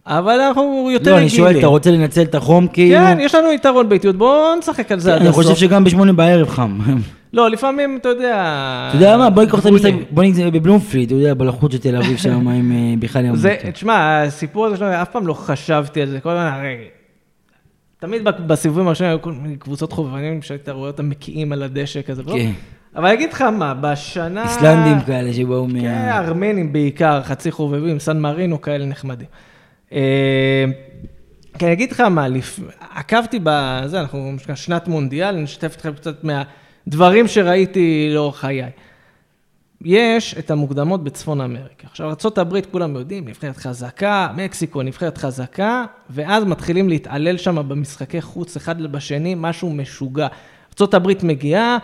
אבל 0.07 0.41
אנחנו 0.41 0.89
יותר 0.93 1.11
לא, 1.11 1.17
אני 1.19 1.27
רגילים. 1.27 1.45
שואל, 1.45 1.59
אתה 1.59 1.67
רוצה 1.67 1.91
לנצל 1.91 2.23
את 2.23 2.35
החום 2.35 2.67
כאילו? 2.69 2.99
כן, 2.99 3.19
יש 3.21 3.35
לנו 3.35 3.53
יתרון 3.53 3.89
ביתיות, 3.89 4.17
בואו 4.17 4.57
נשחק 4.59 4.93
על 4.93 5.01
זה 5.01 5.15
עד 5.15 5.21
אני 5.21 5.29
הסוף. 5.29 5.45
חושב 5.45 5.57
שגם 5.57 5.85
בשמונה 5.85 6.13
בערב 6.13 6.49
חם. 6.49 6.79
לא, 7.33 7.51
לפעמים, 7.51 7.99
אתה 8.01 8.09
יודע... 8.09 8.35
אתה 8.89 8.97
יודע 8.97 9.17
מה, 9.17 9.31
בוא 9.31 9.43
ניקח 9.43 9.59
את 9.59 9.67
המשחק. 9.67 9.93
בוא 10.11 10.23
נגיד 10.23 10.55
בבלומפילד, 10.55 11.07
אתה 11.07 11.15
יודע, 11.15 11.35
בלחות 11.35 11.73
של 11.73 11.79
תל 11.79 11.97
אביב 11.97 12.17
שם 12.17 12.49
עם 12.49 12.73
אה, 12.73 12.95
בכלל 12.99 13.25
ים. 13.25 13.37
זה, 13.37 13.57
תשמע, 13.73 14.23
הסיפור 14.23 14.67
הזה 14.67 14.77
שלנו, 14.77 15.03
אף 15.03 15.11
פעם 15.11 15.27
לא 15.27 15.35
חשבתי 15.35 16.03
על 16.03 16.09
זה, 16.09 16.21
כל 16.21 16.31
הזמן, 16.31 16.53
הרי... 16.53 16.77
תמיד 17.99 18.25
בסיבובים 18.25 18.87
הראשונים 18.87 19.11
היו 19.11 19.23
כל 19.23 19.33
מיני 19.33 19.57
קבוצות 19.57 19.93
חובבנים 19.93 20.43
שהיית 20.43 20.69
רואה 20.69 20.91
אותם 20.91 21.09
מקיאים 21.09 21.53
על 21.53 21.63
הדשא 21.63 22.03
כזה, 22.03 22.23
ולא? 22.27 22.35
כן. 22.35 22.51
אבל 22.97 23.07
אני 23.07 23.15
אגיד 23.15 23.33
לך 23.33 23.43
מה, 23.43 23.75
בשנה... 23.75 24.43
איסלנדים 24.43 25.01
כאלה 25.07 25.33
שבאו 25.33 25.67
כן, 25.67 25.73
מה... 25.73 26.19
ארמנים 26.19 26.73
בעיקר, 26.73 27.23
חצי 27.23 27.51
חובבים, 27.51 27.99
סן 27.99 28.19
מרינו, 28.19 28.61
כאלה 28.61 28.87
נחמדים. 28.87 29.27
כי 31.59 31.67
אני 31.67 31.73
אגיד 31.73 31.93
לך 31.93 32.01
מה. 32.01 32.27
עקבתי 32.95 33.39
בזה, 33.43 34.01
אנחנו 34.01 34.33
מה 34.49 34.57
שנת 34.57 34.89
מונדיאל, 34.89 35.35
אני 35.35 35.45
אשתף 35.45 35.75
אתכם 35.77 35.93
קצת 35.93 36.25
מהדברים 36.87 37.29
שראיתי 37.29 38.11
לאורך 38.15 38.39
חיי. 38.39 38.71
יש 39.85 40.35
את 40.39 40.51
המוקדמות 40.51 41.05
בצפון 41.05 41.41
אמריקה. 41.41 41.87
עכשיו, 41.91 42.07
ארה"ב 42.07 42.61
כולם 42.71 42.95
יודעים, 42.97 43.29
נבחרת 43.29 43.57
חזקה, 43.57 44.29
מקסיקו 44.37 44.83
נבחרת 44.83 45.19
חזקה, 45.19 45.85
ואז 46.11 46.45
מתחילים 46.45 46.89
להתעלל 46.89 47.37
שם 47.37 47.69
במשחקי 47.69 48.21
חוץ 48.21 48.57
אחד 48.57 48.83
בשני, 48.83 49.35
משהו 49.37 49.71
משוגע. 49.71 50.27
ארה"ב 50.81 51.13
מגיעה, 51.23 51.79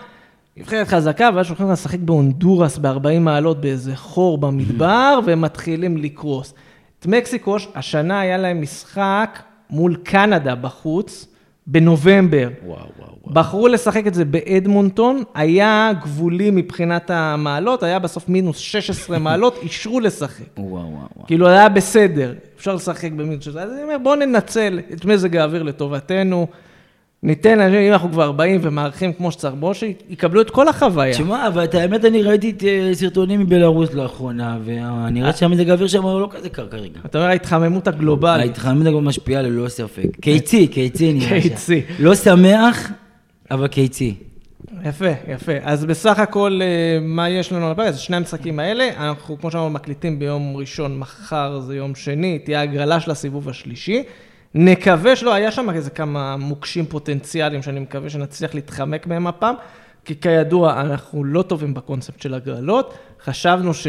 נבחרת 0.57 0.89
חזקה, 0.89 1.31
ואז 1.35 1.47
שולחים 1.47 1.71
לשחק 1.71 1.99
בהונדורס 1.99 2.79
ב-40 2.79 3.19
מעלות 3.21 3.61
באיזה 3.61 3.97
חור 3.97 4.39
במדבר, 4.39 5.19
והם 5.27 5.41
מתחילים 5.41 5.97
לקרוס. 5.97 6.55
את 7.01 7.07
מקסיקו, 7.07 7.57
השנה 7.75 8.21
היה 8.21 8.39
להם 8.39 8.63
משחק 8.63 9.39
מול 9.71 9.97
קנדה 10.05 10.55
בחוץ, 10.55 11.28
בנובמבר. 11.71 12.49
וואו, 12.63 12.77
וואו, 12.77 12.89
וואו. 12.99 13.35
בחרו 13.35 13.69
לשחק 13.69 14.07
את 14.07 14.15
זה 14.15 14.25
באדמונטון, 14.25 15.23
היה 15.35 15.91
גבולי 16.03 16.51
מבחינת 16.51 17.11
המעלות, 17.11 17.83
היה 17.83 17.99
בסוף 17.99 18.29
מינוס 18.29 18.59
16 18.59 19.19
מעלות, 19.29 19.59
אישרו 19.63 20.01
לשחק. 20.01 20.45
וואו, 20.57 20.69
וואו, 20.71 20.85
וואו. 20.91 21.27
כאילו, 21.27 21.49
היה 21.49 21.69
בסדר, 21.69 22.35
אפשר 22.57 22.75
לשחק 22.75 23.13
במינוס 23.13 23.45
16. 23.45 23.63
אז 23.63 23.73
אני 23.73 23.83
אומר, 23.83 23.97
בואו 24.03 24.15
ננצל 24.15 24.81
את 24.93 25.05
מזג 25.05 25.37
האוויר 25.37 25.63
לטובתנו, 25.63 26.47
ניתן 27.23 27.61
אם 27.61 27.93
אנחנו 27.93 28.11
כבר 28.11 28.33
באים 28.33 28.61
ומארחים 28.63 29.13
כמו 29.13 29.33
שצריך, 29.33 29.55
בואו 29.55 29.75
שיקבלו 29.75 30.41
את 30.41 30.51
כל 30.51 30.69
החוויה. 30.69 31.15
תשמע, 31.15 31.47
אבל 31.47 31.65
את 31.65 31.75
האמת, 31.75 32.05
אני 32.05 32.23
ראיתי 32.23 32.51
את 32.51 32.65
אה, 32.65 32.91
סרטונים 32.95 33.41
מבלארוס 33.41 33.95
לאחרונה, 33.95 34.59
ואני 34.65 35.21
רואה 35.21 35.33
שהמזג 35.33 35.71
האוויר 35.71 35.89
שם 35.89 36.03
הוא 36.03 36.21
לא 36.21 36.29
כזה 36.31 36.49
קר 36.49 36.69
כרגע. 36.69 37.01
אתה 37.07 37.19
אומר, 37.19 37.31
ההתחממות 37.31 37.89
הגלובלית. 37.89 38.47
ההתחממות 38.47 38.87
גם 38.87 39.05
משפיעה 39.05 39.43
ללא 39.43 39.69
ספק. 39.69 40.07
קיצי, 40.21 40.67
קיצי 40.67 41.13
נראה 41.13 41.43
שם. 41.43 41.49
קיצי. 41.49 41.83
לא 41.99 42.15
שמח, 42.15 42.91
אבל 43.51 43.69
קיצי. 43.69 44.15
יפה, 44.85 45.11
יפה. 45.29 45.53
אז 45.63 45.85
בסך 45.85 46.19
הכל, 46.19 46.61
אה, 46.63 46.99
מה 47.01 47.29
יש 47.29 47.53
לנו 47.53 47.67
על 47.67 47.73
הפרק? 47.73 47.87
אז 47.87 47.99
שני 47.99 48.17
המשחקים 48.17 48.59
האלה, 48.59 48.89
אנחנו, 48.97 49.39
כמו 49.41 49.51
שאמרנו, 49.51 49.71
מקליטים 49.71 50.19
ביום 50.19 50.57
ראשון, 50.57 50.99
מחר 50.99 51.61
זה 51.61 51.77
יום 51.77 51.95
שני, 51.95 52.39
תהיה 52.39 52.61
הגרלה 52.61 53.01
של 53.01 53.11
הסיבוב 53.11 53.49
השלישי. 53.49 54.03
נקווה 54.55 55.17
שלא, 55.17 55.35
היה 55.35 55.51
שם 55.51 55.71
איזה 55.71 55.91
כמה 55.91 56.37
מוקשים 56.37 56.87
פוטנציאליים 56.87 57.63
שאני 57.63 57.81
מקווה 57.81 58.11
שנצליח 58.11 58.55
להתחמק 58.55 59.07
מהם 59.07 59.27
הפעם, 59.27 59.55
כי 60.05 60.21
כידוע, 60.21 60.81
אנחנו 60.81 61.25
לא 61.25 61.43
טובים 61.43 61.75
בקונספט 61.75 62.23
של 62.23 62.35
הגרלות. 62.35 62.95
חשבנו 63.25 63.75
ש... 63.75 63.87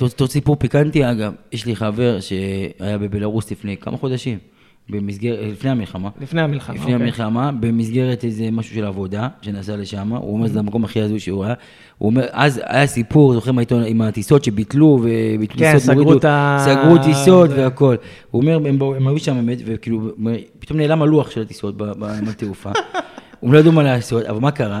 רוצה 0.00 0.26
סיפור 0.26 0.56
פיקנטי, 0.56 1.10
אגב, 1.10 1.32
יש 1.52 1.66
לי 1.66 1.76
חבר 1.76 2.18
שהיה 2.20 2.98
בבלארוס 2.98 3.50
לפני 3.50 3.76
כמה 3.76 3.96
חודשים, 3.96 4.38
במסגרת, 4.90 5.38
לפני 5.52 5.70
המלחמה. 5.70 6.08
לפני 6.20 6.40
המלחמה, 6.42 6.74
לפני 6.74 6.92
אוקיי. 6.92 7.02
המלחמה, 7.06 7.50
במסגרת 7.60 8.24
איזה 8.24 8.50
משהו 8.50 8.74
של 8.74 8.84
עבודה, 8.84 9.28
שנסע 9.42 9.76
לשם, 9.76 10.12
הוא 10.12 10.32
אומר, 10.34 10.46
זה 10.48 10.58
המקום 10.58 10.84
הכי 10.84 11.00
הזוי 11.00 11.20
שהוא 11.20 11.44
היה. 11.44 11.54
הוא 11.98 12.10
אומר, 12.10 12.24
אז 12.32 12.60
היה 12.66 12.86
סיפור, 12.86 13.34
זוכר 13.34 13.52
מהעיתון, 13.52 13.82
עם 13.86 14.02
הטיסות 14.02 14.44
שביטלו, 14.44 15.00
וביטלו 15.02 15.58
כן, 15.58 15.78
סגרו 15.78 16.12
את 16.16 16.24
ה- 16.24 16.58
סגרו 16.64 16.98
טיסות 16.98 17.50
זה. 17.50 17.56
והכל. 17.56 17.96
הוא 18.30 18.42
אומר, 18.42 18.68
הם, 18.68 18.78
באו- 18.78 18.94
הם 18.94 19.08
היו 19.08 19.18
שם 19.18 19.34
באמת, 19.34 19.58
וכאילו, 19.64 20.10
פתאום 20.58 20.78
נעלם 20.78 21.02
הלוח 21.02 21.30
של 21.30 21.42
הטיסות 21.42 21.76
בנמל 21.76 22.32
תעופה. 22.32 22.70
הם 23.42 23.52
לא 23.52 23.58
ידעו 23.58 23.72
מה 23.72 23.82
לעשות, 23.82 24.24
אבל 24.24 24.40
מה 24.40 24.50
קרה? 24.50 24.80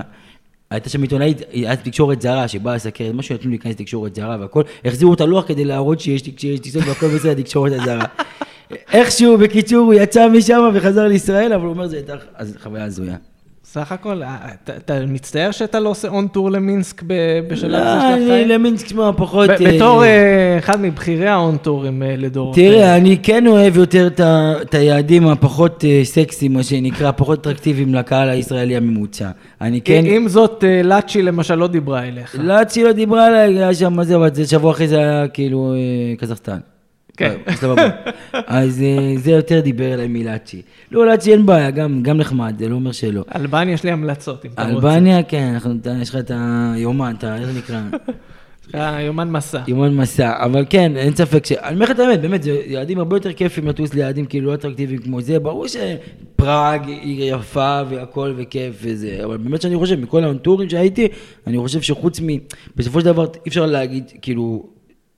הייתה 0.70 0.88
שם 0.88 1.02
עיתונאית, 1.02 1.40
הייתה 1.52 1.76
תקשורת 1.76 2.22
זרה 2.22 2.48
שבאה 2.48 2.74
לסקר 2.74 3.04
את 3.10 3.14
משהו, 3.14 3.34
נתנו 3.34 3.50
להיכנס 3.50 3.72
לתקשורת 3.72 4.14
זרה 4.14 4.36
והכל, 4.40 4.62
החזירו 4.84 5.14
את 5.14 5.20
הלוח 5.20 5.44
כדי 5.48 5.64
להראות 5.64 6.00
שיש 6.00 6.22
טיסות 6.62 6.82
והכל 6.86 7.06
בסדר, 7.08 7.30
התקשורת 7.30 7.72
הזרה. 7.72 8.04
איכשהו, 8.92 9.38
בקיצור, 9.38 9.78
הוא 9.78 9.94
יצא 9.94 10.28
משם 10.28 10.70
וחזר 10.74 11.06
לישראל, 11.08 11.52
אבל 11.52 11.64
הוא 11.64 11.72
אומר, 11.72 11.86
זה 11.86 11.96
הייתה 11.96 12.14
חוויה 12.62 12.84
הזויה. 12.84 13.16
סך 13.72 13.92
הכל, 13.92 14.22
אה, 14.22 14.36
אתה, 14.76 14.94
מצטער 15.08 15.50
שאתה 15.50 15.80
לא 15.80 15.88
עושה 15.88 16.08
און 16.08 16.28
טור 16.28 16.50
למינסק 16.50 17.02
בשלב 17.48 17.74
הזה 17.74 17.94
לא, 17.94 18.00
של 18.00 18.06
אני 18.14 18.24
החיים? 18.24 18.48
למינסק, 18.48 18.86
תשמע, 18.86 19.10
פחות... 19.16 19.50
אה, 19.50 19.56
בתור 19.56 20.04
אה, 20.04 20.58
אחד 20.58 20.80
מבכירי 20.80 21.28
האון 21.28 21.56
טורים 21.56 22.02
לדור. 22.06 22.54
תראה, 22.54 22.96
אני 22.96 23.18
כן 23.22 23.46
אוהב 23.46 23.76
יותר 23.76 24.08
את 24.62 24.74
היעדים 24.74 25.26
הפחות 25.26 25.84
סקסיים, 26.04 26.52
מה 26.52 26.62
שנקרא, 26.62 27.10
פחות 27.16 27.40
אטרקטיביים 27.40 27.94
לקהל 27.94 28.28
הישראלי 28.28 28.76
הממוצע. 28.76 29.30
אני 29.60 29.80
כן... 29.80 30.02
עם 30.06 30.28
זאת, 30.28 30.64
לאצ'י 30.84 31.22
למשל 31.22 31.54
לא 31.54 31.66
דיברה 31.66 32.02
אליך. 32.02 32.36
לאצ'י 32.38 32.84
לא 32.84 32.92
דיברה 32.92 33.26
עליי, 33.26 33.58
היה 33.58 33.74
שם 33.74 34.02
זה, 34.02 34.16
אבל 34.16 34.44
שבוע 34.44 34.70
אחרי 34.70 34.88
זה 34.88 34.98
היה 34.98 35.28
כאילו 35.28 35.74
קזחסטן. 36.18 36.58
כן. 37.22 37.54
סבבה. 37.54 37.88
אז 38.32 38.82
אה, 38.82 39.14
זה 39.16 39.30
יותר 39.30 39.60
דיבר 39.60 39.94
אליי 39.94 40.08
מלאצ'י. 40.08 40.62
לא, 40.90 41.06
לאצ'י 41.06 41.32
אין 41.32 41.46
בעיה, 41.46 41.70
גם 42.02 42.16
נחמד, 42.16 42.54
זה 42.58 42.68
לא 42.68 42.74
אומר 42.74 42.92
שלא. 42.92 43.24
אלבניה 43.34 43.74
יש 43.74 43.84
לי 43.84 43.90
המלצות, 43.90 44.44
אם 44.44 44.50
אתה 44.54 44.62
רוצה. 44.62 44.74
אלבניה, 44.74 45.22
כן, 45.22 45.54
יש 46.02 46.10
לך 46.10 46.16
את 46.16 46.30
היומן, 46.34 47.14
אתה, 47.18 47.36
איך 47.36 47.46
זה 47.46 47.58
נקרא? 47.58 47.80
יומן 49.00 49.30
מסע. 49.30 49.62
יומן 49.68 49.94
מסע, 49.94 50.44
אבל 50.44 50.64
כן, 50.70 50.96
אין 50.96 51.14
ספק 51.14 51.46
ש... 51.46 51.52
אני 51.52 51.74
אומר 51.74 51.84
לך 51.84 51.90
את 51.90 51.98
האמת, 51.98 52.20
באמת, 52.20 52.42
זה 52.42 52.62
יעדים 52.66 52.98
הרבה 52.98 53.16
יותר 53.16 53.32
כיפים 53.32 53.68
לטוס 53.68 53.94
ליעדים 53.94 54.26
כאילו 54.26 54.46
לא 54.46 54.54
אטרקטיביים 54.54 54.98
כמו 54.98 55.20
זה, 55.20 55.38
ברור 55.38 55.66
שפראג 55.68 56.88
היא 56.88 57.34
יפה 57.34 57.80
והכל 57.88 58.34
וכיף 58.36 58.74
וזה, 58.82 59.20
אבל 59.24 59.36
באמת 59.36 59.62
שאני 59.62 59.76
חושב, 59.76 60.00
מכל 60.00 60.24
האונטורים 60.24 60.70
שהייתי, 60.70 61.08
אני 61.46 61.58
חושב 61.58 61.80
שחוץ 61.80 62.20
מ... 62.20 62.26
בסופו 62.76 63.00
של 63.00 63.06
דבר 63.06 63.24
אי 63.24 63.48
אפשר 63.48 63.66
להגיד, 63.66 64.12
כאילו, 64.22 64.66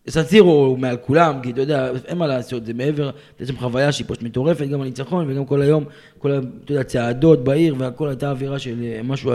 סנסירו 0.09 0.53
הוא 0.53 0.79
מעל 0.79 0.97
כולם, 0.97 1.41
כי 1.43 1.51
אתה 1.51 1.61
יודע, 1.61 1.91
אין 2.07 2.19
מה 2.19 2.27
לעשות, 2.27 2.67
זה 2.67 2.75
מעבר, 2.75 3.11
יש 3.41 3.49
שם 3.49 3.57
חוויה 3.57 3.93
שהיא 3.93 4.07
פשוט 4.09 4.23
מטורפת, 4.23 4.69
גם 4.69 4.81
הניצחון 4.81 5.31
וגם 5.31 5.45
כל 5.45 5.63
היום, 5.63 5.85
כל. 6.19 6.41
אתה 6.65 6.73
יודע, 6.73 6.83
צעדות 6.83 7.45
בעיר 7.45 7.75
והכל 7.79 8.09
הייתה 8.09 8.31
אווירה 8.31 8.59
של 8.59 8.75
אה, 8.83 9.01
משהו 9.05 9.33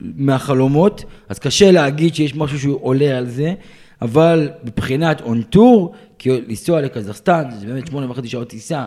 מהחלומות, 0.00 1.04
אז 1.28 1.38
קשה 1.38 1.70
להגיד 1.70 2.14
שיש 2.14 2.36
משהו 2.36 2.58
שהוא 2.58 2.78
עולה 2.82 3.18
על 3.18 3.26
זה, 3.26 3.54
אבל 4.02 4.48
מבחינת 4.64 5.20
on 5.20 5.42
tour, 5.42 5.92
כי 6.18 6.30
לנסוע 6.48 6.80
לקזחסטן, 6.80 7.42
זה 7.58 7.66
באמת 7.66 7.86
שמונה 7.86 8.10
וחצי 8.10 8.28
שעות 8.28 8.48
טיסה. 8.48 8.84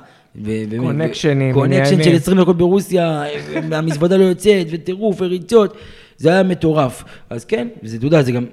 קונקשנים, 0.79 1.53
קונקשן 1.53 2.03
של 2.03 2.15
20 2.15 2.41
דקות 2.41 2.57
ברוסיה, 2.57 3.23
המזוודה 3.71 4.17
לא 4.17 4.23
יוצאת, 4.23 4.67
וטירוף, 4.71 5.21
וריצות, 5.21 5.77
זה 6.17 6.29
היה 6.29 6.43
מטורף. 6.43 7.03
אז 7.29 7.45
כן, 7.45 7.67
וזה, 7.83 7.97
אתה 7.97 8.05
יודע, 8.05 8.21
זה 8.21 8.31
גם, 8.31 8.45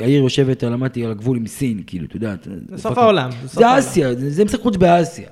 העיר 0.00 0.22
יושבת, 0.22 0.62
למדתי 0.62 1.04
על 1.04 1.10
הגבול 1.10 1.36
עם 1.36 1.46
סין, 1.46 1.80
כאילו, 1.86 2.06
אתה 2.06 2.16
יודע. 2.16 2.34
זה 2.68 2.78
סוף 2.78 2.98
העולם. 2.98 3.30
זה 3.44 3.78
אסיה, 3.78 4.14
זה 4.14 4.44
משחק 4.44 4.60
חוץ 4.60 4.76
באסיה. 4.76 5.28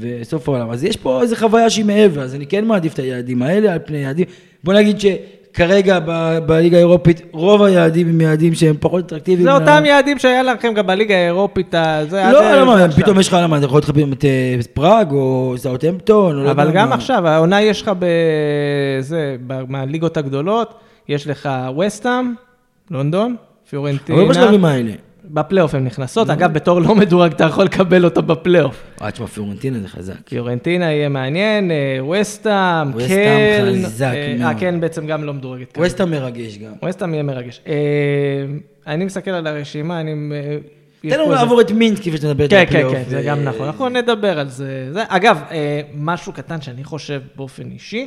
וסוף 0.00 0.48
העולם. 0.48 0.70
אז 0.70 0.84
יש 0.84 0.96
פה 0.96 1.22
איזו 1.22 1.36
חוויה 1.36 1.70
שהיא 1.70 1.84
מעבר, 1.84 2.22
אז 2.22 2.34
אני 2.34 2.46
כן 2.46 2.64
מעדיף 2.64 2.94
את 2.94 2.98
היעדים 2.98 3.42
האלה 3.42 3.72
על 3.72 3.78
פני 3.84 3.98
יעדים. 3.98 4.26
בוא 4.64 4.74
נגיד 4.74 5.00
ש... 5.00 5.06
כרגע 5.54 5.98
בליגה 6.46 6.76
האירופית, 6.76 7.22
רוב 7.32 7.62
היעדים 7.62 8.08
הם 8.08 8.20
יעדים 8.20 8.54
שהם 8.54 8.76
פחות 8.80 9.04
אטרקטיביים. 9.06 9.48
זה 9.48 9.54
אותם 9.54 9.82
יעדים 9.86 10.18
שהיה 10.18 10.42
לכם 10.42 10.74
גם 10.74 10.86
בליגה 10.86 11.14
האירופית, 11.14 11.74
זה 12.08 12.22
לא, 12.32 12.52
למה, 12.52 12.86
פתאום 12.96 13.20
יש 13.20 13.28
לך, 13.28 13.36
למה, 13.42 13.58
אתה 13.58 13.64
יכול 13.64 13.78
לך 13.78 13.90
את 14.12 14.24
אה, 14.24 14.56
פראג, 14.74 15.12
או 15.12 15.54
סאוטהמפטון, 15.56 16.36
לא 16.36 16.50
אבל 16.50 16.70
גם 16.70 16.92
עכשיו, 16.92 17.28
העונה 17.28 17.62
יש 17.62 17.82
לך 17.82 17.90
בזה, 17.98 19.36
מהליגות 19.68 20.16
הגדולות, 20.16 20.74
יש 21.08 21.26
לך 21.26 21.48
וסטאם, 21.78 22.34
לונדון, 22.90 23.36
פיורנטינה. 23.68 24.22
אבל 24.22 24.28
בשלבים 24.28 24.64
האלה. 24.64 24.92
בפלייאוף 25.30 25.74
הן 25.74 25.84
נכנסות, 25.84 26.30
אגב, 26.30 26.52
בתור 26.52 26.80
לא 26.80 26.94
מדורג 26.94 27.32
אתה 27.32 27.44
יכול 27.44 27.64
לקבל 27.64 28.04
אותו 28.04 28.22
בפלייאוף. 28.22 28.82
אה, 29.02 29.10
תשמע, 29.10 29.26
פיורנטינה 29.26 29.78
זה 29.78 29.88
חזק. 29.88 30.28
פיורנטינה 30.28 30.84
יהיה 30.84 31.08
מעניין, 31.08 31.70
וסטאם, 32.10 32.92
קן. 32.92 32.98
וסטאם 32.98 33.84
חזק 33.84 34.12
אה, 34.14 34.34
מאוד. 34.38 34.52
אה, 34.54 34.60
כן, 34.60 34.80
בעצם 34.80 35.06
גם 35.06 35.24
לא 35.24 35.34
מדורגת. 35.34 35.78
וסטאם 35.80 36.10
מרגש 36.10 36.58
גם. 36.58 36.72
וסטאם 36.88 37.14
יהיה 37.14 37.22
מרגש. 37.22 37.60
אה, 37.66 37.74
אני 38.86 39.04
מסתכל 39.04 39.30
על 39.30 39.46
הרשימה, 39.46 40.00
אני... 40.00 40.14
תן 41.00 41.20
לנו 41.20 41.30
לעבור 41.30 41.60
את 41.60 41.70
מינסק 41.70 42.02
כפי 42.02 42.16
שאתה 42.16 42.26
מדבר 42.26 42.56
על 42.56 42.62
הפלייאוף. 42.62 42.92
כן, 42.92 42.98
כן, 42.98 43.04
כן, 43.04 43.10
זה 43.10 43.22
גם 43.22 43.44
נכון. 43.44 43.66
אנחנו 43.66 43.88
נדבר 43.88 44.38
על 44.38 44.48
זה. 44.48 44.92
אגב, 45.08 45.42
משהו 45.94 46.32
קטן 46.32 46.60
שאני 46.60 46.84
חושב 46.84 47.20
באופן 47.36 47.70
אישי, 47.70 48.06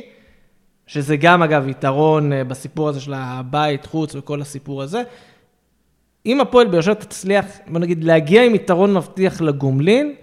שזה 0.88 1.16
גם, 1.16 1.42
אגב, 1.42 1.68
יתרון 1.68 2.32
בסיפור 2.48 2.88
הזה 2.88 3.00
של 3.00 3.12
הבית, 3.16 3.86
חוץ 3.86 4.14
וכל 4.14 4.40
הסיפור 4.40 4.82
הזה. 4.82 5.02
אם 6.26 6.40
הפועל 6.40 6.66
באר 6.66 6.80
שבע 6.80 6.94
תצליח, 6.94 7.44
בוא 7.66 7.80
נגיד, 7.80 8.04
להגיע 8.04 8.44
עם 8.44 8.54
יתרון 8.54 8.94
מבטיח 8.94 9.40
לגומלין, 9.40 10.14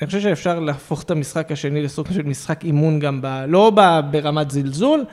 אני 0.00 0.06
חושב 0.06 0.20
שאפשר 0.20 0.60
להפוך 0.60 1.02
את 1.02 1.10
המשחק 1.10 1.52
השני 1.52 1.82
לסוג 1.82 2.06
של 2.12 2.22
משחק 2.22 2.64
אימון 2.64 2.98
גם, 2.98 3.22
ב, 3.22 3.44
לא 3.48 3.72
ב, 3.74 4.00
ברמת 4.10 4.50
זלזול, 4.50 5.04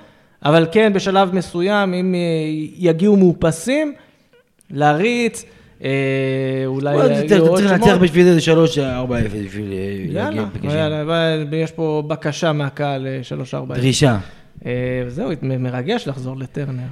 אבל 0.46 0.68
כן 0.72 0.94
בשלב 0.94 1.36
מסוים, 1.36 1.94
אם 1.94 2.16
אה, 2.16 2.20
יגיעו 2.78 3.18
מאופסים, 3.18 3.94
להריץ, 4.72 5.46
אה, 5.84 5.90
אולי 6.66 6.98
שמות. 6.98 7.58
צריך 7.60 7.72
לנצח 7.72 7.98
בשביל 8.02 8.40
זה 8.40 8.52
3-4-0 8.52 8.56
בשביל 9.46 9.74
אה, 9.74 10.06
להגיע 10.10 10.44
יאללה, 10.64 11.46
יש 11.52 11.72
פה 11.72 12.04
בקשה 12.08 12.54
מהקהל 12.54 13.08
3-4-0. 13.54 13.74
דרישה. 13.74 14.18
זהו, 15.08 15.32
מרגש 15.42 16.08
לחזור 16.08 16.38
לטרנר. 16.38 16.88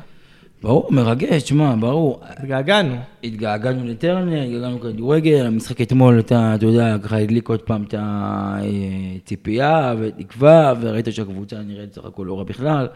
ברור, 0.63 0.87
מרגש, 0.91 1.43
תשמע, 1.43 1.75
ברור. 1.79 2.19
התגעגענו. 2.21 2.95
התגעגענו 3.23 3.87
לטרנר, 3.87 4.41
התגעגענו 4.41 4.77
לכדורגל, 4.77 5.45
המשחק 5.45 5.81
אתמול, 5.81 6.19
אתה, 6.19 6.55
אתה 6.55 6.65
יודע, 6.65 6.97
ככה 7.03 7.17
הדליק 7.17 7.49
עוד 7.49 7.61
פעם 7.61 7.83
את 7.83 7.93
הציפייה 7.97 9.95
ותקווה, 9.99 10.73
וראית 10.81 11.07
שהקבוצה 11.11 11.55
נראית 11.61 11.93
סך 11.93 12.05
הכל 12.05 12.23
לא 12.27 12.37
רע 12.37 12.43
בכלל. 12.43 12.87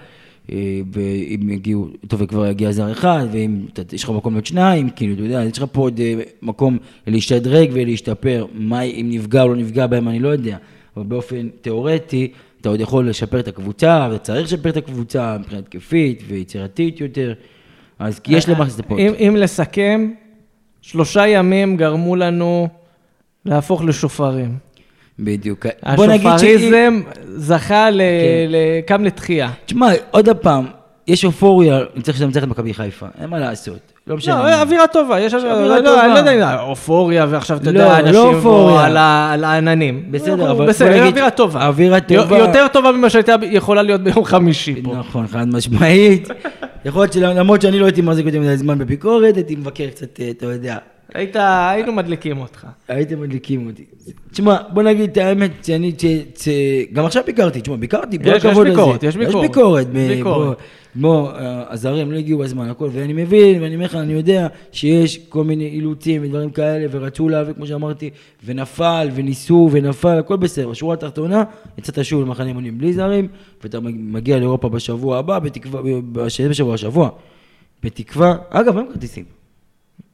אה, 0.52 0.82
ואם 0.94 1.50
יגיעו, 1.50 1.88
טוב, 2.08 2.22
וכבר 2.22 2.48
יגיע 2.48 2.72
זר 2.72 2.92
אחד, 2.92 3.26
ואם 3.32 3.66
יש 3.94 4.04
לך 4.04 4.10
מקום 4.10 4.34
לעוד 4.34 4.46
שניים, 4.46 4.90
כאילו, 4.90 5.14
אתה 5.14 5.24
יודע, 5.24 5.44
יש 5.44 5.58
לך 5.58 5.66
פה 5.72 5.82
עוד 5.82 6.00
אה, 6.00 6.14
מקום 6.42 6.78
להשתדרג 7.08 7.70
ולהשתפר. 7.74 8.46
מה, 8.54 8.82
אם 8.82 9.08
נפגע 9.10 9.44
או 9.44 9.48
לא 9.48 9.56
נפגע 9.56 9.88
בהם, 9.88 10.08
אני 10.08 10.20
לא 10.20 10.30
יודע. 10.30 10.58
אבל 10.98 11.06
באופן 11.06 11.50
תיאורטי, 11.62 12.32
אתה 12.62 12.70
עוד 12.70 12.80
יכול 12.80 13.10
לשפר 13.10 13.40
את 13.40 13.48
הקבוצה, 13.48 14.10
וצריך 14.12 14.44
לשפר 14.44 14.70
את 14.70 14.78
הקבוצה 14.78 15.38
מבחינה 15.40 15.60
התקפית 15.60 16.24
ויצירתית 16.28 17.02
יותר, 17.02 17.34
אז 18.00 18.20
כי 18.20 18.38
יש 18.38 18.50
למה 18.50 18.66
לצפות. 18.66 19.00
אם, 19.00 19.14
אם 19.20 19.36
לסכם, 19.36 20.12
שלושה 20.82 21.28
ימים 21.28 21.78
גרמו 21.78 22.16
לנו 22.16 22.68
להפוך 23.46 23.84
לשופרים. 23.84 24.58
בדיוק. 25.20 25.66
השופריזם 25.84 27.02
זכה 27.36 27.90
ל... 27.90 28.02
כן. 28.02 28.88
קם 28.88 29.04
לתחייה. 29.04 29.52
תשמע, 29.66 29.92
עוד 30.12 30.30
פעם, 30.30 30.66
יש 31.08 31.26
אופוריה, 31.26 31.80
אני 31.96 32.04
צריך 32.04 32.22
לנצח 32.22 32.44
את 32.44 32.48
מכבי 32.48 32.74
חיפה, 32.74 33.08
אין 33.22 33.30
מה 33.30 33.40
לעשות. 33.40 33.91
לא 34.08 34.18
משנה. 34.18 34.36
לא, 34.36 34.62
אווירה 34.62 34.88
טובה, 34.88 35.20
יש 35.20 35.34
אווירה 35.34 35.78
טובה. 35.78 35.80
לא, 35.80 36.06
אני 36.06 36.26
לא 36.26 36.32
יודע, 36.32 36.62
אופוריה, 36.62 37.26
ועכשיו 37.30 37.58
אתה 37.58 37.70
יודע, 37.70 38.02
לא, 38.02 38.12
לא 38.12 38.30
אנשים 38.30 38.42
פה 38.44 38.82
על 38.84 39.44
העננים. 39.44 40.06
בסדר, 40.12 40.52
אבל 40.52 40.68
בסדר, 40.68 41.08
אווירה 41.08 41.30
טובה. 41.30 41.68
אווירה 41.68 42.00
טובה. 42.00 42.38
יותר 42.38 42.68
טובה 42.68 42.92
ממה 42.92 43.10
שהייתה 43.10 43.36
יכולה 43.42 43.82
להיות 43.82 44.02
ביום 44.02 44.26
חמישי 44.26 44.82
פה. 44.84 44.96
נכון, 44.96 45.28
חד 45.28 45.48
משמעית. 45.48 46.28
יכול 46.86 47.02
להיות 47.02 47.14
שלמרות 47.14 47.62
שאני 47.62 47.80
לא 47.80 47.86
הייתי 47.86 48.02
מחזיק 48.02 48.26
אותי 48.26 48.40
מדי 48.40 48.58
זמן 48.58 48.78
בביקורת, 48.80 49.36
הייתי 49.36 49.56
מבקר 49.56 49.88
קצת, 49.90 50.20
אה, 50.20 50.30
אתה 50.30 50.46
יודע. 50.46 50.78
היית, 51.14 51.36
היינו 51.36 51.94
מדליקים 51.94 52.38
אותך. 52.38 52.68
הייתם 52.88 53.22
מדליקים 53.22 53.68
אותי. 53.68 53.86
תשמע, 54.32 54.58
בוא 54.74 54.84
נגיד 54.84 55.10
את 55.10 55.18
האמת, 55.18 55.52
שאני, 55.66 55.92
גם 56.94 57.06
עכשיו 57.06 57.24
ביקרתי, 57.26 57.62
תשמע, 57.62 57.76
ביקרתי, 57.76 58.20
כל 58.24 58.30
הכבוד 58.30 58.68
לזה. 58.68 58.72
יש 58.72 58.78
ביקורת, 58.78 59.04
יש 59.04 59.18
ביקורת. 59.18 59.88
יש 59.94 60.18
ביקורת. 60.18 60.58
כמו, 60.94 61.30
אה, 61.36 61.64
הזרים 61.74 62.12
לא 62.12 62.18
הגיעו 62.18 62.40
בזמן, 62.40 62.70
הכל, 62.70 62.90
ואני 62.92 63.14
מבין, 63.14 63.62
ואני 63.62 63.76
אומר 63.76 63.86
לך, 63.86 63.96
אני 63.96 64.14
יודע 64.14 64.48
שיש 64.72 65.18
כל 65.18 65.44
מיני 65.44 65.68
אילוצים 65.68 66.24
ודברים 66.24 66.50
כאלה, 66.50 66.88
ורצו 66.92 67.30
להביא, 67.30 67.54
כמו 67.54 67.68
שאמרתי, 67.68 68.10
ונפל, 68.46 69.10
וניסו, 69.14 69.70
ונפל, 69.72 70.20
הכל 70.20 70.38
בסדר. 70.38 70.70
בשורה 70.70 70.94
התחתונה, 70.94 71.44
יצאת 71.78 72.06
שוב 72.06 72.22
למחנה 72.22 72.48
אימונים 72.48 72.78
בלי 72.78 72.94
זרים, 72.94 73.28
ואתה 73.64 73.80
מגיע 73.84 74.38
לאירופה 74.38 74.70
בשבוע 74.70 75.18
הבא, 75.18 75.40
בתקווה, 75.40 75.82
בשבוע 76.12 76.74
השבוע, 76.74 77.10
בתקווה, 77.84 78.36
אגב, 78.50 78.78
אין 78.78 78.88
כרטיסים. 78.94 79.26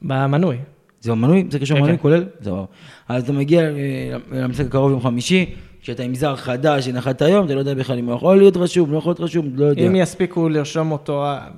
במנוי. 0.02 0.58
זה 1.00 1.10
במנוי? 1.10 1.44
זה 1.50 1.58
קשור 1.58 1.76
למנוי 1.76 1.92
כן, 1.92 1.96
כן. 1.96 2.02
כולל? 2.02 2.24
זהו. 2.40 2.66
אז 3.08 3.22
אתה 3.22 3.32
מגיע 3.32 3.60
אה, 3.60 4.16
למשחק 4.32 4.66
הקרוב 4.66 4.90
יום 4.90 5.00
חמישי, 5.00 5.54
כשאתה 5.82 6.02
עם 6.02 6.14
זר 6.14 6.36
חדש 6.36 6.84
שנחת 6.84 7.22
היום, 7.22 7.46
אתה 7.46 7.54
לא 7.54 7.58
יודע 7.58 7.74
בכלל 7.74 7.98
אם 7.98 8.06
הוא 8.06 8.14
יכול 8.14 8.38
להיות 8.38 8.56
רשום, 8.56 8.92
לא 8.92 8.98
יכול 8.98 9.10
להיות 9.10 9.20
רשום, 9.20 9.50
לא 9.54 9.64
יודע. 9.64 9.86
אם 9.86 9.96
יספיקו 9.96 10.48
לרשום 10.48 10.92
אותו, 10.92 11.24
אה, 11.24 11.48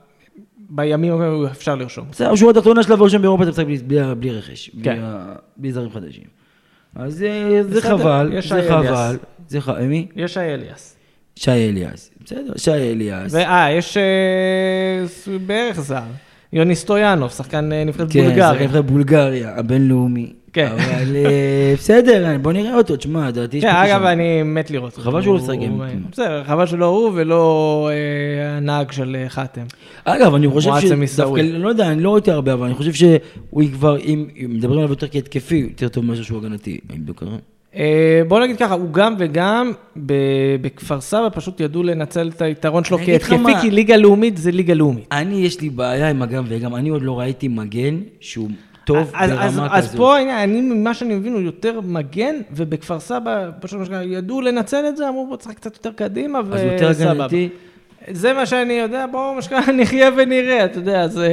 בימים 0.59 1.13
אפשר 1.51 1.75
לרשום. 1.75 2.07
בסדר, 2.11 2.35
שורה 2.35 2.51
התחתונה 2.51 2.83
שלב 2.83 3.03
ראשון 3.03 3.23
באירופה 3.23 3.43
אתה 3.43 3.51
משחק 3.51 3.65
בלי 4.19 4.31
רכש, 4.31 4.71
כן. 4.83 5.03
בלי 5.57 5.73
זרים 5.73 5.91
חדשים. 5.91 6.25
אז 6.95 7.23
אה, 7.23 7.63
זה 7.63 7.83
חבל, 7.83 8.33
זה 8.41 8.69
חבל. 8.69 9.17
זה 9.49 9.61
חבל, 9.61 9.83
מי? 9.83 10.07
יש 10.17 10.35
שי 10.35 10.41
אליאס. 10.41 10.97
שי 11.37 11.51
אליאס, 11.51 12.11
בסדר, 12.25 12.53
שי 12.57 12.71
אליאס. 12.71 13.35
אה, 13.35 13.73
יש 13.73 13.97
בערך 15.47 15.81
זר. 15.81 16.03
יוני 16.53 16.75
סטויאנוב, 16.75 17.31
שחקן 17.31 17.73
נבחרת 17.73 18.13
כן, 18.13 18.23
בולגריה. 18.23 18.49
כן, 18.49 18.55
שחקן 18.55 18.65
נבחרת 18.65 18.87
בולגריה, 18.87 19.53
הבינלאומי. 19.57 20.33
כן. 20.53 20.67
אבל 20.67 21.17
אה, 21.17 21.75
בסדר, 21.77 22.37
בוא 22.43 22.53
נראה 22.53 22.75
אותו, 22.75 22.97
תשמע, 22.97 23.31
דעתי... 23.31 23.61
כן, 23.61 23.69
אגב, 23.69 24.03
אני 24.03 24.43
מת 24.43 24.71
לראות 24.71 24.93
אותו. 24.93 25.03
חבל 25.03 25.23
שהוא 25.23 25.35
לא 25.35 25.41
ישחק. 25.43 25.57
בסדר, 26.13 26.45
חבל 26.45 26.67
שלא 26.67 26.87
הוא 26.87 27.11
ולא 27.15 27.91
אה, 27.93 28.57
הנהג 28.57 28.93
של 28.93 29.17
אה, 29.21 29.29
חאתם. 29.29 29.65
אגב, 30.05 30.35
אני 30.35 30.49
חושב 30.49 30.71
שדווקא, 30.81 31.41
לא 31.41 31.69
יודע, 31.69 31.93
אני 31.93 32.03
לא 32.03 32.15
ראיתי 32.15 32.31
הרבה, 32.31 32.53
אבל 32.53 32.67
אני 32.67 32.75
חושב 32.75 32.93
שהוא 32.93 33.63
כבר, 33.73 33.99
אם 33.99 34.29
מדברים 34.49 34.79
עליו 34.79 34.91
יותר 34.91 35.09
כהתקפי, 35.09 35.57
יותר 35.71 35.89
טוב 35.89 36.05
ממשהו 36.05 36.25
שהוא 36.25 36.39
הגנתי. 36.39 36.79
קרה? 37.73 37.83
בוא 38.29 38.41
נגיד 38.41 38.59
ככה, 38.59 38.75
הוא 38.75 38.93
גם 38.93 39.15
וגם 39.19 39.73
בכפר 40.61 41.01
סבא 41.01 41.29
פשוט 41.33 41.61
ידעו 41.61 41.83
לנצל 41.83 42.29
את 42.37 42.43
היתרון 42.43 42.85
שלו 42.85 42.99
כהתקפי, 42.99 43.61
כי 43.61 43.71
ליגה 43.71 43.97
לאומית 43.97 44.37
זה 44.37 44.51
ליגה 44.51 44.75
לאומית. 44.75 45.07
אני, 45.13 45.47
יש 45.47 45.61
לי 45.61 45.71
בעיה 45.71 46.11
עם 46.11 46.23
הגם 46.23 46.45
וגם, 46.49 46.75
אני 46.75 46.89
עוד 46.89 47.03
לא 47.03 47.21
ראיתי 47.21 47.49
מגן 47.49 48.01
שהוא 48.21 48.49
טוב 48.85 49.11
אז, 49.15 49.31
ברמה 49.31 49.45
אז, 49.47 49.55
כזאת. 49.55 49.71
אז 49.73 49.97
פה, 49.97 50.21
אני, 50.21 50.61
ממה 50.61 50.95
שאני 50.95 51.15
מבין, 51.15 51.33
הוא 51.33 51.41
יותר 51.41 51.81
מגן, 51.81 52.35
ובכפר 52.53 53.01
סבא, 53.01 53.51
פשוט 53.61 53.81
ידעו 54.03 54.41
לנצל 54.41 54.85
את 54.89 54.97
זה, 54.97 55.09
אמרו, 55.09 55.27
בוא 55.27 55.37
תשחק 55.37 55.57
קצת 55.57 55.75
יותר 55.77 55.93
קדימה, 55.93 56.41
וסבבה. 56.41 56.87
אז 56.87 57.01
יותר 57.01 57.13
הגנתי. 57.13 57.49
זה 58.11 58.33
מה 58.33 58.47
שאני 58.47 58.73
יודע, 58.73 59.07
בואו, 59.07 59.35
מה 59.35 59.73
נחיה 59.83 60.11
ונראה, 60.17 60.65
אתה 60.65 60.79
יודע, 60.79 61.09
זה... 61.09 61.29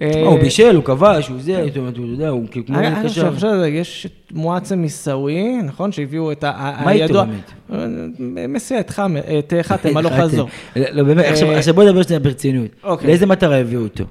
אה, 0.00 0.22
הוא 0.26 0.38
בישל, 0.40 0.76
הוא 0.76 0.84
כבש, 0.84 1.28
הוא 1.28 1.36
זה, 1.40 1.64
זאת 1.68 1.76
אומרת, 1.76 1.96
הוא 1.96 2.06
יודע, 2.06 2.28
הוא 2.28 2.44
כאילו 2.50 2.66
כמו 2.66 2.78
אני 2.78 3.08
חושב 3.08 3.20
קשר. 3.22 3.32
עכשיו, 3.34 3.64
יש 3.64 4.06
את 4.06 4.32
מועצם 4.32 4.82
עיסאווי, 4.82 5.62
נכון? 5.64 5.92
שהביאו 5.92 6.32
את 6.32 6.44
ה... 6.44 6.50
ה- 6.50 6.84
מה 6.84 6.92
איתו 6.92 7.04
הידוע- 7.04 7.24
באמת? 7.24 7.52
אה, 8.38 8.46
מסיע 8.48 8.80
את 8.80 8.90
חתם 9.62 9.96
הלוך 9.96 10.12
חזור. 10.12 10.48
לא, 10.76 11.02
באמת, 11.04 11.24
עכשיו- 11.24 11.50
אה, 11.50 11.58
עכשיו 11.58 11.74
בוא 11.74 11.84
נדבר 11.84 12.02
שנייה 12.02 12.20
ברצינות. 12.20 12.68
אוקיי. 12.84 13.06
לאיזה 13.08 13.26
מטרה 13.26 13.56
הביאו 13.56 13.82
אותו? 13.82 14.04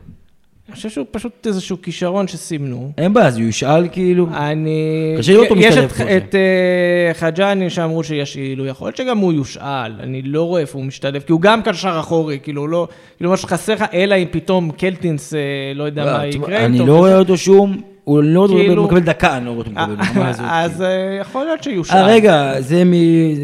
אני 0.69 0.75
חושב 0.75 0.89
שהוא 0.89 1.05
פשוט 1.11 1.47
איזשהו 1.47 1.81
כישרון 1.81 2.27
שסימנו. 2.27 2.91
אין 2.97 3.13
בעיה, 3.13 3.27
אז 3.27 3.37
הוא 3.37 3.45
יושאל 3.45 3.87
כאילו? 3.91 4.27
אני... 4.33 5.15
קשה 5.17 5.33
לראות 5.33 5.49
אותו 5.49 5.61
יש 5.61 5.67
משתלב 5.67 5.83
את- 5.85 5.91
כזה. 5.91 6.17
את 6.17 6.35
אה, 6.35 7.11
חג'אני 7.13 7.69
שאמרו 7.69 8.03
שיש 8.03 8.37
אילו, 8.37 8.65
יכול 8.65 8.87
להיות 8.87 8.97
שגם 8.97 9.17
הוא 9.17 9.33
יושאל, 9.33 9.91
אני 9.99 10.21
לא 10.21 10.43
רואה 10.43 10.61
איפה 10.61 10.77
הוא 10.77 10.85
משתלב, 10.85 11.21
כי 11.21 11.31
הוא 11.31 11.41
גם 11.41 11.61
קשר 11.61 11.97
אחורי, 11.99 12.39
כאילו 12.43 12.67
לא, 12.67 12.87
כאילו 13.17 13.29
מה 13.29 13.37
שחסר 13.37 13.73
לך, 13.73 13.85
אלא 13.93 14.15
אם 14.15 14.27
פתאום 14.31 14.71
קלטינס, 14.71 15.33
אה, 15.33 15.39
לא 15.75 15.83
יודע 15.83 16.05
מה 16.05 16.29
תשמע, 16.29 16.43
יקרה 16.45 16.65
אני. 16.65 16.79
לא 16.79 16.97
רואה 16.97 17.17
אותו 17.17 17.37
שום, 17.37 17.77
הוא 18.03 18.23
לא 18.23 18.47
כאילו- 18.49 18.83
מקבל 18.83 18.99
דקה, 18.99 19.37
אני 19.37 19.45
לא 19.45 19.51
רואה 19.51 19.59
אותו 19.59 19.71
מקבל. 19.71 19.95
ברמה 19.95 20.29
הזאת, 20.29 20.45
אז 20.49 20.71
כאילו. 20.71 20.85
אה, 20.85 21.17
יכול 21.21 21.45
להיות 21.45 21.63
שיושאל. 21.63 21.97
אה, 21.97 22.05
רגע, 22.07 22.53
זה 22.61 22.83
מ... 22.85 22.91
זה- 23.35 23.41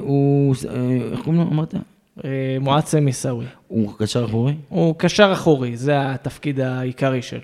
הוא... 0.00 0.54
אה, 0.70 0.74
איך 1.12 1.20
קוראים 1.20 1.40
לו? 1.42 1.46
אמרת? 1.52 1.74
אה, 2.24 2.56
מועצם 2.60 3.06
עיסאווי. 3.06 3.46
הוא 3.68 3.92
קשר 3.98 4.24
אחורי? 4.24 4.54
הוא 4.68 4.94
קשר 4.98 5.32
אחורי, 5.32 5.76
זה 5.76 6.10
התפקיד 6.10 6.60
העיקרי 6.60 7.22
שלו. 7.22 7.40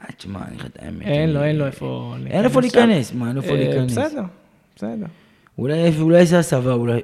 אה, 0.00 0.06
תשמע, 0.16 0.40
אני 0.48 0.56
לך 0.56 0.66
את 0.66 0.78
האמת. 0.82 1.06
אין 1.06 1.30
לו, 1.30 1.42
אין 1.42 1.56
לו 1.56 1.66
איפה 1.66 2.14
להיכנס. 2.18 2.32
אין 2.32 2.44
איפה. 2.44 2.60
להיכנס, 2.60 3.12
מה, 3.14 3.28
אין 3.28 3.36
איפה 3.36 3.48
אה, 3.48 3.56
להיכנס. 3.56 3.92
בסדר, 3.92 4.22
בסדר. 4.76 5.06
אולי 5.58 5.92
אולי 6.00 6.26
זה 6.26 6.38
הסבה, 6.38 6.72
אולי... 6.72 7.00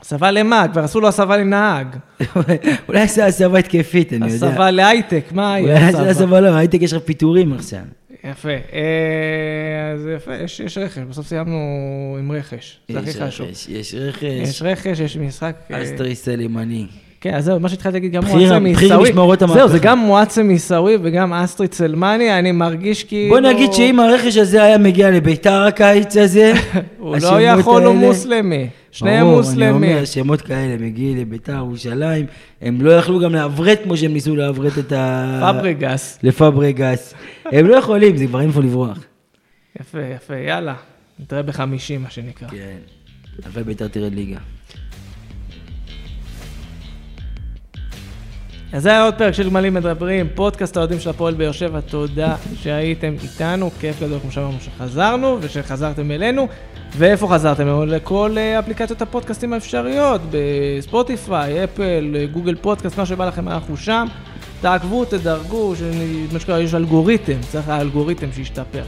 הסבה 0.00 0.30
למה? 0.30 0.66
כבר 0.72 0.84
עשו 0.84 1.00
לו 1.00 1.08
הסבה 1.08 1.36
לנהג. 1.36 1.96
אולי 2.88 3.08
זה 3.08 3.26
הסבה 3.26 3.58
התקפית, 3.58 4.12
אני 4.12 4.32
יודע. 4.32 4.46
הסבה 4.46 4.70
להייטק, 4.70 5.24
מה 5.32 5.58
אולי 5.58 5.72
היה 5.72 5.92
זה 5.92 5.98
הסבה? 5.98 6.10
הסבה, 6.10 6.40
לא, 6.40 6.54
הייטק 6.54 6.82
יש 6.82 6.92
לך 6.92 7.02
פיטורים 7.02 7.52
עכשיו. 7.52 7.80
יפה. 8.24 8.48
אה, 8.48 8.56
אז 9.94 10.08
יפה, 10.16 10.34
יש 10.36 10.60
יש 10.60 10.78
רכש, 10.78 10.98
בסוף 10.98 11.26
סיימנו 11.26 11.56
עם 12.18 12.32
רכש. 12.32 12.78
זה 12.88 12.98
הכי 12.98 13.12
חשוב. 13.20 13.46
יש 13.68 13.94
רכש. 13.98 14.22
יש 14.22 14.62
רכש, 14.62 15.00
יש 15.00 15.16
משחק. 15.16 15.56
אה, 15.72 15.82
אסטרי 15.82 16.14
סלימני. 16.14 16.86
כן, 17.20 17.34
אז 17.34 17.44
זהו, 17.44 17.60
מה 17.60 17.68
שהתחלתי 17.68 17.92
להגיד, 17.92 18.12
גם 18.12 18.22
בכיר- 18.22 18.36
מועצם 18.36 18.64
בכיר 18.64 18.78
עיסאווי. 18.78 19.10
משמרות 19.10 19.38
זהו. 19.54 19.68
זה 19.68 19.78
גם 19.78 19.98
מועצם 19.98 20.48
עיסאווי 20.48 20.96
וגם 21.02 21.32
אסטריד 21.32 21.72
סלמני, 21.74 22.38
אני 22.38 22.52
מרגיש 22.52 23.04
כאילו... 23.04 23.28
בוא 23.34 23.40
נגיד 23.40 23.72
שאם 23.72 24.00
הרכש 24.00 24.36
הזה 24.36 24.62
היה 24.62 24.78
מגיע 24.78 25.10
לביתר 25.10 25.62
הקיץ 25.62 26.16
הזה, 26.16 26.52
הוא 26.98 27.16
לא 27.22 27.40
יכול, 27.42 27.82
הוא 27.84 27.94
מוסלמי. 27.94 28.68
שניהם 28.92 29.26
ברור, 29.26 29.36
מוסלמים. 29.36 29.84
אני 29.84 29.92
אומר, 29.92 30.04
שמות 30.04 30.40
כאלה 30.40 30.76
מגיעים 30.78 31.18
לביתר 31.18 31.52
ירושלים, 31.52 32.26
הם 32.60 32.80
לא 32.80 32.90
יכלו 32.90 33.20
גם 33.20 33.34
לעברת 33.34 33.80
כמו 33.84 33.96
שהם 33.96 34.12
ניסו 34.12 34.36
לעברת 34.36 34.78
את 34.78 34.92
ה... 34.92 35.52
פברגס. 35.52 36.18
לפברגס. 36.22 37.14
הם 37.44 37.66
לא 37.66 37.76
יכולים, 37.76 38.16
זה 38.16 38.26
כבר 38.26 38.40
אין 38.40 38.48
איפה 38.48 38.60
לברוח. 38.60 38.98
יפה, 39.80 39.98
יפה, 40.16 40.36
יאללה. 40.36 40.74
נתראה 41.18 41.42
בחמישים, 41.42 42.02
מה 42.02 42.10
שנקרא. 42.10 42.48
כן. 42.48 42.76
אבל 43.46 43.62
ביתר 43.62 43.88
תרד 43.88 44.14
ליגה. 44.14 44.38
אז 48.72 48.82
זה 48.82 48.88
היה 48.88 49.04
עוד 49.04 49.14
פרק 49.14 49.34
של 49.34 49.50
גמלים 49.50 49.74
מדברים, 49.74 50.26
פודקאסט 50.34 50.76
האוהדים 50.76 51.00
של 51.00 51.10
הפועל 51.10 51.34
באר 51.34 51.52
שבע, 51.52 51.80
תודה 51.80 52.36
שהייתם 52.54 53.14
איתנו, 53.22 53.70
כיף 53.80 54.02
גדול 54.02 54.20
כמו 54.20 54.32
שאמרנו 54.32 54.58
שחזרנו 54.60 55.38
ושחזרתם 55.40 56.10
אלינו. 56.10 56.48
ואיפה 56.96 57.28
חזרתם? 57.28 57.82
לכל 57.86 58.36
אה, 58.38 58.58
אפליקציות 58.58 59.02
הפודקאסטים 59.02 59.52
האפשריות, 59.52 60.20
בספוטיפיי, 60.30 61.64
אפל, 61.64 62.16
אה, 62.18 62.26
גוגל 62.26 62.54
פודקאסט, 62.54 62.98
מה 62.98 63.06
שבא 63.06 63.26
לכם, 63.26 63.48
אנחנו 63.48 63.76
שם. 63.76 64.06
תעקבו, 64.60 65.04
תדרגו, 65.04 65.74
מה 66.48 66.58
יש 66.58 66.74
אלגוריתם, 66.74 67.40
צריך 67.48 67.68
האלגוריתם 67.68 68.26
שישתפר. 68.32 68.82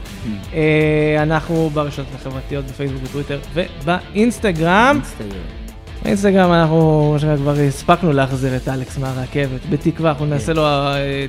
אה, 0.53 1.15
אנחנו 1.19 1.69
ברשתות 1.73 2.05
החברתיות, 2.15 2.65
בפייסבוק, 2.65 3.01
בטוויטר 3.01 3.39
ובאינסטגרם. 3.53 4.99
באינסטגרם 6.03 6.51
אנחנו, 6.53 7.11
מה 7.13 7.19
שנקרא, 7.19 7.35
כבר 7.35 7.53
הספקנו 7.67 8.13
להחזיר 8.13 8.55
את 8.55 8.67
אלכס 8.67 8.97
מהרכבת. 8.97 9.65
בתקווה, 9.69 10.09
אנחנו 10.09 10.25
נעשה 10.25 10.53
לו 10.53 10.63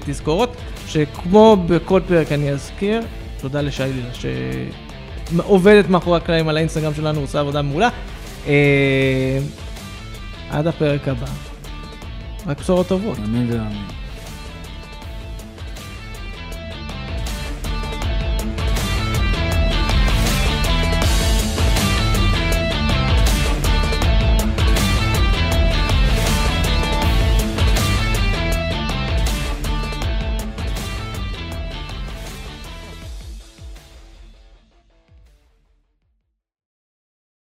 תזכורות, 0.07 0.57
שכמו 0.87 1.57
בכל 1.67 2.01
פרק 2.09 2.33
אני 2.33 2.51
אזכיר, 2.51 3.03
תודה 3.41 3.61
לשיילילה 3.61 4.15
שעובדת 5.37 5.89
מאחורי 5.89 6.17
הקלעים 6.17 6.49
על 6.49 6.57
האינסטגרם 6.57 6.95
שלנו, 6.95 7.21
עושה 7.21 7.41
עבודה 7.41 7.63
מעולה. 7.63 7.89
אה, 8.47 9.39
עד 10.51 10.67
הפרק 10.67 11.09
הבא. 11.09 11.27
רק 12.47 12.61
בשורות 12.61 12.89
טובות. 12.89 13.19
אמן 13.19 13.51
ואמן. 13.53 14.04